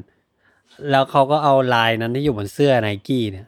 [0.90, 3.46] แล้วเขาก็เอาลายนั้นที่อยู่บนเสื้อไนกี้เนี่ย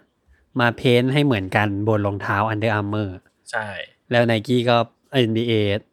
[0.60, 3.10] มาเพ้นท์ให้เหมือนกันบนรองเท้า Under Armour
[3.50, 3.68] ใช่
[4.10, 4.76] แล้วไนกี้ก็
[5.28, 5.52] NBA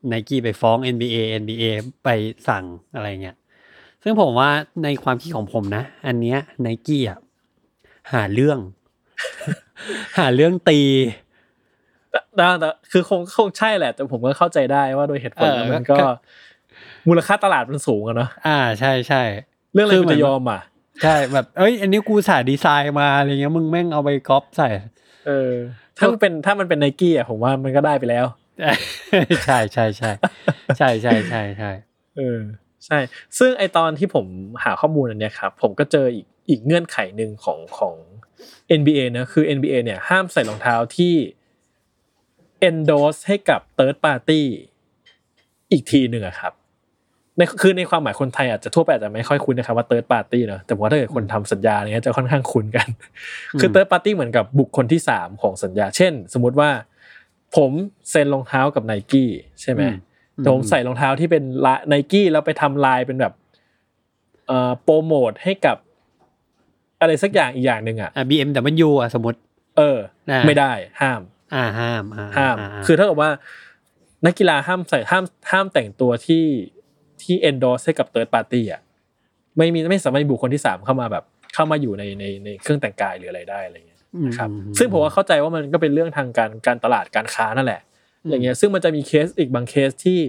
[0.10, 1.64] ไนกี้ไปฟ้อง NBA NBA
[2.04, 2.10] ไป
[2.48, 2.66] สั่ง
[2.96, 3.36] อะไรเงี้ย
[4.04, 4.50] ซึ่งผมว่า
[4.84, 7.20] ในความคิดของผมนะ อันเนี้ยไนกี้อะ
[8.14, 8.60] หาเรื่อง
[10.18, 10.80] หาเรื่องตี
[12.12, 16.08] แต่แต่แต่คือคงคงใช่แหละ แต่ผมก็เข้าใจได้ว่าโดยเหตุผลแล้วเออมันก็ก็
[17.08, 19.22] มูลค่าตลาดมันสูงอะเนาะอ่าใช่ใช่
[19.74, 20.62] เรื่องอะไรคือมันเหมือจะนยอมอะ
[21.04, 24.70] ใช่แบบเอ้ย อันนี้กูสาดีไซน์มาอะไรเงี้ยมึงแม่งเอาไปก๊อปใส่
[25.28, 25.54] เออ
[25.98, 28.26] ถ้ามันเป็นถ้ามันเป็นไนกี้อะผมว่ามันก็ได้ไปแล้ว
[29.46, 30.10] ใช่ใช่ใช่
[30.78, 31.72] ใช่ใช่ใช่ใช่
[32.18, 32.40] เออ
[32.86, 33.00] ใช่
[33.38, 34.26] ซึ่งไอตอนที่ผม
[34.64, 37.96] หาข้อมูลอันเนี้ยครับผมก็เจออีกอีกเงื่อนไขหนึ่งของของ
[38.80, 41.14] NBA นะคือ NBA เนี่ยห้ามใส่รองเท้าที่
[42.68, 44.42] endorse ให้กับ third party
[45.72, 46.54] อีกทีหนึ่งอะครับ
[47.38, 52.88] ในคือในความหมายคนไทยอาจจะทั่วไปอาจจะไม่ค่อยคุ้นนะครับว่า third party เนอะแต่ผมว่าถ้าเกิดคนทำสัญญาอะไรเงี้ยจะค่อนข้างคุ้นกัน
[53.60, 56.70] คือ third party เหมือนกับบุคคลที่สามของสัญญา เช่น สมมุติว่า
[57.56, 57.72] ผม
[58.10, 59.30] เซ็นรองเท้ากับไนกี้
[59.62, 59.82] ใช่ไหม
[60.40, 63.34] แต่ผมใส่รองเท้าที่เป็นลายไนกี้แล้วไปทำลายเป็นแบบ
[64.48, 65.78] เอ่อโปรโมทให้กับ
[67.02, 69.40] อะไรสักอย่างอีกอย่างหนึ่งอะอะ BMW อะสมมติ
[69.78, 69.98] เออ
[70.32, 70.72] อ่าไม่ได้
[71.02, 71.22] ห้าม
[71.54, 73.30] อ่าห้ามอ่ห้ามอ่คือถ้าเกิดว่า
[74.26, 76.46] นักกีฬาห้ามใส่ห้ามห้ามแต่งตัวที่
[77.22, 78.82] ที่ endorse ให้กับ third party อะ
[79.58, 81.24] ไม่มีไม่สามารถมีบุคคลที่สามเข้ามาแบบ
[81.54, 87.82] เข้ามาอยู่ในในในเครื่องแต่งกายหรืออะไรได้อะไรเงี้ยนะครับอืมซึ่งผมว่าเข้าใจว่ามันก็เป็นเรื่องทางการการตลาดการค้านั่นแหละ
[88.28, 90.20] อย่างเงี้ยซึ่งมันจะมีเคสอีกบางเคสที่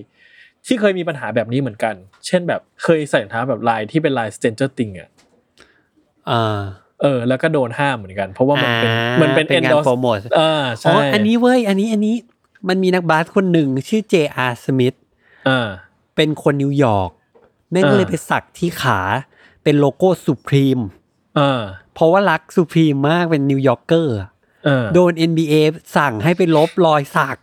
[0.66, 1.94] ที่เคยมีปัญหาแบบนี้เหมือนกัน
[2.26, 5.10] เช่นแบบเคยใส่รองเท้าแบบลายที่เป็นลาย Stranger Things อะ
[6.30, 6.60] อ่า
[7.02, 12.14] เออ แล้วก็โดนห้ามเหมือนกัน เพราะว่ามันเป็นอ่ามันเป็นเป็นงาน endorse promote อ่าอ๋ใช่ออันนี้เว้ย อันนี้อันนี้
[12.68, 14.52] มันมีนักบาสคนหนึ่งชื่อ J.R.
[14.64, 14.96] Smith
[15.48, 15.68] อ่า
[16.16, 17.10] เป็นคนนิวยอร์ก
[17.70, 19.00] แม่งอ่าเลยไปสักที่ขา
[19.64, 20.80] เป็นโลโก้ Supreme
[21.38, 21.60] อ่า
[21.94, 24.28] เพราะว่ารัก Supreme มากเป็น New Yorker อะ
[24.64, 25.54] เออโดน NBA
[25.96, 27.36] สั่งให้ไปลบรอยสัก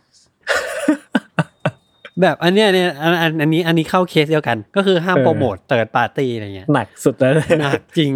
[2.22, 8.12] แบบอันเนี้ยเนี่ยอันอันอันนี้อันนี้เข้าเคสเดียวกัน ก็คือห้ามโปรโมทเติร์ดปาร์ตี้อะไรเงี้ยหนักสุดแล้วเลยหนักจริง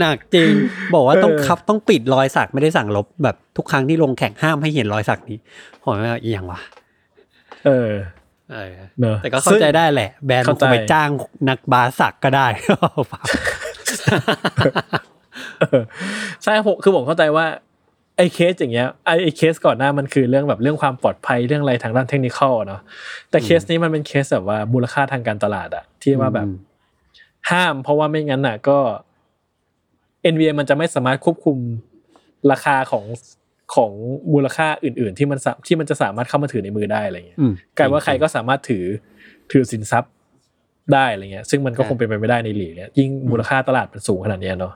[0.00, 0.50] หนักจริง
[0.94, 5.38] บอกว่าต้องเออครับต้องปิดรอยสักไม่ได้สั่งลบแบบทุกครั้งที่ลงแข่งห้ามให้เห็นรอยสักนี้
[5.82, 6.60] ผมว่าอีหยังวะ
[7.66, 7.92] เออ
[8.52, 11.08] เออเนอะแต่ก็เข้าใจได้แหละ แบรนด์มันเข้าคใจงไปจ้าง
[11.48, 12.46] นักบาสสักก็ได้
[15.60, 15.82] เออ
[16.42, 17.46] ใช่ผมคือผมเข้าใจว่า
[18.20, 22.80] ไอ้เคสอย่างเงี้ยไอ้ไอ้เคสก่อนหน้ามันคือเรื่องแบบเรื่องความปลอดภัยเรื่องอะไรทางด้านเทคนิคอลเนาะ
[23.30, 26.56] แต่เคสนี้มันเป็นเคสแบบว่ามูลค่าทางการตลาดอะที่ว่าแบบอืม
[27.50, 28.78] ห้ามเพราะว่าไม่งั้นน่ะ ก็
[30.32, 31.58] NBA มันจะไม่สามารถควบคุม
[32.52, 33.04] ราคาของ
[33.74, 33.92] ของ
[34.32, 38.84] มูลค่าอื่น ๆ ที่มันสาที่มันจะสามารถเข้ามาถือในมือได้อะไรเงี้ยอืมกลายว่าใครก็สามารถถือ
[39.50, 40.12] ถือสินทรัพย์
[40.92, 44.74] ได้อะไรเงี้ย ซึ่งมันก็ใช่คงเป็นไปไม่ได้ในหลีกเนี่ยยิ่งมูลค่าตลาดมันสูงขนาดเนี้ยเนาะ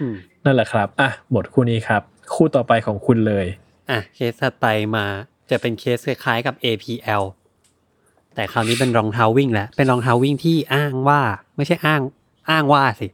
[0.00, 2.02] อืมนั่นแหละครับอะหมดคู่นี้ครับ
[2.34, 3.46] คู่ต่อไปของคุณเลย
[3.90, 4.66] อะเคสถัดไป
[4.96, 5.04] มา
[5.50, 7.22] จะเป็นเคสคล้ายๆกับ APL
[8.34, 11.20] แต่คราวนี้เป็นรองเท้าวิ่งแหละเป็นรองเท้าวิ่งที่อ้างว่า
[11.56, 12.00] ไม่ใช่อ้าง
[12.50, 13.06] อ้างว่าสิ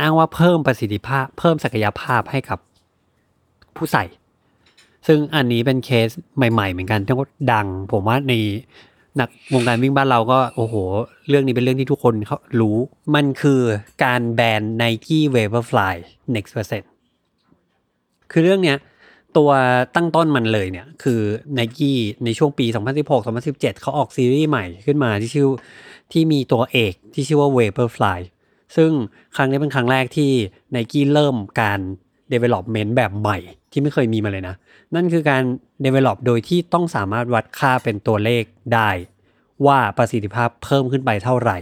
[0.00, 2.58] อ้างว่าเพิ่มประสิทธิภาพ เพิ่มศักยภาพให้กับ
[3.76, 4.04] ผู้ใส่
[5.06, 7.14] ซึ่งอันนี้เป็นเคสใหม่ ๆ เหมือนกันที่
[7.52, 8.32] ดัง ผมว่าใน
[9.20, 10.74] นักวงการวิ่งบ้านเราก็โอ้โห
[11.28, 12.76] เรื่องนี้เป็นเรื่องที่ทุกคนเขารู้
[13.14, 13.60] มันคือ
[14.04, 15.94] การแบน Nike Vaporfly
[16.34, 16.86] Next Percent
[18.30, 18.78] คือเรื่องเนี้ย
[19.36, 19.50] ตัว
[19.94, 21.20] ตั้งต้นมันเลยเนี่ย คือ
[21.58, 22.66] n i กี้ในช่วงปี
[23.24, 25.48] 2016-2017 เขาออกซีรีส์ใหม่ขึ้นมาที่ชื่อ
[26.12, 28.20] ที่มีตัวเอกที่ชื่อว่า Vaporfly
[28.76, 28.90] ซึ่ง
[29.36, 30.30] ครั้งนี้เป็นครั้งแรกที่
[30.74, 31.80] n i กี้เริ่มการ
[32.32, 33.38] development แบบใหม่
[33.72, 34.54] ที่ไม่เคยมีมาเลยนะ
[34.94, 35.42] นั่นคือการ
[35.84, 38.90] develop โดยที่ต้องสามารถวัดค่าเป็นตัวเลขได้
[39.66, 41.58] ว่าประสิทธิภาพเพิ่มขึ้นไปเท่าไหร่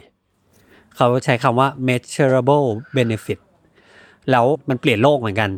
[0.96, 3.38] เขาใช้คำว่า measurable benefit
[4.30, 5.50] แล้วมันเปลี่ยนโลกเหมือนกัน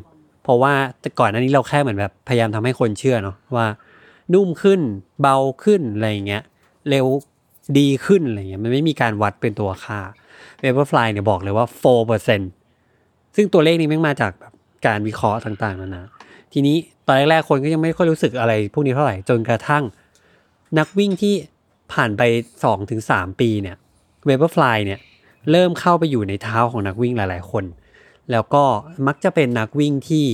[0.49, 3.67] เพราะว่าแต่ก่อนหน้านี้เราแค่เหมือนแบบพยายามทำให้คนเชื่อเนาะว่า
[4.35, 4.81] นุ่มขึ้น
[5.21, 6.43] เบาขึ้นอะไรเงี้ย
[6.89, 7.07] เร็ว
[7.79, 10.01] ดีขึ้นอะไรเงี้ยมันไม่มีการวัดเป็นตัวค่า
[10.63, 11.67] Vaporfly เนี่ยบอกเลยว่า
[12.67, 14.53] 4%ซึ่งตัวเลขนี้ม่งมาจากแบบ
[14.87, 16.05] การวิเคราะห์ต่างๆนานา
[16.53, 16.77] ทีนี้
[17.07, 19.85] ตอนแรกๆคนก็ยังไม่ค่อยรู้สึกอะไร พวกนี้เท่าไหร่จนกระทั่ง
[20.79, 21.35] นักวิ่งที่
[21.93, 22.23] ผ่านไป
[22.81, 23.77] 2-3 ปีเนี่ย
[24.29, 25.01] Vaporfly เนี่ย
[25.51, 27.65] เริ่มเข้าไปอยู่ในเท้าของนักวิ่งหลาย ๆ คน
[28.33, 28.65] แล้วก็
[29.07, 30.27] มักจะเป็นนักวิ่งที่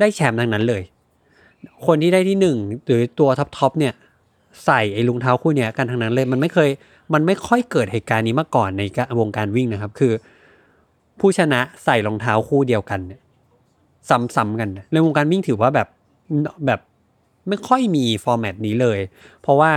[0.00, 0.82] ได้แชมป์ทั้งนั้นเลย
[1.86, 3.94] คนที่ได้ที่หนึ่งหรือตัวท็อปๆเนี่ย
[4.64, 6.70] ใส่ไอ้รองเท้าคู่เนี้ยกันทั้งนั้นเลยมันไม่เคย
[7.14, 8.82] มันไม่ค่อยเกิดเหตุการณ์นี้มาก่อนใน
[9.20, 10.12] วงการวิ่งนะครับ คือ
[11.20, 13.20] ผู้ชนะใส่รองเท้าคู่เดียวกันเนี่ย
[14.08, 15.88] ซ้ำๆกันในวงการวิ่งถือว่าแบบ
[16.66, 16.80] แบบ
[17.48, 18.98] ไม่ค่อยมีฟอร์แมตนี้เลย
[19.42, 19.72] เพราะว่า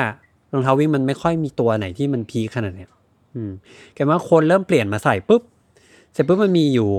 [0.53, 2.89] รองเท้าวิ่งมันไม่ค่อยมีตัวไหนที่มันพีขนาดเนี้ย
[3.35, 3.51] อืม
[3.93, 5.41] แกว่าคนเริ่มเปลี่ยนมาใส่ปุ๊บ
[6.13, 6.89] เสร็จปุ๊บมันมีอยู่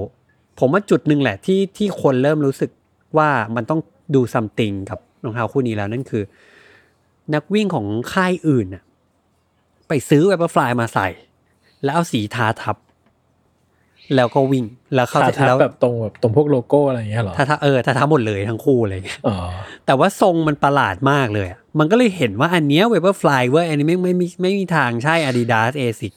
[0.61, 2.71] ผมว่าจุดหนึ่งแหละที่ที่คนเริ่มรู้สึก
[3.19, 3.81] ว่ามันต้อง
[4.15, 6.23] ดูซัมติงกับรองเท้าคู่นี้แล้วนั่นคือ
[7.35, 8.83] นักวิ่งของค่ายอื่นน่ะ
[9.89, 11.09] ไปซื้อ w ว p ฟลายมาใส่
[11.85, 12.77] แล้วเอาสีทาทับ
[14.17, 19.37] แล้วก็วิ่งแล้วเขาขาทับแล้วแบบตรงแบบตรงพวกโลโก้อะไรอย่างเงี้ยเหรอทาทับเออทาทับหมดเลยทั้งคู่อะไรอย่างเงี้ยอ๋อ
[19.87, 26.13] แต่ว่าทรงมันประหลาดมากเลยอะมันก็เลยเห็นว่าอันเนี้ย Vaporfly เว้ยอันนี้ไม่ไม่มีไม่มีทางใช่ Adidas ASICS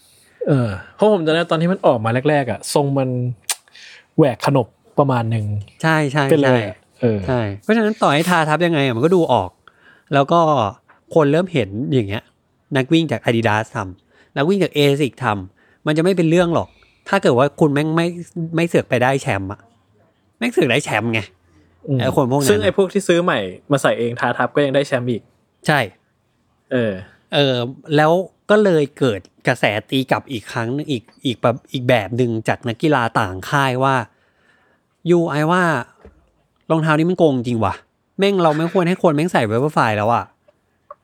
[0.48, 3.10] เออเพราะผมจำได้ตอนที่มันออกมาแรกๆอะทรงมัน
[4.18, 4.68] แหวกขนบ
[5.00, 5.46] ประมาณหนึ่ง
[5.84, 9.52] ใช่ใช่เป็นเลใช่ยอะเออใช่เพราะฉะนั้นต่อให้ทาทับยังไงอะมันก็ดูออก
[10.14, 10.40] แล้วก็
[11.16, 12.24] คนเริ่มเห็นอย่างเงี้ย
[12.78, 16.68] นักวิ่งจาก Adidas ทำนักวิ่งจาก ASIC ทำมันจะไม่เป็นเรื่องหรอก
[17.10, 18.08] ถ้าเกิดว่าคุณแม่งไม่
[18.56, 19.60] ไม่เสือกไปได้แชมป์อะ
[20.38, 21.22] แม่งเสือกได้แชมป์ไง
[21.88, 23.40] อืมไอ้คนพวกนั้นซึ่งไอ้พวกที่ซื้อใหม่
[23.72, 25.22] มาใส่เองทาทับก็ยังได้แชมป์อีก
[25.68, 25.80] ใช่
[26.72, 26.92] เออ
[27.34, 27.56] เออ
[27.96, 28.12] แล้ว
[28.50, 33.96] ก็เลยเกิดกระแสตีกลับอีกครั้งหนึ่งอีกอีกแบบอีกแบบหนึ่งจากนักกีฬาต่างค่ายว่า
[35.10, 35.64] ยูไอว่า
[36.70, 37.74] รองเท้านี้มันโกงจริงว่ะ
[38.18, 40.24] แม่งเราไม่ควรให้คนแม่งใส่ Vaporfly แล้วอะ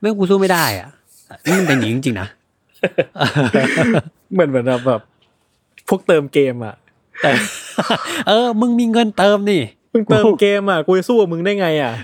[0.00, 0.88] แม่งกูสู้ไม่ได้อะ
[1.46, 2.28] นี่มันเป็นอย่างนี้จริงๆนะ
[4.32, 5.00] เหมือนเหมือนแบบแบบ
[5.88, 6.74] พวกเติมเกมอะ
[7.22, 7.30] แต่
[8.28, 9.62] เออ มึงมีเงินเติมนี่
[9.92, 11.94] มึงเติมเกมอะกูจะสู้กับมึงได้ไงอะ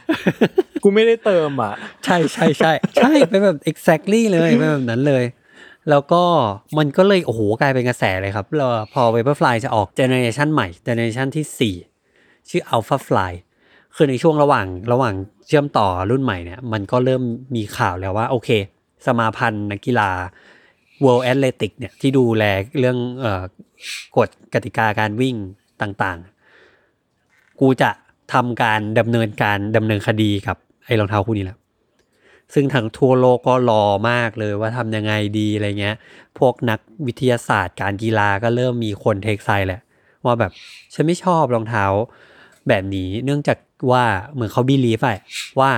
[0.82, 1.72] กูไม่ได้เติมอะ
[2.04, 5.24] ใช่ใช่ใช่ใช่เป็นแบบ exactly เลยเป็นแบบนั้นเลย
[5.90, 6.22] แล้วก็
[6.78, 11.74] มันก็เลยโอ้โหกลายเป็นกระแสเลยครับแล้วพอ Vaporfly จะออก generation ใหม่ generation ที่
[12.12, 13.32] 4 ชื่อ Alpha Fly
[13.94, 15.14] คือในช่วงระหว่างระหว่าง
[15.46, 17.22] เชื่อมต่อรุ่นใหม่เนี่ย มันก็เริ่ม
[17.56, 18.48] มีข่าวแล้วว่า โอเค
[19.06, 20.10] สมาพันธ์นักกีฬา
[21.04, 22.44] World Athletic เนี่ยที่ดูแล
[22.78, 23.42] เรื่องออ
[24.16, 25.36] กฎกติกาการวิ่ง
[25.82, 26.35] ต่างๆ
[27.60, 27.90] กูจะ
[28.32, 31.58] ทำการดำเนินการดำเนินคดีกับไอ้รองเท้าคู่นี้แหละ
[32.54, 35.96] ซึ่งทางทั่วโลกก็รอมากเลยว่าทำยังไงดีอะไรเงี้ย
[36.38, 39.80] พวกนักวิทยาศาสตร์การกีฬาก็เริ่มมีคน take side แหละ
[40.24, 40.52] ว่าแบบ
[40.94, 41.84] ฉันไม่ชอบรองเท้า
[42.68, 43.58] แบบนี้ เนื่องจาก
[43.90, 44.04] ว่า
[44.34, 45.18] เหมือนเขา believe อะ
[45.60, 45.70] ว่า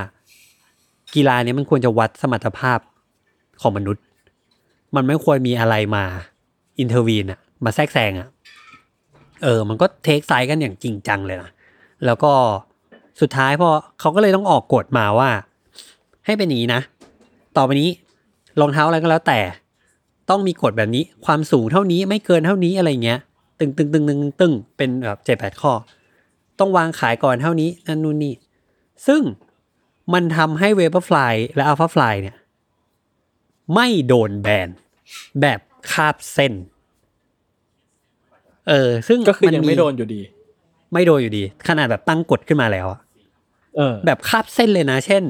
[1.15, 2.79] กีฬาเนี้ยมันควรจะวัดสมรรถภาพ
[3.61, 4.05] ของมนุษย์
[4.97, 6.05] มันไม่ควรมีอะไรมา
[6.79, 8.29] intervene อะมาแทรกแซงอะ
[9.43, 11.51] เออ มันก็ take side กันอย่างจริงจังเลยนะ
[12.07, 12.33] แล้วก็
[13.21, 13.69] สุดท้ายพอ
[14.01, 15.31] เขาก็เลยต้องออกกฎมาว่า
[16.27, 16.83] ให้เป็นอย่างนี้นะ
[17.57, 17.91] ต่อไปนี้
[18.61, 19.41] รองเท้าอะไรก็แล้วแต่
[20.31, 23.19] ต้องมีกฎแบบนี้ ความสูงเท่านี้ไม่เกินเท่านี้อะไรเงี้ย
[23.59, 25.73] ตึงตึงตึงตึงตึงเป็นแบบเจ็ดแปดข้อ
[26.59, 28.35] ต้องวางขายก่อนเท่านี้นั่นนู่นนี่
[29.07, 29.23] ซึ่ง
[30.13, 32.37] มันทำให้ Vaporfly และ Alphafly เนี่ย
[33.75, 34.69] ไม่โดนแบน
[35.41, 35.61] แบบ
[35.93, 36.53] คาบเส้น
[38.69, 40.21] เออ ซึ่งก็คือยังนไม่โดนอยู่ดี
[40.93, 43.01] ไม่โดนอยู่ดี ขนาดแบบตั้งกฎขึ้นมาแล้วอะ
[43.77, 45.23] เออ แบบคาบเส้นเลยนะ เช่น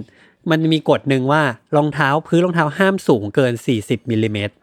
[0.51, 1.43] มันมีกฎหนึ่งว่า
[1.77, 3.53] รองเท้าพื้นรองเท้าห้ามสูงเกิน
[3.83, 4.55] 40มิลลิเมตร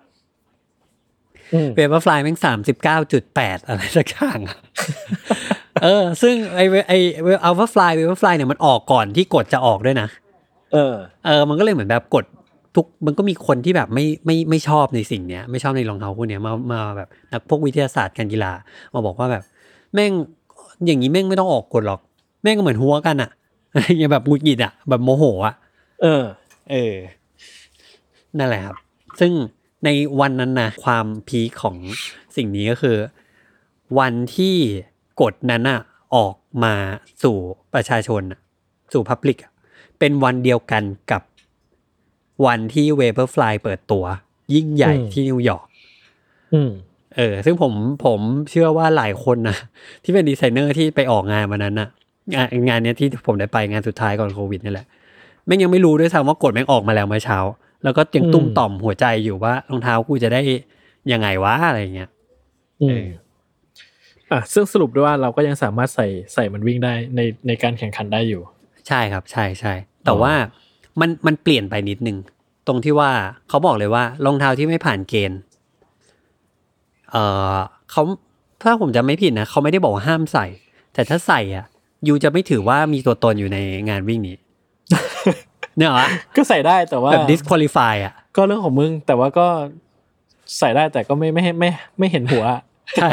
[1.53, 4.57] อืม Vaporfly แม่งสามสิบเก้าจุดแปดอะไรสักอย่างอะ
[5.83, 6.93] เออ ซึ่งไอเวไอ
[7.43, 10.07] Alphafly Vaporfly เนี่ยมันออกก่อนที่กฎจะออกด้วยนะ
[10.73, 10.93] เออ
[11.25, 12.25] เออ มันก็เลยเหมือนแบบกฎ
[12.75, 18.51] ทุกมันก็มีคนที่แบบไม่ไม่ไม่ชอบในสิ่งเนี้ย ไม่ชอบในรองเท้าพวกเนี้ยมามาแบบนักพวกวิทยาศาสตร์การกีฬา
[18.93, 19.43] มาบอกว่าแบบ
[19.93, 20.13] แม่ง
[20.85, 21.99] อย่างนี้แม่งไม่ต้องออกกฎหรอก
[22.41, 23.29] แม่งก็เหมือนหัวกันอะ
[23.71, 25.55] อะไรอย่างเงี้ยแบบหงุดหงิดอะแบบโมโหอะ
[26.01, 26.23] เออ
[26.71, 26.93] เออ
[28.37, 28.75] นั่นแหละครับ
[29.19, 29.31] ซึ่ง
[29.85, 31.75] ในวันนั้นนะความพีคของ
[32.35, 32.97] สิ่งนี้ก็คือ
[33.99, 34.55] วันที่
[35.21, 35.81] กฎนั้นอะ
[36.15, 36.73] ออกมา
[37.23, 37.37] สู่
[37.73, 38.39] ประชาชนอะ
[38.93, 39.37] สู่พับลิก
[39.99, 41.21] เป็นวันเดียวกันกับ
[42.45, 44.05] วันที่เวเ e อร์ฟลายเปิดตัว
[44.55, 45.67] ยิ่งใหญ่อืมที่นิวยอร์ก
[46.53, 46.71] อืม
[47.17, 47.73] เออซึ่งผม
[48.05, 49.57] ผมเชื่อว่าหลายคนนะ
[50.03, 51.89] ที่เป็นดีไซเนอร์ที่ไปออกงานวันนั้นนะ
[52.33, 54.85] งานงานเนี้ยที่ผมได้ไปงานสุดท้ายก่อนโควิดนี่แหละ
[55.45, 57.37] แม่งยังไม่รู้ด้วยซ้ำว่ากฎแม่งออกมาแล้วเมื่อเช้า
[57.83, 60.41] แล้วก็ยังอืมตุ้มต่อมหัวใจอยู่ว่ารองเท้ากูจะได้
[61.11, 62.09] ยังไงวะอะไรเงี้ย
[62.81, 63.07] อืเอมอ
[64.31, 68.41] อะซึ่งสรุปด้วยว่าเราก็ยังสามารถใส่ใส่มันวิ่งได้ในในการแข่งขันได้อยู่
[68.87, 69.73] ใช่ครับ ใช่ใช่
[70.05, 70.33] แต่อ๋อว่า
[70.99, 72.17] มันมันเปลี่ยนไปนิดนึง
[72.67, 73.11] ตรงที่ว่า
[73.49, 75.39] เขาบอกเลยว่ารองเท้าที่ไม่ผ่านเกณฑ์
[77.11, 77.17] เอ
[77.53, 77.55] อ
[77.91, 78.03] เขา
[78.63, 80.45] ถ้าผมจะไม่ผิดนะเขาไม่ได้บอกว่าห้ามใส่
[80.93, 81.65] แต่ถ้าใส่อะ
[82.07, 83.57] ยูจะไม่ถือว่ามีตัวตนอยู่ใน
[83.89, 84.35] งานวิ่งนี้
[85.77, 89.47] เนี่ยเหรอก็ใส่ได้แต่ว่าแบบ disqualify อะ ก็เรื่องของมึงแต่ว่าก็
[90.59, 92.61] ใส่ได้แต่ก็ไม่ไม่ให้ไม่ไม่เห็นหัวอะ
[92.97, 93.09] ใช่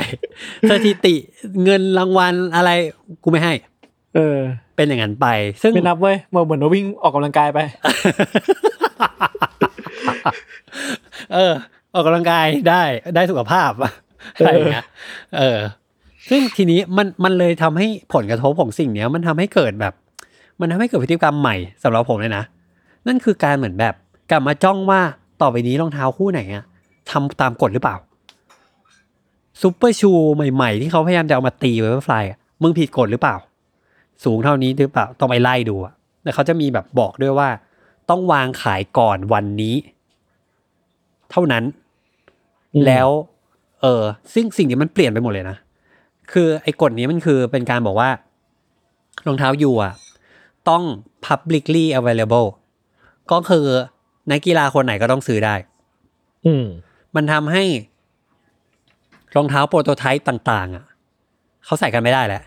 [0.70, 1.14] สถิติ
[1.64, 2.70] เงินรางวัลอะไร
[3.22, 3.52] กูไม่ให้
[4.14, 4.36] เออ
[4.76, 5.26] เป็นอย่างนั้นไป
[5.62, 7.58] ซึ่งไม่นับเว้ยเหมือนว่าวิ่งออกกำลังกายไป
[11.34, 11.52] เออ
[11.94, 12.82] ออกกำลังกายได้
[13.14, 13.92] ได้สุขภาพอะ
[14.36, 14.86] อะไรอย่างเงี้ย
[15.36, 15.58] เออ
[16.30, 19.94] ซึ่งทีนี้มันมันเลยทำให้ผลกระทบของสิ่งเนี้ย มันทำให้เกิดแบบ
[20.60, 22.44] มันทำให้เกิดพฤติกรรมใหม่สำหรับผมเลยนะ
[23.06, 23.94] นั่นคือการเหมือนแบบ
[24.30, 25.00] กลับมาจ้องว่า
[25.40, 26.64] ต่อไปนี้รองเท้าคู่ไหนอะ
[27.10, 27.96] ทำตามกฎหรือเปล่า
[29.62, 33.36] ซูเปอร์ชูใหม่ ๆ ที่เขาพยายามจะเอามาตีไว้ว่าฟลายอะมึงผิดกฎหรือเปล่า
[34.24, 37.48] สูงเท่านี้หรือเปล่าต้องไปไล่ดูอะแล้วเขาจะมีแบบบอกด้วยว่า
[38.10, 39.74] ต้องวางขายก่อนวันนี้
[41.30, 41.81] เท่านั้นอืม
[42.86, 43.08] แล้ว
[43.80, 44.02] เออ
[44.34, 45.56] ซึ่งสิ่งนี้มันเปลี่ยนไปหมดเลยนะ
[46.32, 48.10] คือไอ้กฎนี้มันคือเป็นการบอกว่า
[49.26, 49.92] รองเท้ายูอะ
[50.68, 50.82] ต้อง
[51.26, 52.48] publicly available
[53.32, 53.66] ก็คือ
[54.30, 55.54] นักกีฬาคนไหนก็ต้องซื้อได้
[56.46, 56.66] อืม
[57.16, 57.64] มันทำให้
[59.36, 60.84] รองเท้าโปรโตไทป์ต่าง ๆ อะ
[61.64, 62.42] เขาใส่กันไม่ได้แล้ว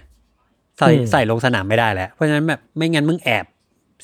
[0.78, 3.46] ใส่อืมใส่ลงสนามไม่ได้แล้ว เพราะฉะนั้นแบบไม่งั้นมึงแอบ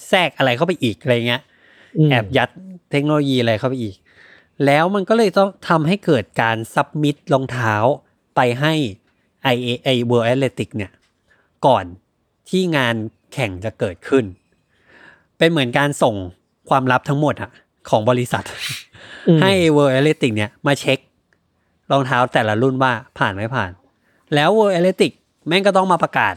[0.09, 1.41] แทรกอะไรเข้าไปอีกอะไรเงี้ย
[2.07, 2.49] มแอบยัด
[2.91, 3.95] เทคโนโลยีอะไรเข้าไปอีก
[4.65, 7.75] แล้วมันก็เลยต้องทำให้เกิดการซับมิดรองเท้า
[8.35, 8.73] ไปให้
[9.53, 10.91] i a a World Athletic เนี่ย
[11.65, 11.85] ก่อน
[12.49, 12.95] ที่งาน
[13.33, 14.25] แข่งจะเกิดขึ้น
[15.37, 16.15] เป็นเหมือนการส่ง
[16.69, 17.51] ความลับทั้งหมดอะ
[17.89, 18.45] ของบริษัท
[19.27, 20.99] อืมให้ World Athletic เนี่ยมาเช็ค
[21.91, 23.71] รองเท้าแต่ละรุ่นว่าผ่านไม่ผ่าน
[24.35, 25.11] แล้ว World Athletic
[25.47, 26.35] แม่งก็ต้องมาประกาศ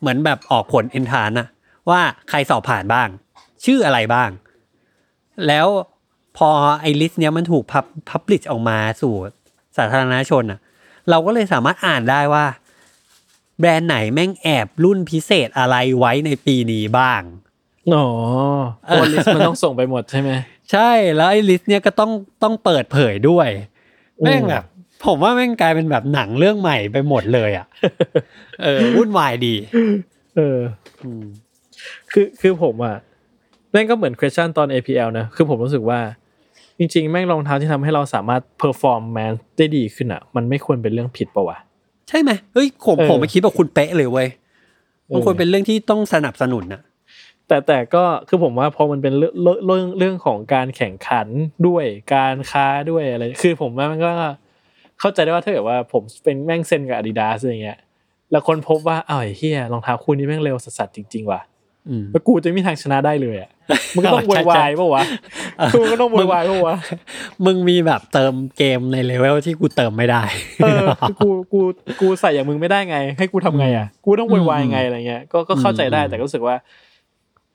[0.00, 1.46] เหมือนแบบออกผลเอนทรานซ์อะ
[1.90, 2.00] ว่า
[2.30, 3.08] ใครสอบผ่านบ้าง
[3.64, 4.30] ชื่ออะไรบ้าง
[5.46, 5.66] แล้ว
[6.36, 6.48] พอ
[6.80, 9.14] ไอ list เนี้ยมันถูก pub publish ออกมาสู่
[9.76, 10.60] สาธารณชนอะ
[11.10, 12.44] เราก็เลยสามารถอ่านได้ว่า
[13.60, 17.22] แบรนด์ไหนแม่งแอบรุ่นพิเศษอะไรไว้ในปีนี้บ้าง
[17.94, 18.06] อ๋อ
[18.86, 20.30] โอ้ list มันต้องส่งไปหมดใช่ไหม
[20.72, 22.10] ใช่แล้วไอ้ list เนี่ยก็ต้อง
[22.42, 23.48] ต้องเปิดเผยด้วย
[24.20, 24.64] อืมแม่งแบบ
[25.06, 27.66] ผมว่าแม่งกลายเป็นแบบหนังเรื่องใหม่ไปหมดเลยอะ
[28.62, 29.54] เออวุ่นวายดี
[30.36, 30.58] เออ
[31.02, 31.24] อืม
[32.12, 32.96] คือคือผมอะ
[33.72, 36.00] แม่งก็เหมือน question ตอน APL นะ คือผมรู้สึกว่า
[36.78, 41.58] จริงๆ แม่งรองเท้าที่ทำให้เราสามารถ performance ได้ดีขึ้นอะ มันไม่ควรเป็นเรื่องผิดปะวะ
[42.08, 44.28] ใช่ไหมเฮ้ยผมเออผมมาคิดว่าคุณเป๊ะเลยเว้ย
[45.14, 46.82] มันควรเป็นเรื่องที่ต้องสนับสนุนนะ
[47.48, 51.26] แต่แต่ก็คือผมว่าพอมันเป็นเรื่องเรื่องเรื่องเรื่องของการแข่งขัน
[51.66, 54.12] ด้วยการค้าด้วยอะไร คือผมว่ามันก็
[55.00, 57.78] เข้าใจได้ว่าถ้าเกิดว่าผมเป็นแม่งเซ็นกับ Adidas อะไรเงี้ย
[58.30, 61.40] แล้วคนพบว่าอ้าวไอ้เฮียรองเท้าคู่นี้แม่งเร็วสัสๆจริง ๆ ว่ะ
[61.88, 63.50] อืมแล้วกูจะไม่มีทางชนะได้เลยอะ
[63.94, 65.04] มันก็ต้องใช่โวยวายใช่ปะวะ
[65.72, 66.76] คือมันก็ต้องโวยวายปะวะ
[67.44, 70.22] มึงมีแบบเติมเกมในเลเวลที่กูเติมไม่ได้
[70.62, 71.60] เออคือกูกู
[72.00, 76.56] กูใส่อย่างมึงไม่ได้ไง ให้กูทำไงอะกูต้องโวยวายไงอะไรเงี้ยก็ก็เข้าใจได้อืมแต่ก็รู้สึกว่า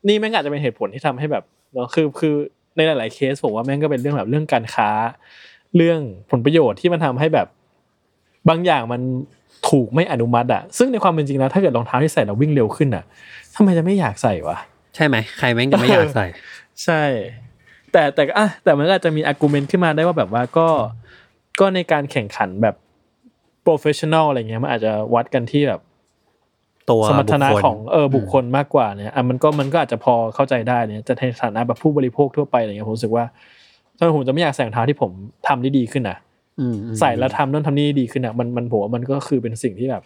[0.07, 1.43] นี่แม่งอาจจะเป็นเหตุผลที่ทำให้แบบ
[1.74, 2.36] เนาะคือคือ
[2.76, 4.89] ในหลาย ๆ เคสผมว่าแม่งก็เป็นเรื่องแบบเรื่องการค้า
[5.76, 5.99] เรื่อง
[6.32, 7.47] ผลประโยชน์ที่มันทำให้แบบ
[8.49, 9.01] บางอย่างมัน
[9.70, 13.03] ถูกไม่อนุมัติอะซึ่งในความเป็นจริงแล้วถ้าเกิดรองเท้าที่ใส่แล้ววิ่งเร็วขึ้นอะ
[13.55, 14.57] ทำไมจะไม่อยากใส่วะ
[14.97, 16.25] ใช่ไหมใครแม่งจะไม่อยากใส่
[16.83, 17.03] ใช่
[17.91, 20.67] แต่แต่ก็อะแต่มันก็อาจจะมี argument ขึ้นมาได้ว่าแบบว่าก็
[21.59, 22.75] ก็ในการแข่งขันแบบ
[23.63, 25.81] professional อะไรเงี้ยมันอาจจะวัดกันที่แบบ
[26.89, 33.25] ตัวสมรรถนะบุคคลของเออบุคคลมากกว่าเนี่ยอะมันก็มันก็อาจจะพอเข้าใจได้เนี่ยจะในฐานะแบบผู้บริโภคทั่วไปอะไรเงี้ยผมรู้สึกว่า
[33.97, 35.11] ถ้าผมจะไม่อยากใส่รองเท้าที่ผม
[35.47, 36.17] ทำได้ดีขึ้นอะ
[36.59, 40.03] อืมอืมใส่แล้วทำนั่นทำนี่ได้ดีขึ้นอะมันมันผมว่ามันก็คือเป็นสิ่งที่แบบ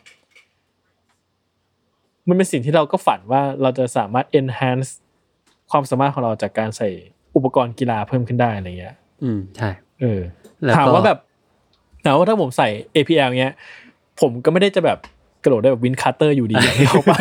[2.28, 4.89] มันเป็นสิ่งที่เราก็ฝันว่าเราจะสามารถ enhance
[5.72, 6.89] ความสามารถของเราจากการใส่
[7.36, 9.69] อุปกรณ์กีฬาเพิ่มขึ้นได้อะไรเงี้ย อืมใช่
[10.01, 10.22] เออ
[10.63, 11.17] แล้วก็ถามว่าแบบ
[12.05, 13.53] ถามว่าถ้าผมใส่ APL เงี้ย
[14.22, 14.97] ผมก็ไม่ได้จะแบบ
[15.43, 17.17] กระโดดได้แบบ Vince Carter อยู่ดีอย่างเดียวปะ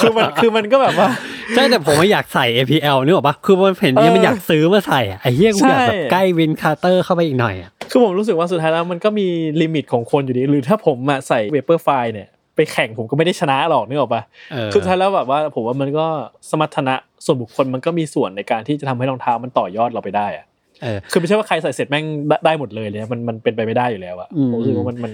[0.00, 1.08] คือมันคือมันก็แบบว่า
[1.54, 9.26] ใช่แต่ผมไม่อยากใส่ APL นึกออกปะคือมันเห็นเนี่ยเออมันอยากซื้อมาใส่อะไอ้เหี้ยกูอยากแบบใช่ใกล้วิ Carter เข้าไปอีกหน่อยอะคือผมรู้สึกว่าสุดท้ายแล้วมันก็มี
[9.62, 12.28] limit ของคนอยู่ดี หรือถ้าผมอะใส่ Vaporfly เนี่ย
[12.58, 16.06] ไปแข่งผมก็ไม่ได้ชนะหรอกนึกออกปะเออคือสุดท้ายแล้วแบบว่าผมว่ามันก็
[16.50, 16.94] สมรรถนะ
[17.24, 20.46] ส่วนบุคคลมันก็มีส่วนในการที่จะทำให้รองเท้ามันต่อยอดเราไปได้อะ
[20.82, 25.12] เออคือไม่ใช่ว่าใครใส่เสร็จแม่งได้ได้หมดเลยเลยนะมันมันเป็นไปไม่ได้อยู่แล้วอะอืมผมรู้สึกว่ามันมัน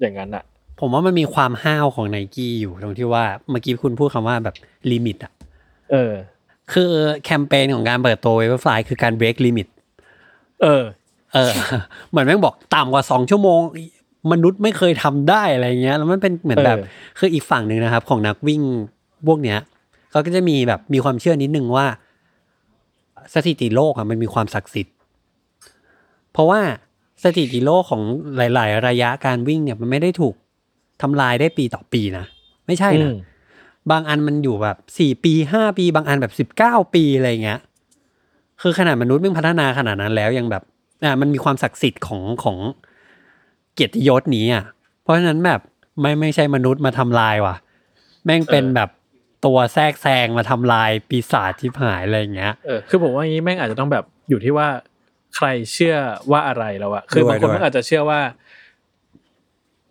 [0.00, 0.44] อย่างนั้นอะ
[0.80, 4.54] ผมว่ามันมีความห้าวของไนกี้อยู่ตรงที่ว่าเมื่อกี้คุณพูดคำว่าแบบ
[4.90, 5.32] limit อะ
[5.92, 6.12] เออ
[6.72, 6.90] คือ
[7.24, 9.66] แคมเปญของการเปิดตัว Vaporfly คือการ break limit
[10.62, 10.84] เออ
[11.32, 11.52] เออ
[12.10, 13.60] เหมือนแม่งบอกต่ำกว่าสองชั่วโมง
[14.32, 18.62] มนุษย์ไม่เคยทำได้อะไรเงี้ย แล้วมันเป็นเหมือนแบบเออคืออีกฝั่งหนึ่งนะครับ ของนักวิ่ง
[19.26, 19.58] พวกเนี้ย
[20.10, 21.86] เขาก็จะมีแบบมีความเชื่อนิดนึงว่า
[23.34, 24.94] สถิติโลกอะมันมีความศักดิ์สิทธิ์
[26.32, 26.60] เพราะว่า
[27.24, 28.02] สถิติโลกของ
[28.36, 30.34] หลาย ๆ ระยะการวิ่งเนี่ยมันไม่ได้ถูก
[31.02, 32.24] ทำลายได้ปีต่อปีนะ
[32.66, 33.16] ไม่ใช่นะอืม
[33.90, 37.60] บางอันมันอยู่แบบสี่ปีห้าปี บางอันแบบสิบเก้าปีอะไรเงี้ย
[38.62, 40.62] คือขนาดมนุษย์มันพัฒนาขนาดนั้นแล้วยังแบบ
[41.04, 42.58] อ่ามันมีความศักดิ์สิทธิ์ของของ
[43.74, 44.64] เกียรติยศนี้อะ
[45.02, 45.60] เพราะฉะนั้นแบบ
[46.00, 47.56] ไม่ไม่ใช่มนุษย์มาทำลายว่ะ
[48.24, 48.90] แม่งเป็นแบบ
[49.44, 54.68] ตัวแทรกแซงมาทำลายปีศาจที่หายอะไรอย่างเงี้ยเออคือผมว่าอย่างนี้แม่งอาจจะต้องแบบอยู่ที่ว่า
[55.36, 55.96] ใครเชื่อ
[56.30, 58.20] ว่าอะไรแล้วอะคือบางคนด้วยมันอาจจะเชื่อว่า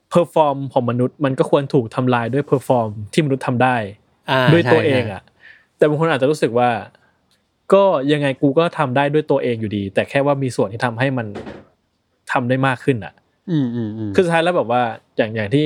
[0.09, 3.75] perform ของมนุษย์มันก็ควรถูกทำลายด้วย perform ที่มนุษย์ทำได้
[4.31, 5.23] อ่าด้วยตัวใช่เองใช่อะ
[5.77, 6.69] แต่บางคนอาจจะรู้สึกว่า
[7.73, 11.27] ก็ยังไงกูก็ทำได้ด้วยตัวเองอยู่ดี แต่แค่ว่ามีส่วนที่ทำให้มัน
[12.31, 13.13] ทำได้มากขึ้นอะ
[13.51, 14.81] อืมอืมอืมคือสุดท้ายแล้วแบบว่า
[15.17, 15.65] อย่างอย่างที่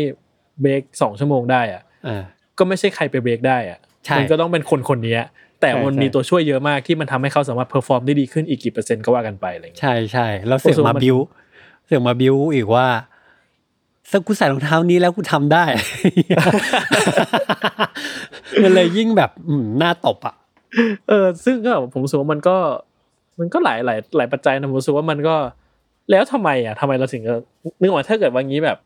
[0.61, 2.23] เบรกสองชั่วโมงได้อะอ่า
[2.57, 5.17] ก็ไม่ใช่ใครไปเบรกได้อะใช่มันก็ต้องเป็นคนคนนี้
[5.61, 11.17] แต่ใช่มันใช่มีตัวช่วยเยอะมากที่มันทำให้เขาสามารถ perform ได้ดีขึ้นอีกกี่เปอร์เซ็นต์ก็ว่ากันไปอะไรอย่างเงี้ยใช่ใช่แล้วเสือกรู้สึกมาว่ามันบิว
[11.85, 12.85] เสือกมาบิวอีกว่า
[14.11, 15.65] ถ้ากูใส่รองเท้านี้แล้วกูทำได้
[18.63, 20.35] มันเลยยิ่งแบบอืมหน้าตบอะ
[21.07, 22.55] เออ ซึ่งก็แบบผมรู้สึกว่ามันก็
[23.39, 25.35] มันก็หลายหลายหลายปัจจัยนะผมรู้สึกว่ามันก็
[26.11, 27.35] แล้วทำไมอะทำไมเราถึงจะ
[27.81, 28.77] นึกว่าถ้าเกิดว่างี้แบบ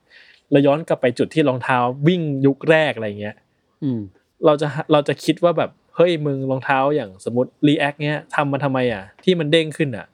[0.51, 3.35] แล้วย้อนกลับไปจุดที่รองเท้าวิ่งยุคแรกอะไรเงี้ย
[3.83, 3.99] อืม
[4.45, 10.05] เราจะเราจะคิดว่าแบบเฮ้ยมึงรองเท้าอย่างสมมติรีแอคเนี้ยทำมาทำไมอะที่มันเด้งขึ้นอะ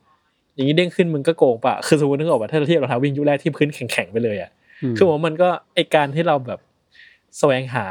[0.55, 4.51] อย่างนี้เด้งขึ้นมึงก็โกงปะคือสมมตินึกออกป่ะถ้าเราเทียบรองเท้าวิ่งยุคแรกที่พื้นแข็งๆไปเลยอะ
[4.84, 6.60] อืมคือผมว่ามันก็ไอการที่เราแบบ
[7.38, 7.86] แสวงหา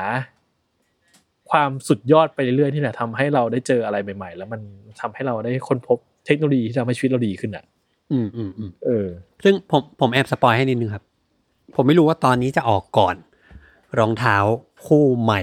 [1.50, 4.60] ความสุดยอดไปเรื่อยๆนี่แหละทำให้เราได้เจออะไรใหม่ ๆ แล้วมัน
[5.00, 7.64] ทำให้เราได้ค้นพบเทคโนโลยีที่ทำให้ชีวิตเราดีขึ้นอะ
[8.12, 9.06] อืมอืมอืมเออ
[9.44, 11.04] ซึ่งผมผมแอบสปอยให้นิดนึงครับ
[11.74, 13.16] ผมไม่รู้ว่าตอนนี้จะออกก่อน
[13.98, 14.36] รองเท้า
[14.86, 15.42] คู่ใหม่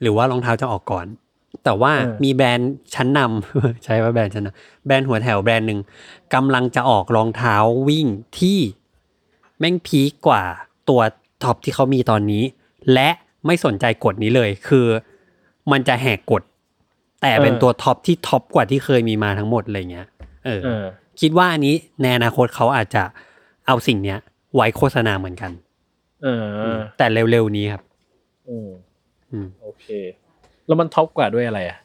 [0.00, 1.06] หรือว่ารองเท้าจะออกก่อน
[1.64, 5.80] แต่ว่าเออมีแบรนด์ชั้นนำใช้ว่าแบรนด์ชั้นนำแบรนด์หัวแถวแบรนด์หนึ่ง
[6.34, 7.56] กำลังจะออกรองเท้า
[7.88, 8.06] วิ่ง
[8.38, 8.58] ที่
[9.58, 10.42] แม่งพีคกว่า
[10.88, 11.00] ตัว
[11.42, 12.44] ท็อปที่เขามีตอนนี้
[12.92, 13.08] และ
[13.46, 14.86] ไม่สนใจกฎนี้เลย คือ
[15.72, 16.42] มันจะแหกกฎ
[17.22, 20.06] แต่เป็นเออตัวท็อปที่ท็อปกว่าที่เคยมีมาทั้งหมดอะไรเงี้ย
[20.46, 20.84] เออเออ
[21.20, 23.02] คิดว่าอันนี้ในอนาคตเขาอาจจะ
[23.66, 24.18] เอาสิ่งเนี้ย
[24.54, 25.52] ไว้โฆษณาเหมือนกัน
[26.22, 26.28] เอ
[26.74, 27.82] อ แต่เร็วๆนี้ครับ
[28.48, 28.70] อืม
[29.32, 29.86] อืมโอเค
[30.66, 31.78] แล้วมันท็อปกว่าด้วยอะไรอะ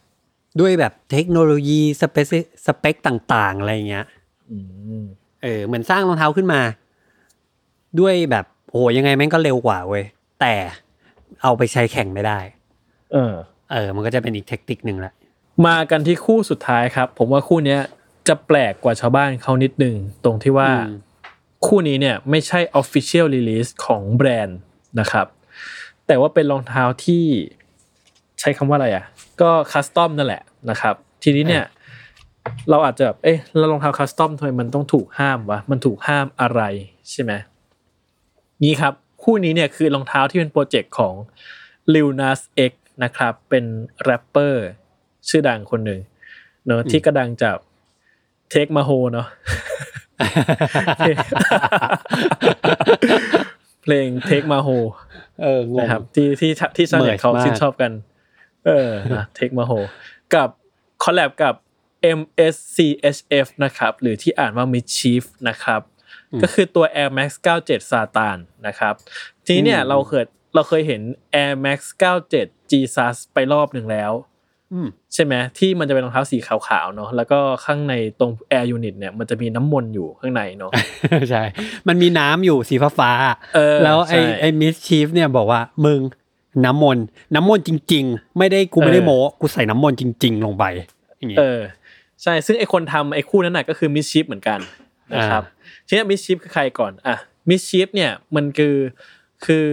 [0.60, 2.32] ด้วยแบบเทคโนโลยีสเปซ
[2.66, 4.06] สเปคต่างๆ อะไรเงี้ย
[4.52, 4.58] อื
[5.02, 5.04] ม
[5.44, 6.62] เออ เหมือนสร้างรองเท้าขึ้นมา
[8.00, 10.04] ด้วยแบบโอ้โหยังไงแม่งก็เร็วกว่าเว้ย
[10.42, 10.54] แต่
[11.42, 12.40] เอาไปใช้แข่งไม่ได้
[13.14, 13.34] เออ
[13.72, 15.14] เออ มันก็จะเป็นอีกเทคนิคหนึ่งแหละ
[15.68, 17.82] มากันที่คู่สุดท้ายครับ ผมว่าคู่เนี้ย
[18.28, 20.97] จะแปลกกว่าชาวบ้านเขานิดนึงตรงที่ว่าอืม
[21.65, 24.59] คู่นี้เนี่ยไม่ใช่ Official Release ของแบรนด์
[24.99, 25.28] นะครับ
[26.07, 27.24] แต่ว่าเป็นรองเท้าที่
[28.39, 29.05] ใช้คำว่าอะไรอะ
[29.41, 31.65] ก็ custom นั่นแหละนะครับ ทีนี้เนี่ย
[32.69, 36.61] เราอาจจะแบบเอ๊ะแล้วรองเท้า custom ทำไมมันต้องถูกห้ามวะมันถูกห้ามอะไร
[37.11, 37.32] ใช่ไหม
[38.63, 38.93] นี่ครับ
[39.24, 41.13] คู่นี้เนี่ยคือรองเท้าที่เป็นโปรเจกต์ของ
[41.93, 43.65] Lil Nas X นะครับ เป็น
[44.03, 44.63] แรปเปอร์
[45.30, 45.99] ชื่อดังคนหนึ่ง
[46.65, 47.55] เนอะที่ก็ดังจาก
[48.52, 49.28] take my horse เนาะ
[53.84, 54.70] เพลง take my horse
[55.41, 57.91] เอองงนะครับที่ที่ที่ชาวเน็ตเขาเหมือนมากชื่นชอบกัน
[58.66, 58.89] เออ
[59.36, 59.72] take my horse
[60.36, 60.49] กับ
[61.04, 61.56] collab กับ
[62.20, 65.82] MSCHF นะครับ หรือที่อ่านว่า Mischief นะครับ
[66.41, 67.30] ก็คือตัว Air Max
[67.62, 68.38] 97ซาตาน
[68.68, 68.93] นะครับ
[69.45, 70.26] ทีนี้เนี่ยเราเคย
[70.56, 71.02] เราเคยเห็น
[71.43, 71.80] Air Max
[72.30, 74.12] 97 Jesus ไปรอบหนึ่งแล้ว
[74.74, 80.72] อืม ใช่ไหมที่มันจะเป็นรองเท้าสีขาวๆเนาะแล้วก็ข้างในตรง Air Unit เนี่ยมันจะมีน้ำมนต์อยู่ข้างในเนาะ
[81.30, 81.43] ใช่
[81.88, 85.99] มันมีน้ำอยู่สีฟ้าๆเออแล้วไอ้ใช่ไอ้มิสชีฟเนี่ยบอกว่ามึง
[86.66, 87.05] น้ำมนต์
[87.36, 90.64] น้ำมนต์จริง ๆ ไม่ได้กูไม่ได้เออโม้กูใส่น้ำมนต์จริง ๆ ลงไป
[91.18, 91.59] อย่างงี้เออ
[92.24, 94.59] ใช่ซึ่งไอคนทำไอคู่นั้นน่ะก็คือมิสชิฟเหมือนกัน
[95.14, 95.43] นะครับ
[95.88, 97.16] ทีนี้ MSCHF คือใครก่อนอะ
[97.49, 98.76] MSCHF เนี่ยมันคือ
[99.45, 99.68] คือ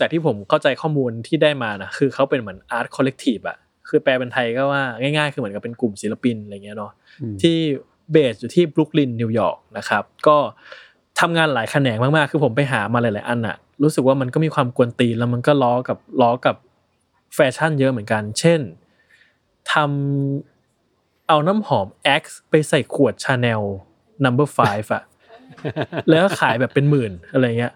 [0.00, 3.56] จากที่ผมเข้าใจข้อมูลที่ได้มานะคือเขาเป็นเหมือน art collective อะ
[3.90, 7.56] คือแปลเป็นไทยก็ว่าง่ายๆ คือเหมือนกับเป็นกลุ่มศิลปินอะไรเงี้ยเนาะอืมที่
[8.12, 10.36] base อยู่ที่บรุกลินนิวยอร์กนะครับก็
[11.20, 16.56] ทำงานหลายแขนงมากๆ คือผมไปหามาหลาย ๆ อันอะรู้สึกว่ามันก็มีความกวนตีนแล้วมันก็ล้อกับล้อกับ
[17.34, 18.60] แฟชั่นเยอะเหมือนกัน เช่น
[19.72, 21.86] ทำเอาน้ำหอม
[22.20, 23.62] Axe ไปใส่ขวด Chanel
[24.24, 25.02] number five อะ
[26.08, 27.72] แล้วก็ขายแบบเป็นหมื่นอะไรเงี้ย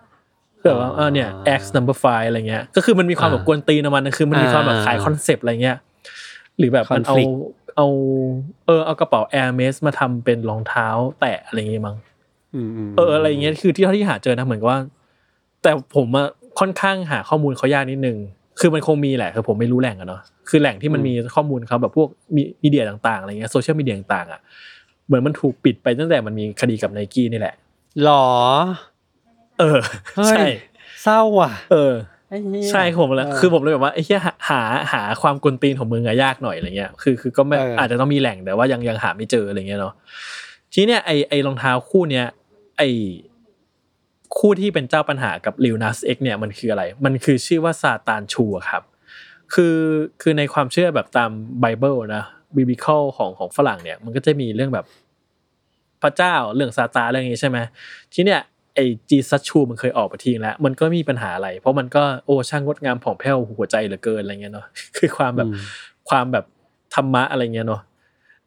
[0.60, 1.28] คือแบบว่าเออเนี่ย
[1.58, 5.78] Axe number five อะไรเงี้ย ก็คือมันมีความแบบกวนตีนของมันนะคือมันมีความแบบขายคอนเซปต์อะไรเงี้ย
[6.58, 7.32] หรือแบบมันเอา Conflict
[7.76, 7.86] เอา
[8.66, 10.86] เออเอากระเป๋า Air m e s มาทำเป็นรองเท้า
[11.20, 11.96] แตะอะไรเงี้ยมั้ง
[12.54, 14.80] อืมมเอออะไรเงี้ยคือที่เท่าที่หาเจอนะเหมือนกับว่า
[15.62, 16.28] แต่ผมอะ
[16.60, 18.16] ค่อนข้างหาข้อมูลเขายากนิดนึง
[18.60, 24.40] คือมันคงมีแหละคือผมไม่รู้แหล่งอะเนาะคือแหล่งที่มันมีข้อมูลเขาแบบพวกมีมีเดียต่างๆอะไรเงี้ยโซเชียลมีเดียต่างๆอะ
[25.06, 27.54] เหมือนมันถูกปิดไปตั้งแต่มันมีคดีกับไนกี้นี่แหละ
[28.02, 28.26] หรอ
[29.60, 29.80] เออ
[30.16, 30.44] เฮ้ยใช่
[31.02, 32.13] เศร้าว่ะ เออไอ้เหี้ย
[32.70, 34.60] ใช่ผมเลยเออคือผมเลยแบบว่าไอ้เหี้ยหาหา
[34.92, 39.94] หาความกวนตีนของมึงอะยากหน่อยอะไรเงี้ยคือคือก็ไม่เออออาจจะต้องมีแหล่งแต่ว่ายังยังหาไม่เจออะไรเงี้ยเนาะ
[40.72, 42.26] ทีเนี้ยไอไอรองเท้าคู่เนี้ย
[42.78, 42.82] ไอ
[44.38, 48.82] คู่ที่เป็นเจ้าปัญหากับ Lil Nas X เนี่ยมันคืออะไร มันคือชื่อว่า Satan Shoe อะครับ
[49.54, 49.76] คือ
[50.22, 51.30] คือในความเชื่อแบบตาม
[51.60, 52.24] ไบเบิลนะ
[52.56, 54.86] biblical ของของฝรั่งเนี่ยมันก็จะมีเรื่องแบบ
[56.02, 57.58] พระเจ้าเรื่องซาตานเรื่องนี้ใช่ไหม
[58.14, 58.40] ทีเนี้ย
[58.74, 64.66] ไอ Jesus Shoe มันเคยออกไปทีนึงแล้ว มันก็มีปัญหาอะไร เพราะมันก็โอ้ช่างงดงามผ่องแผ้วหัวใจเหลือเกินอะไรเงี้ยเนาะ
[64.96, 65.60] คือความแบบอืม
[66.08, 66.44] ความแบบ
[66.94, 67.82] ธรรมะอะไรเงี้ยเนาะ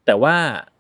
[0.06, 0.36] แต่ว่า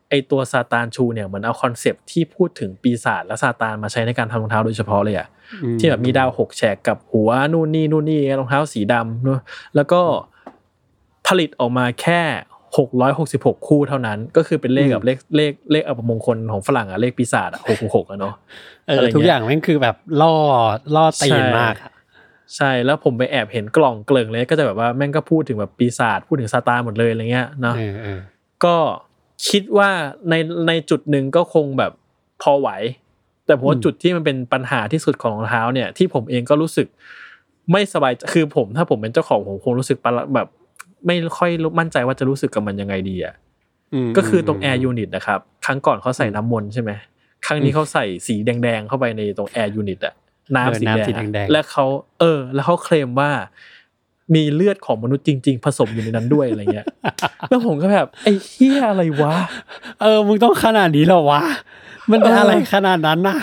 [0.09, 5.27] ไอตัว Satan Shoe เนี่ยเหมือนเอาคอนเซปต์ที่พูดถึงปีศาจและซาตานมาใช้ในการทำรองเท้าโดยเฉพาะเลยอะ
[5.63, 9.39] อืที่แบบมีดาวหกแฉกกับหัวนู่นนี่นู่นนี่รองเท้าสีดำเนอะ
[9.75, 10.01] แล้วก็
[11.27, 12.21] ผลิตออกมาแค่
[12.77, 18.33] หกร้อยหกสิบหกคู่เท่านั้น ก็คือเป็นเลขกับเลขเลขเลขอัปมงคลของฝรั่งอะเลขปีศาจอะหกหกอะเนาะ
[18.87, 20.33] เออะไรอเงี้ยทุกอย่างแม่งคือแบบล่อ
[20.95, 21.91] ล่อตีนมากอะ
[22.55, 28.19] ใช่แล้วผมไปแอบเห็นกล่องเกลิ่งเลยก็จะแบบว่าแม่งก็พูดถึงแบบปีศาจพูดถึงซาตานหมดเลยอะไรเงี้ยเนาะเออเออ
[28.65, 28.75] ก็
[29.49, 29.89] คิดว่า
[30.29, 30.33] ใน
[30.67, 31.91] ในจุดหนึ่งก็คงแบบ
[32.41, 32.69] พอไหว
[33.45, 36.87] แต่ผมว่าจุดที่มันเป็นปัญหาที่สุดของรองเท้าเนี่ยที่ผมเองก็รู้สึก
[37.71, 40.47] ไม่สบายคือผมถ้าผมเป็นเจ้าของผมคงรู้สึกประหลาดแบบ
[41.05, 43.33] ไม่ค่อยมั่นใจว่าจะรู้สึกกับมันยังไงดีอะ
[44.07, 46.91] มก็คือตรง Air Unit นะครับ ครั้งก่อนเขาใส่น้ำมนต์ใช่ไหม
[47.45, 50.13] ครั้งนี้เขาใส่สีแดงๆเข้าไปในตรง Air Unit อะ
[50.55, 51.85] น้ำสีเออน้ำสีแดงแดอะงๆและเขา
[52.19, 53.31] เออ แล้วเขาเคลมว่า
[54.35, 56.85] มีเลือดของมนุษย์จริง ๆ ผสมอยู่ในนั้นด้วยอะไรเงี้ย
[57.49, 59.35] แล้วผมก็แบบไอ้เหี้ยอะไรวะ
[60.01, 61.43] เออ มึงต้องขนาดนี้เหรอวะ
[62.11, 63.39] มันเออออะไรขนาดนั้นน่ะ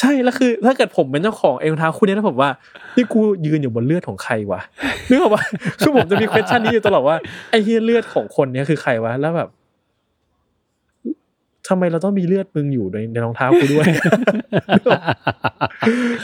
[0.00, 2.50] ใช่แล้วคือถ้าเกิดผมเป็นเจ้าของเองรองเท้าคู่นี้แล้วผมว่า
[2.96, 4.60] นี่กูยืนอยู่บนเลือดของใครวะ
[5.08, 5.42] นึกออกปะ
[5.80, 7.16] คือผมจะมี question นี้อยู่ตลอดว่า
[7.50, 9.48] ไอ้เหี้ยเลือดของคนเนี้ยคือใครวะแล้วแบบ
[11.68, 13.86] ทำไมเราต้องมีเลือดมึงอยู่ในในรองเท้ากูด้วย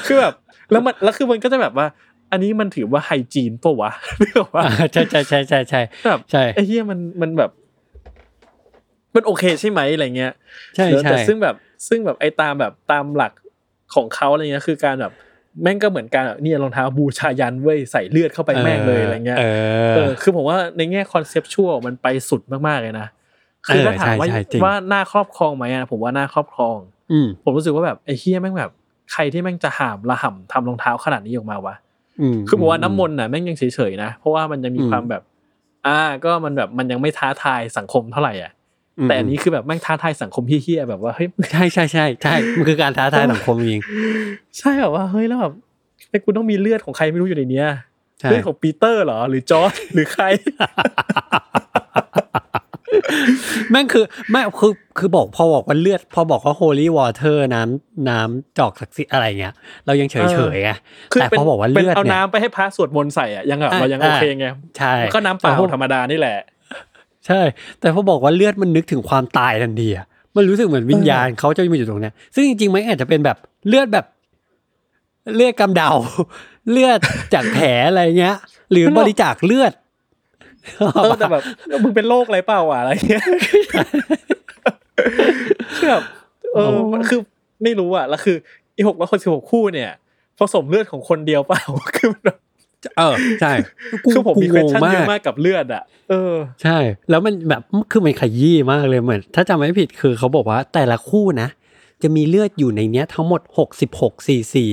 [0.06, 0.34] คือแบบ
[0.70, 1.86] แล้วมันแล้วคือมันก็จะแบบว่า
[2.32, 4.62] อันนี้มันถือว่าไฮจีนปะวะนึกออกปะ
[4.92, 7.50] ใช่ใช่ใช่ใช่ใช่แบบใช่ไอ้เหี้ยมันมันแบบ
[9.14, 10.32] มันโอเคใช่ไหมอะไรเงี้ย
[10.76, 11.54] ใช่แล้วใช่แต่ซึ่งแบบ
[11.88, 13.32] ซึ่งแบบไอ้ตามแบบตามหลัก
[13.94, 15.12] ของเขาอะไรเงี้ยคือการแบบ
[15.62, 19.44] แม่งก็เหมือนการแบบนี่รองเท้าบูชายันเว้ยใส่เลือดเข้าไปแม่งเลยอะไรเงี้ยเอ
[19.94, 23.06] เอออคือผมว่าในแง่คอนเซปชวลมันไปสุดมากๆเลยนะ
[23.66, 26.78] คือถ้าถามว่าใช่ใช่จริงว่าหน้าครอบครองไหมอะผมว่าหน้าครอบครอง
[27.12, 28.70] อืมผมรู้สึกว่าแบบไอ้เฮียแม่งแบบ
[29.12, 31.74] ใครที่แม่งจะหามระห่ำทำรองเท้าขนาดนี้ออกมาวะ
[32.20, 35.22] อืมคือผมว่าน้ำมนต์น่ะแม่งยังเฉยๆนะเพราะว่ามันยังมีอืมความแบบ
[35.86, 38.55] อ่า ก็มันแบบมันยังไม่ท้าทายสังคมเท่าไหร่อะม
[39.04, 43.82] แต่อันนี้คือแบบแม่งท้าทายสังคมเฮี้ยๆแบบว่าเฮ้ยใช่ใช่ใช่ใช่มันคือการท้าทายสังคมจริง
[44.58, 45.52] ใช่แบบว่าเฮ้ยแล้วแบบ
[46.10, 47.68] ไอ้กูต้องมีเลือดของใครไม่รู้อยู่ในเนี้ย
[48.20, 50.24] ใช่เลือดของปีเตอร์เหรอหรือจอร์จหรือใคร
[53.70, 59.54] แม่งคือแม่งคือคือบอกพอบอกว่าเลือด พอบอกว่า holy water น้ำน้ำจอกศักดิ์สิทธิ์อะไรเงี้ย
[59.86, 60.70] เรายังเฉยเฉยๆไง
[61.12, 64.46] คือแต่เป็นพอบอกว่าเป็นเลือดเอาเนี่ยน้ำไปให้พระสวดมนต์ใส่อะยังแบบอะเรายังโอเคไง
[64.78, 66.38] ใช่ก็น้ำเปล่าแต่พอธรรมดานี่แหละ
[67.26, 67.40] ใช่
[67.80, 70.06] แต่พอบอกว่าเลือดมันนึกถึงความตายทันทีอะ
[70.36, 73.36] มันรู้สึกเหมือนวิญญาณเขาจะมาอยู่ตรงเนี้ยซึ่งจริงๆมันอาจจะเป็นแบบ
[73.68, 74.06] เลือดแบบ
[75.34, 75.90] เลือดกำเดา
[76.70, 76.98] เลือด
[77.34, 78.36] จากแผลอะไรเงี้ย
[78.72, 79.72] หรือบริจาคเลือด
[80.94, 81.42] เออแต่แบบ
[81.82, 83.24] มึงเป็นโรคอะไรเปล่าอะอะไรเงี้ย
[85.76, 86.04] คือแบบ
[86.54, 87.20] เออมันคือ
[87.62, 88.36] ไม่รู้อะแล้วคือ
[88.76, 89.90] อีหกร้อยคนสิบหกคู่เนี่ย
[90.38, 91.62] ผสมเลือดของคนเดียวเปล่า
[91.96, 92.38] คือมันแบบ
[92.98, 93.52] เออใช่
[94.04, 96.78] กูคือผมมีกูเคงวงชั่นมาเยกอะมากกับเลือดอะ เออ ใช่
[97.10, 101.48] แล้วมันแบบคือมันขยี้มากเลยเหมือน ถ้าจำไม่ผิดคือเขาบอกว่าแต่ละคู่นะ
[102.02, 104.64] จะมีเลือดอยู่ในเนี้ยทั้งหมดหกสิบหกซีซี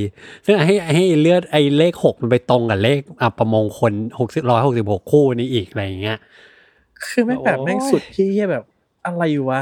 [0.46, 6.18] ซึ่งให้ให้เลือดไอ้เลขหกมันไปตรงกับเลขอัปมงคลหกสิบร้อยหกสิบหกคู่นี้อีกอะไรอย่างเงี้ย
[7.06, 8.64] คือแม่งแบบโอ้ยแม่งสุดที่เหี้ยแบบ
[9.06, 9.62] อะไรวะ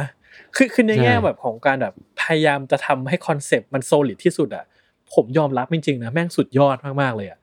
[0.55, 4.65] คือคือในใช่แง่แบบของการแบบพยายามจะทำให้คอนเซปต์มัน solid ที่สุดอะ
[5.13, 7.39] ผมยอมรับจริงๆนะแม่งสุดยอดมากๆเลยอะ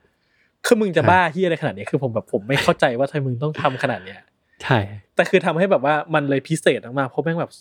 [0.65, 4.19] คือมึงจะบ้าเหี้ยอะไรขนาดนี้คือผมแบบผมไม่เข้าใจว่าทำไมมึงต้องทำขนาดเนี้ย
[4.63, 4.77] ใช่
[5.15, 7.51] แต่คือทำให้แบบว่ามันเลยพิเศษมากๆเพราะแม่งแบบ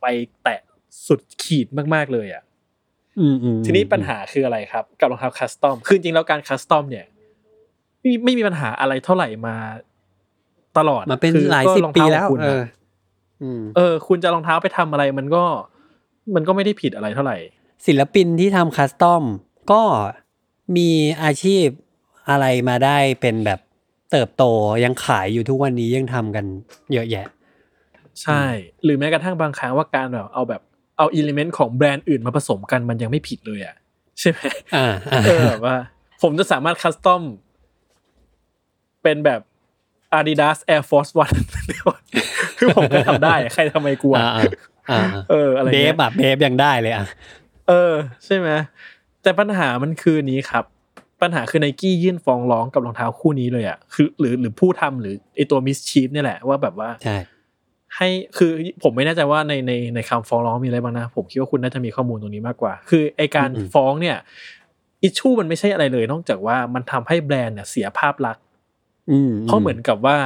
[0.00, 0.06] ไป
[0.42, 0.60] แตะ
[1.06, 2.42] สุดขีดมากๆเลยอะ
[3.20, 7.06] อืมอืมทีนี้ปัญหาคืออะไรครับ กับรองเท้า custom คือจริงๆแล้วการ custom เนี่ย
[8.00, 9.56] ไม่ไม่มีปัญหาอะไรเท่าไหร่มา
[10.78, 12.64] ตลอดมาเป็นคือหลายก็สิบรองปีเท้าแล้วของคุณเออะ
[13.40, 15.44] ออืมเออ คุณจะรองเท้าไปทำอะไรมันก็
[16.34, 17.38] มันก็ไม่ได้ผิดอะไรเท่าไหร่
[17.86, 19.22] ศิลปินที่ทำ custom
[19.72, 19.82] ก็
[20.76, 20.90] มี
[21.22, 21.66] อาชีพ
[22.30, 23.60] อะไรมาได้เป็นแบบ
[24.10, 24.44] เติบโต
[24.84, 26.44] ยังขายอยู่ทุกวันนี้ยังทำกัน
[26.92, 27.26] เยอะแยะ
[28.22, 28.42] ใช่
[28.84, 30.62] หรือแม้กระทั่งบางครั้งว่าการแบบเอาแบบ
[30.98, 33.76] เอา element ของแบรนด์อื่นมาผสมกันมันยังไม่ผิดเลยอะ
[34.20, 34.40] ใช่ไหม
[34.76, 35.76] อ่าอ่าเออแบบว่า
[36.22, 37.22] ผมจะสามารถ custom
[39.02, 39.40] เป็นแบบ
[40.18, 41.36] Adidas Air Force One
[42.58, 44.44] คือผมก็ทำได้ใครทำไมกลัวอ่าอ่า
[44.90, 45.00] อ่า
[45.30, 47.06] เอออะไรเงี้ย BAPE อะ BAPE ยังได้เลยอะ
[47.68, 47.94] เออ
[48.24, 48.48] ใช่ไหม
[49.22, 50.64] แต่ปัญหามันคือนี้ครับ
[51.22, 57.16] ปัญหาคือไนกี้ยื่นฟ้องร้องกับรองเท้าคู่นี้เลยอะคือ หรือหรือผู้ทำหรือไอตัว MSCHF เนี่ยแหละว่าแบบว่าใช่
[57.96, 58.50] ให้คือ
[58.82, 64.16] ผมไม่แน่ใจว่าในในในคำฟ้องร้องมีอะไรบ้างนะ ผมคิดว่าคุณน่าจะมีข้อมูลตรงนี้มากกว่า คือไอการฟ้องเนี่ย
[65.02, 68.44] อิชชูมันไม่ใช่อะไรเลย นอกจากว่ามันทำให้แบรนด์เนี่ยเสียภาพลักษณ์
[69.10, 70.16] อืมเพราะเหมือนกับว่า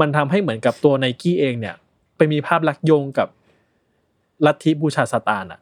[0.00, 1.74] มันทำให้เหมือนกับตัวไนกี้เองเนี่ย
[2.16, 3.28] ไปมีภาพลักษณ์โยงกับ
[4.46, 5.60] ลัทธิบูชาซาตานอะ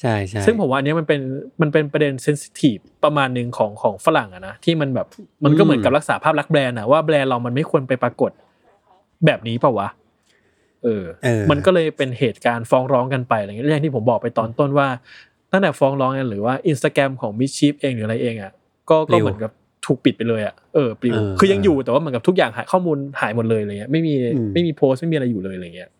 [0.00, 1.20] ใช่ใช่ซึ่งผมว่าอันเนี้ยมันเป็น
[1.60, 5.06] มันเป็นประเด็นเซนซิทีฟประมาณหนึ่งของของฝรั่งอะนะที่มันแบบ
[5.44, 8.30] มันก็เหมือนกับรักษาภาพลักษณ์แบรนด์อะว่าแบรนด์เรามันไม่ควรไปปรากฏ
[9.26, 9.88] แบบนี้เปล่าวะ
[10.84, 14.88] เออเออ มันก็เลยเป็นเหตุการณ์ฟ้องร้องกันไปอะไรเงี้ยเรื่องที่ผมบอกไปตอนต้นว่า
[15.52, 18.52] ตั้งแต่ฟ้องร้องกันหรือว่าอินสตาแกรมของ MSCHF เองหรืออะไรเองอะ
[18.90, 19.50] ก็ก็เหมือนกับ
[19.86, 25.99] ถูกปิดไปเลยอะเออปลิวเออคือยังอยู่แต่ว่าเหมือนกับทุกอย่างหายข้อมูลหายหมดเลยอะไรเงี้ยไม่มีอืมไม่มีโพสต์ไม่มีอะไรอยู่เลยอะไรเงี้ยอื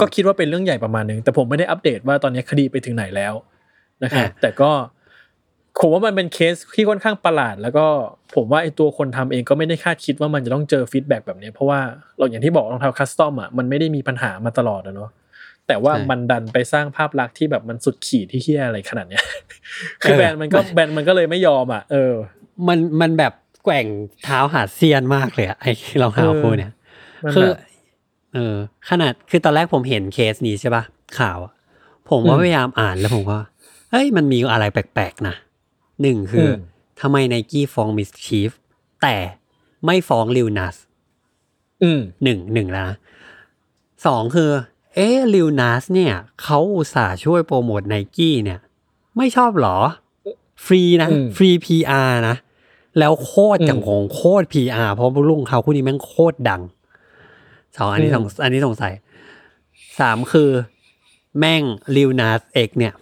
[0.00, 3.34] ก็คิดว่าเป็นเรื่องใหญ่ประมาณนึงแต่ผมไม่ได้อัปเดตว่าตอนนี้คดีไปถึงไหนแล้ว
[4.02, 4.70] นะครับอะแต่ก็
[5.80, 7.86] ผมว่ามันเป็นเคสที่ค่อนข้างประหลาด แล้วก็
[8.34, 11.80] ผมว่าไอตัวคนทำเองก็ไม่ได้คาดคิดว่ามันจะต้องเจอ feedback แบบนี้ เพราะว่า
[12.18, 15.10] เราอย่างที่บอกรองเท้า custom อะมันไม่ได้มีปัญหามาตลอดนะเนาะ
[15.68, 19.24] แต่ว่าใช่มันดันไปสร้างภาพลักษณ์ที่แบบมันสุดขีดที่เฮี้ยอะไรขนาดเนี้ย
[20.02, 22.14] คือแบรนด์มันก็แบรนด์มันก็เลยไม่ยอมอะเออ
[22.68, 23.32] มันมันแบบ
[23.64, 23.86] แกว่ง
[24.24, 26.72] เท้าหาเซียนมากเลยอะไอ้รองเท้าคู่เนี่ย
[27.24, 27.60] มันคือแบบ
[28.36, 28.56] เออ
[28.88, 30.82] ขนาดคือตอนแรกผมเห็นเคสนี้ใช่ปะ
[31.18, 31.52] ข่าวอะ
[32.10, 33.38] ผมก็อืมพยายามอ่านแล้วผมก็
[33.90, 35.34] เฮ้ยมันมีอะไรแปลกๆนะ
[36.02, 36.56] หนึ่งคืออม
[37.00, 38.50] ทำไมไนกี้ฟ้องมิสชีฟ
[39.02, 39.16] แต่
[39.84, 40.76] ไม่ฟ้องลิวนัส
[41.82, 42.96] อืมหนึ่งหนึ่งแล้วนะ
[44.06, 44.50] สองคือ
[44.94, 48.60] เอ๊ะลิวนัสเนี่ยเขาอุตส่าห์ช่วยโปรโมทไนกี้เนี่ย
[49.16, 49.78] ไม่ชอบเหรอ
[50.66, 52.36] ฟรีนะอืมฟรี PR นะ
[52.98, 56.62] แล้วโคตรอืมจังของโคตร PR เพราะลุงเขาคู่นี้แม่งโคตรดัง
[57.76, 58.92] สองอันนี้อืสมงอันนี้สงสัย
[60.00, 60.50] สามคือ
[61.38, 61.62] แม่ง
[61.96, 62.94] ลิวนัสเอกเนี่ย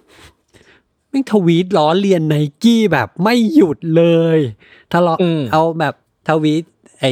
[1.09, 4.05] แม่งทวีตล้อเลียนไนกี้แบบไม่หยุดเล
[4.37, 4.39] ย
[4.91, 5.95] ถ้าเราอืมเอาแบบ
[6.29, 6.65] ทวีต
[7.01, 7.05] ไอ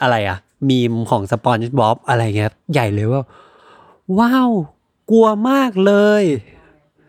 [0.00, 3.22] อะไรอะมีมของสปอนจ์บ๊อบอะไรเงี้ยใหญ่เลยว่า
[4.18, 4.50] ว้าว
[5.10, 6.24] กลัวมากเลย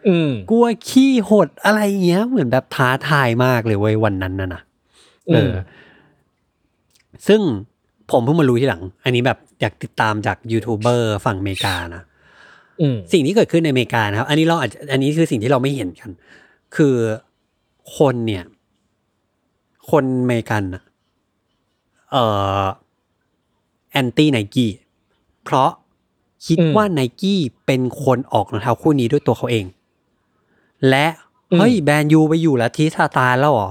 [0.08, 4.62] อืมกลัวขี้หดอะไรเงี้ย เหมือนแบบท้าทายมากเลยเว้ยวันนั้นน่ะนะ
[5.34, 5.54] เอออ
[7.28, 7.42] ซึ่ง
[8.12, 12.04] ผมเพิ่งมารู้ทีหลัง อันนี้แบบ อยากติดตามจากยูทูบเบอร์ฝั่งอเมริกานะ
[12.82, 16.10] อืมสิ่งที่เกิดขึ้นในอเมริกานะครับ อันนี้เราอาจจะอันนี้คือสิ่งที่เราไม่เห็นกัน
[16.76, 16.96] คือ
[17.98, 18.44] คนเนี่ย
[19.92, 20.84] คนอเมริกันอะ
[22.12, 22.24] เอ่
[22.62, 22.64] อ
[23.92, 24.72] anti Nike
[25.44, 25.72] เพราะ
[26.46, 29.66] คิดอืมว่าไนกี้เป็นคนออกรองเท้าคู่นี้ด้วยตัวเขาเอง
[30.90, 31.06] และ
[31.52, 33.70] อืมเฮ้ยแบรนด์ you ไปอยู่ลัทธิซาตานแล้วเหรอ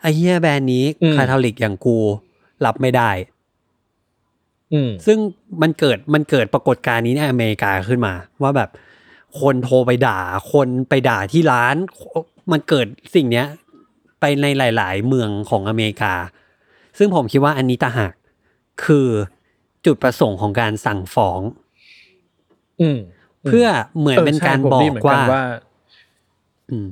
[0.00, 1.96] ไอ้เหี้ยแบรนด์นี้อืมคาทอลิกอย่างกู
[2.64, 3.39] รับไม่ได้อืม
[5.06, 5.18] ซึ่ง
[5.62, 8.70] มันเกิดมันเกิดปรากฏการณ์นี้ในอเมริกาขึ้นมา ว่าแบบ
[9.40, 10.18] คนโทรไปด่า
[10.52, 11.76] คนไปด่าที่ร้าน
[12.52, 13.46] มันเกิดสิ่งเนี้ย
[14.20, 16.14] ไปในหลาย ๆ เมืองของอเมริกา
[16.98, 18.12] ซึ่งผมคิดว่าอันนี้ต่างหาก
[18.84, 19.08] คือ
[19.86, 21.40] จุดประสงค์ของการสั่งฟ้อง
[22.80, 22.98] อืม
[23.46, 23.66] เพื่อ
[23.98, 25.40] เหมือนเป็นใช่การผมบอได้กยินเหมืนว่าว่า
[26.70, 26.88] อืม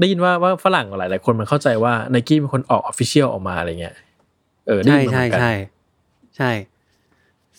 [0.00, 3.96] ได้ยินว่าว่าฝรั่งหลายหลายๆคนมันเข้าใจว่าไนกี้เป็นคนออกออฟฟิเชียลออกมาอะไรเงี้ย
[4.66, 5.50] เออได้ใช่ยินมาเหใช่มือนกันใช่
[6.36, 6.50] ใช่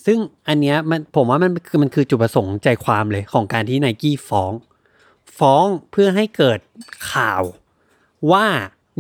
[0.06, 4.54] ซึ่งอันเนี้ยมันผมว่ามันคือมันคือจุดประสงค์ใจความเลยของการที่ไนกี้ฟ้อง
[5.40, 6.60] ฟ้องเพื่อให้เกิด
[7.12, 7.44] ข่าว
[8.32, 8.46] ว่า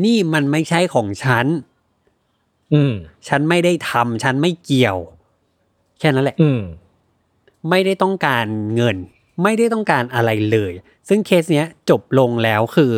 [0.05, 1.45] นี่มันไม่ใช่ของฉัน
[2.73, 2.93] อืม
[3.27, 4.97] ฉันไม่ได้ทำฉันไม่เกี่ยว
[5.99, 6.61] แค่นั้นแหละ อืม
[7.69, 8.45] ไม่ได้ต้องการ
[8.75, 8.97] เงิน
[9.43, 10.71] ไม่ได้ต้องการอะไรเลย
[11.09, 12.91] ซึ่งเคสเนี้ยจบลงแล้วคือ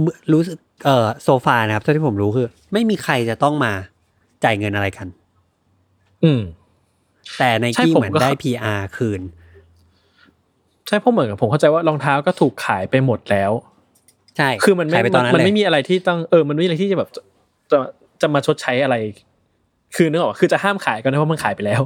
[0.00, 3.72] เมื่อรู้สึกเอ่อโซฟานะครับเท่าที่ผมรู้คือ ไม่มีใครจะต้องมา
[4.44, 5.06] จ่ายเงินอะไรกัน
[6.24, 6.40] อืม
[7.38, 9.20] แต่ในใช่กี้ผมเหมือนก็ได้ PR คืน
[10.86, 13.52] ใช่เพราะเหมือนกับผมเข้าใจว่ารองเท้าก็ถูกขายไปหมดแล้ว
[14.36, 17.22] ใช่ คือมันไม่ขายไปตอนนั้นมันเลยไม่มีอะไรที่ต้องเออ มันไม่มีอะไรที่จะแบบจะ
[17.70, 17.78] จะ
[18.20, 18.96] จะมาชดใช้อะไร
[19.96, 21.82] คือนึกออกปะคือจะห้ามขายก็ได้เพราะมันขายไปแล้ว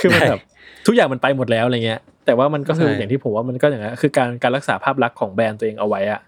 [0.00, 0.40] คือมันแบบ
[0.86, 6.20] ทุกอย่างมันไปหมดแล้วอะไรเงี้ย แต่ว่ามันก็คืออย่างที่ผมว่ามันก็อย่างนั้นคือการการรักษาภาพลักษณ์ของแบรนด์ตัวเองเอาไว้อะ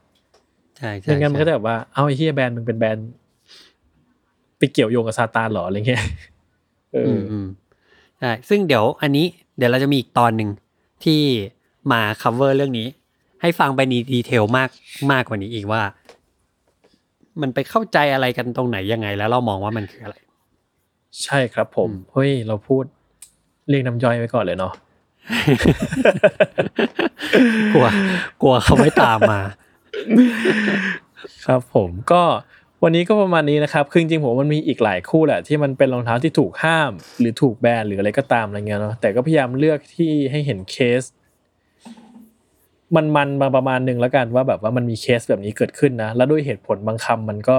[0.78, 3.08] ใช่ใช่ไม่งั้นมันก็ใช่จะแบบว่าเอาไอ้เฮียแบรนด์มึงเป็นแบรนด์
[4.58, 6.04] ไปเกี่ยวโยงกับซาตานเหรออะไรเงี้ย
[6.92, 7.16] เออ
[8.22, 9.26] อืมอืมใช่ซึ่งเดี๋ยวอันนี้
[9.58, 10.50] เดี๋ยวเราจะมีอีกตอนหนึ่ง
[11.04, 11.20] ที่
[11.92, 12.86] มา cover เรื่องนี้
[13.42, 14.70] ให้ฟังไปในดีเทลมาก
[15.12, 15.82] มากกว่านี้อีกว่า
[17.40, 20.16] มันไปเข้าใจอะไรกันตรงไหนยังไง แล้วเรามองว่ามันคืออะไร
[21.22, 22.84] ใช่ครับผมอืมเฮ้ยเราพูด
[23.68, 24.72] เรียกน้ำย่อยไว้ก่อนเลยเนาะ
[27.74, 27.86] กลัว
[28.42, 29.40] กลัวเขาไม่ตามมา
[31.46, 32.22] ครับผมก็
[32.84, 41.02] วันนี้ก็ประมาณนี้นะครับคือจริงๆผมมันมีอีกหลายคู่แหละที่มันเป็นรองเท้าที่ถูกห้าม หรือถูกแบนหรืออะไรก็ตามอะไรเงี้ยเนาะแต่ก็พยายามเลือกที่ให้เห็นเคส
[42.96, 47.58] มันมันมาประมาณหนึ่งแล้วกันว่าแบบว่ามันมีเคสแบบนี้เกิดขึ้นนะ แล้วด้วยเหตุผลบางคำมันก็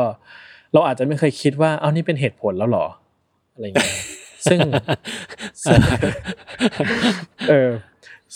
[0.74, 2.86] เราอาจจะไม่เคยคิดว่าเอานี่เป็นเหตุผลแล้วหรอ
[3.54, 3.94] อะไรเงี้ย
[4.50, 4.60] ซึ่ง
[5.64, 5.80] ซึ่ง
[7.50, 7.70] เออ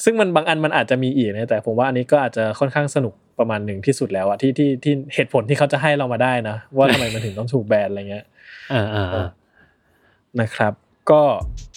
[0.03, 8.25] ซึ่งมันบางอันมันอาจจะมีอีกนะแต่ผมว่าอันนี้ก็อาจจะค่อนข้างสนุก ประมาณหนึ่งที่สุดแล้วอะที่ที่ที่เหตุผลที่เขาจะให้เรามาได้นะ ว่าทำไมมันถึงต้องถูกแบนอะไรเงี้ย
[8.73, 9.27] อ่าอ่าอ่า
[10.41, 10.73] นะครับ
[11.11, 11.21] ก็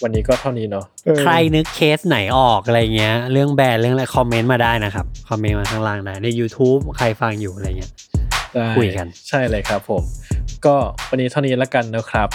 [0.03, 7.91] วันนี้ก็เท่านี้เนาะเออใครนึกเคสไหนออกอะไรเงี้ย เรื่องแบรนด์เรื่องอะไรคอมเมนต์มาได้นะครับ คอมเมนต์มาข้างล่างได้ใน YouTube ใครฟังอยู่อะไรเงี้ย
[8.53, 10.03] ได้คุยกัน ใช่เลยครับผม
[10.65, 10.75] ก็
[11.09, 12.29] วันนี้เท่านี้แล้วกันนะครับ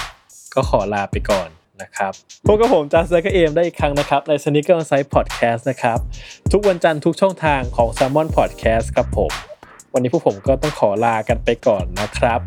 [0.54, 1.48] ก็ขอลาไปก่อน
[1.82, 2.12] นะครับ
[2.46, 5.98] พบกับผมจัสเซอร์เอมได้อีกครั้งนะครับ ใน Sneaker On Site Podcast นะครับ
[6.52, 9.32] ทุกวันจันทร์ทุกช่องทางของ Salmon Podcast ครับผม
[9.92, 12.40] วันนี้พวกผมก็ต้องขอลากันไปก่อนนะครับ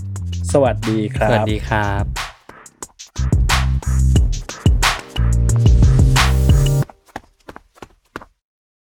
[0.54, 3.49] สวัสดีครัสวัสบดีครับ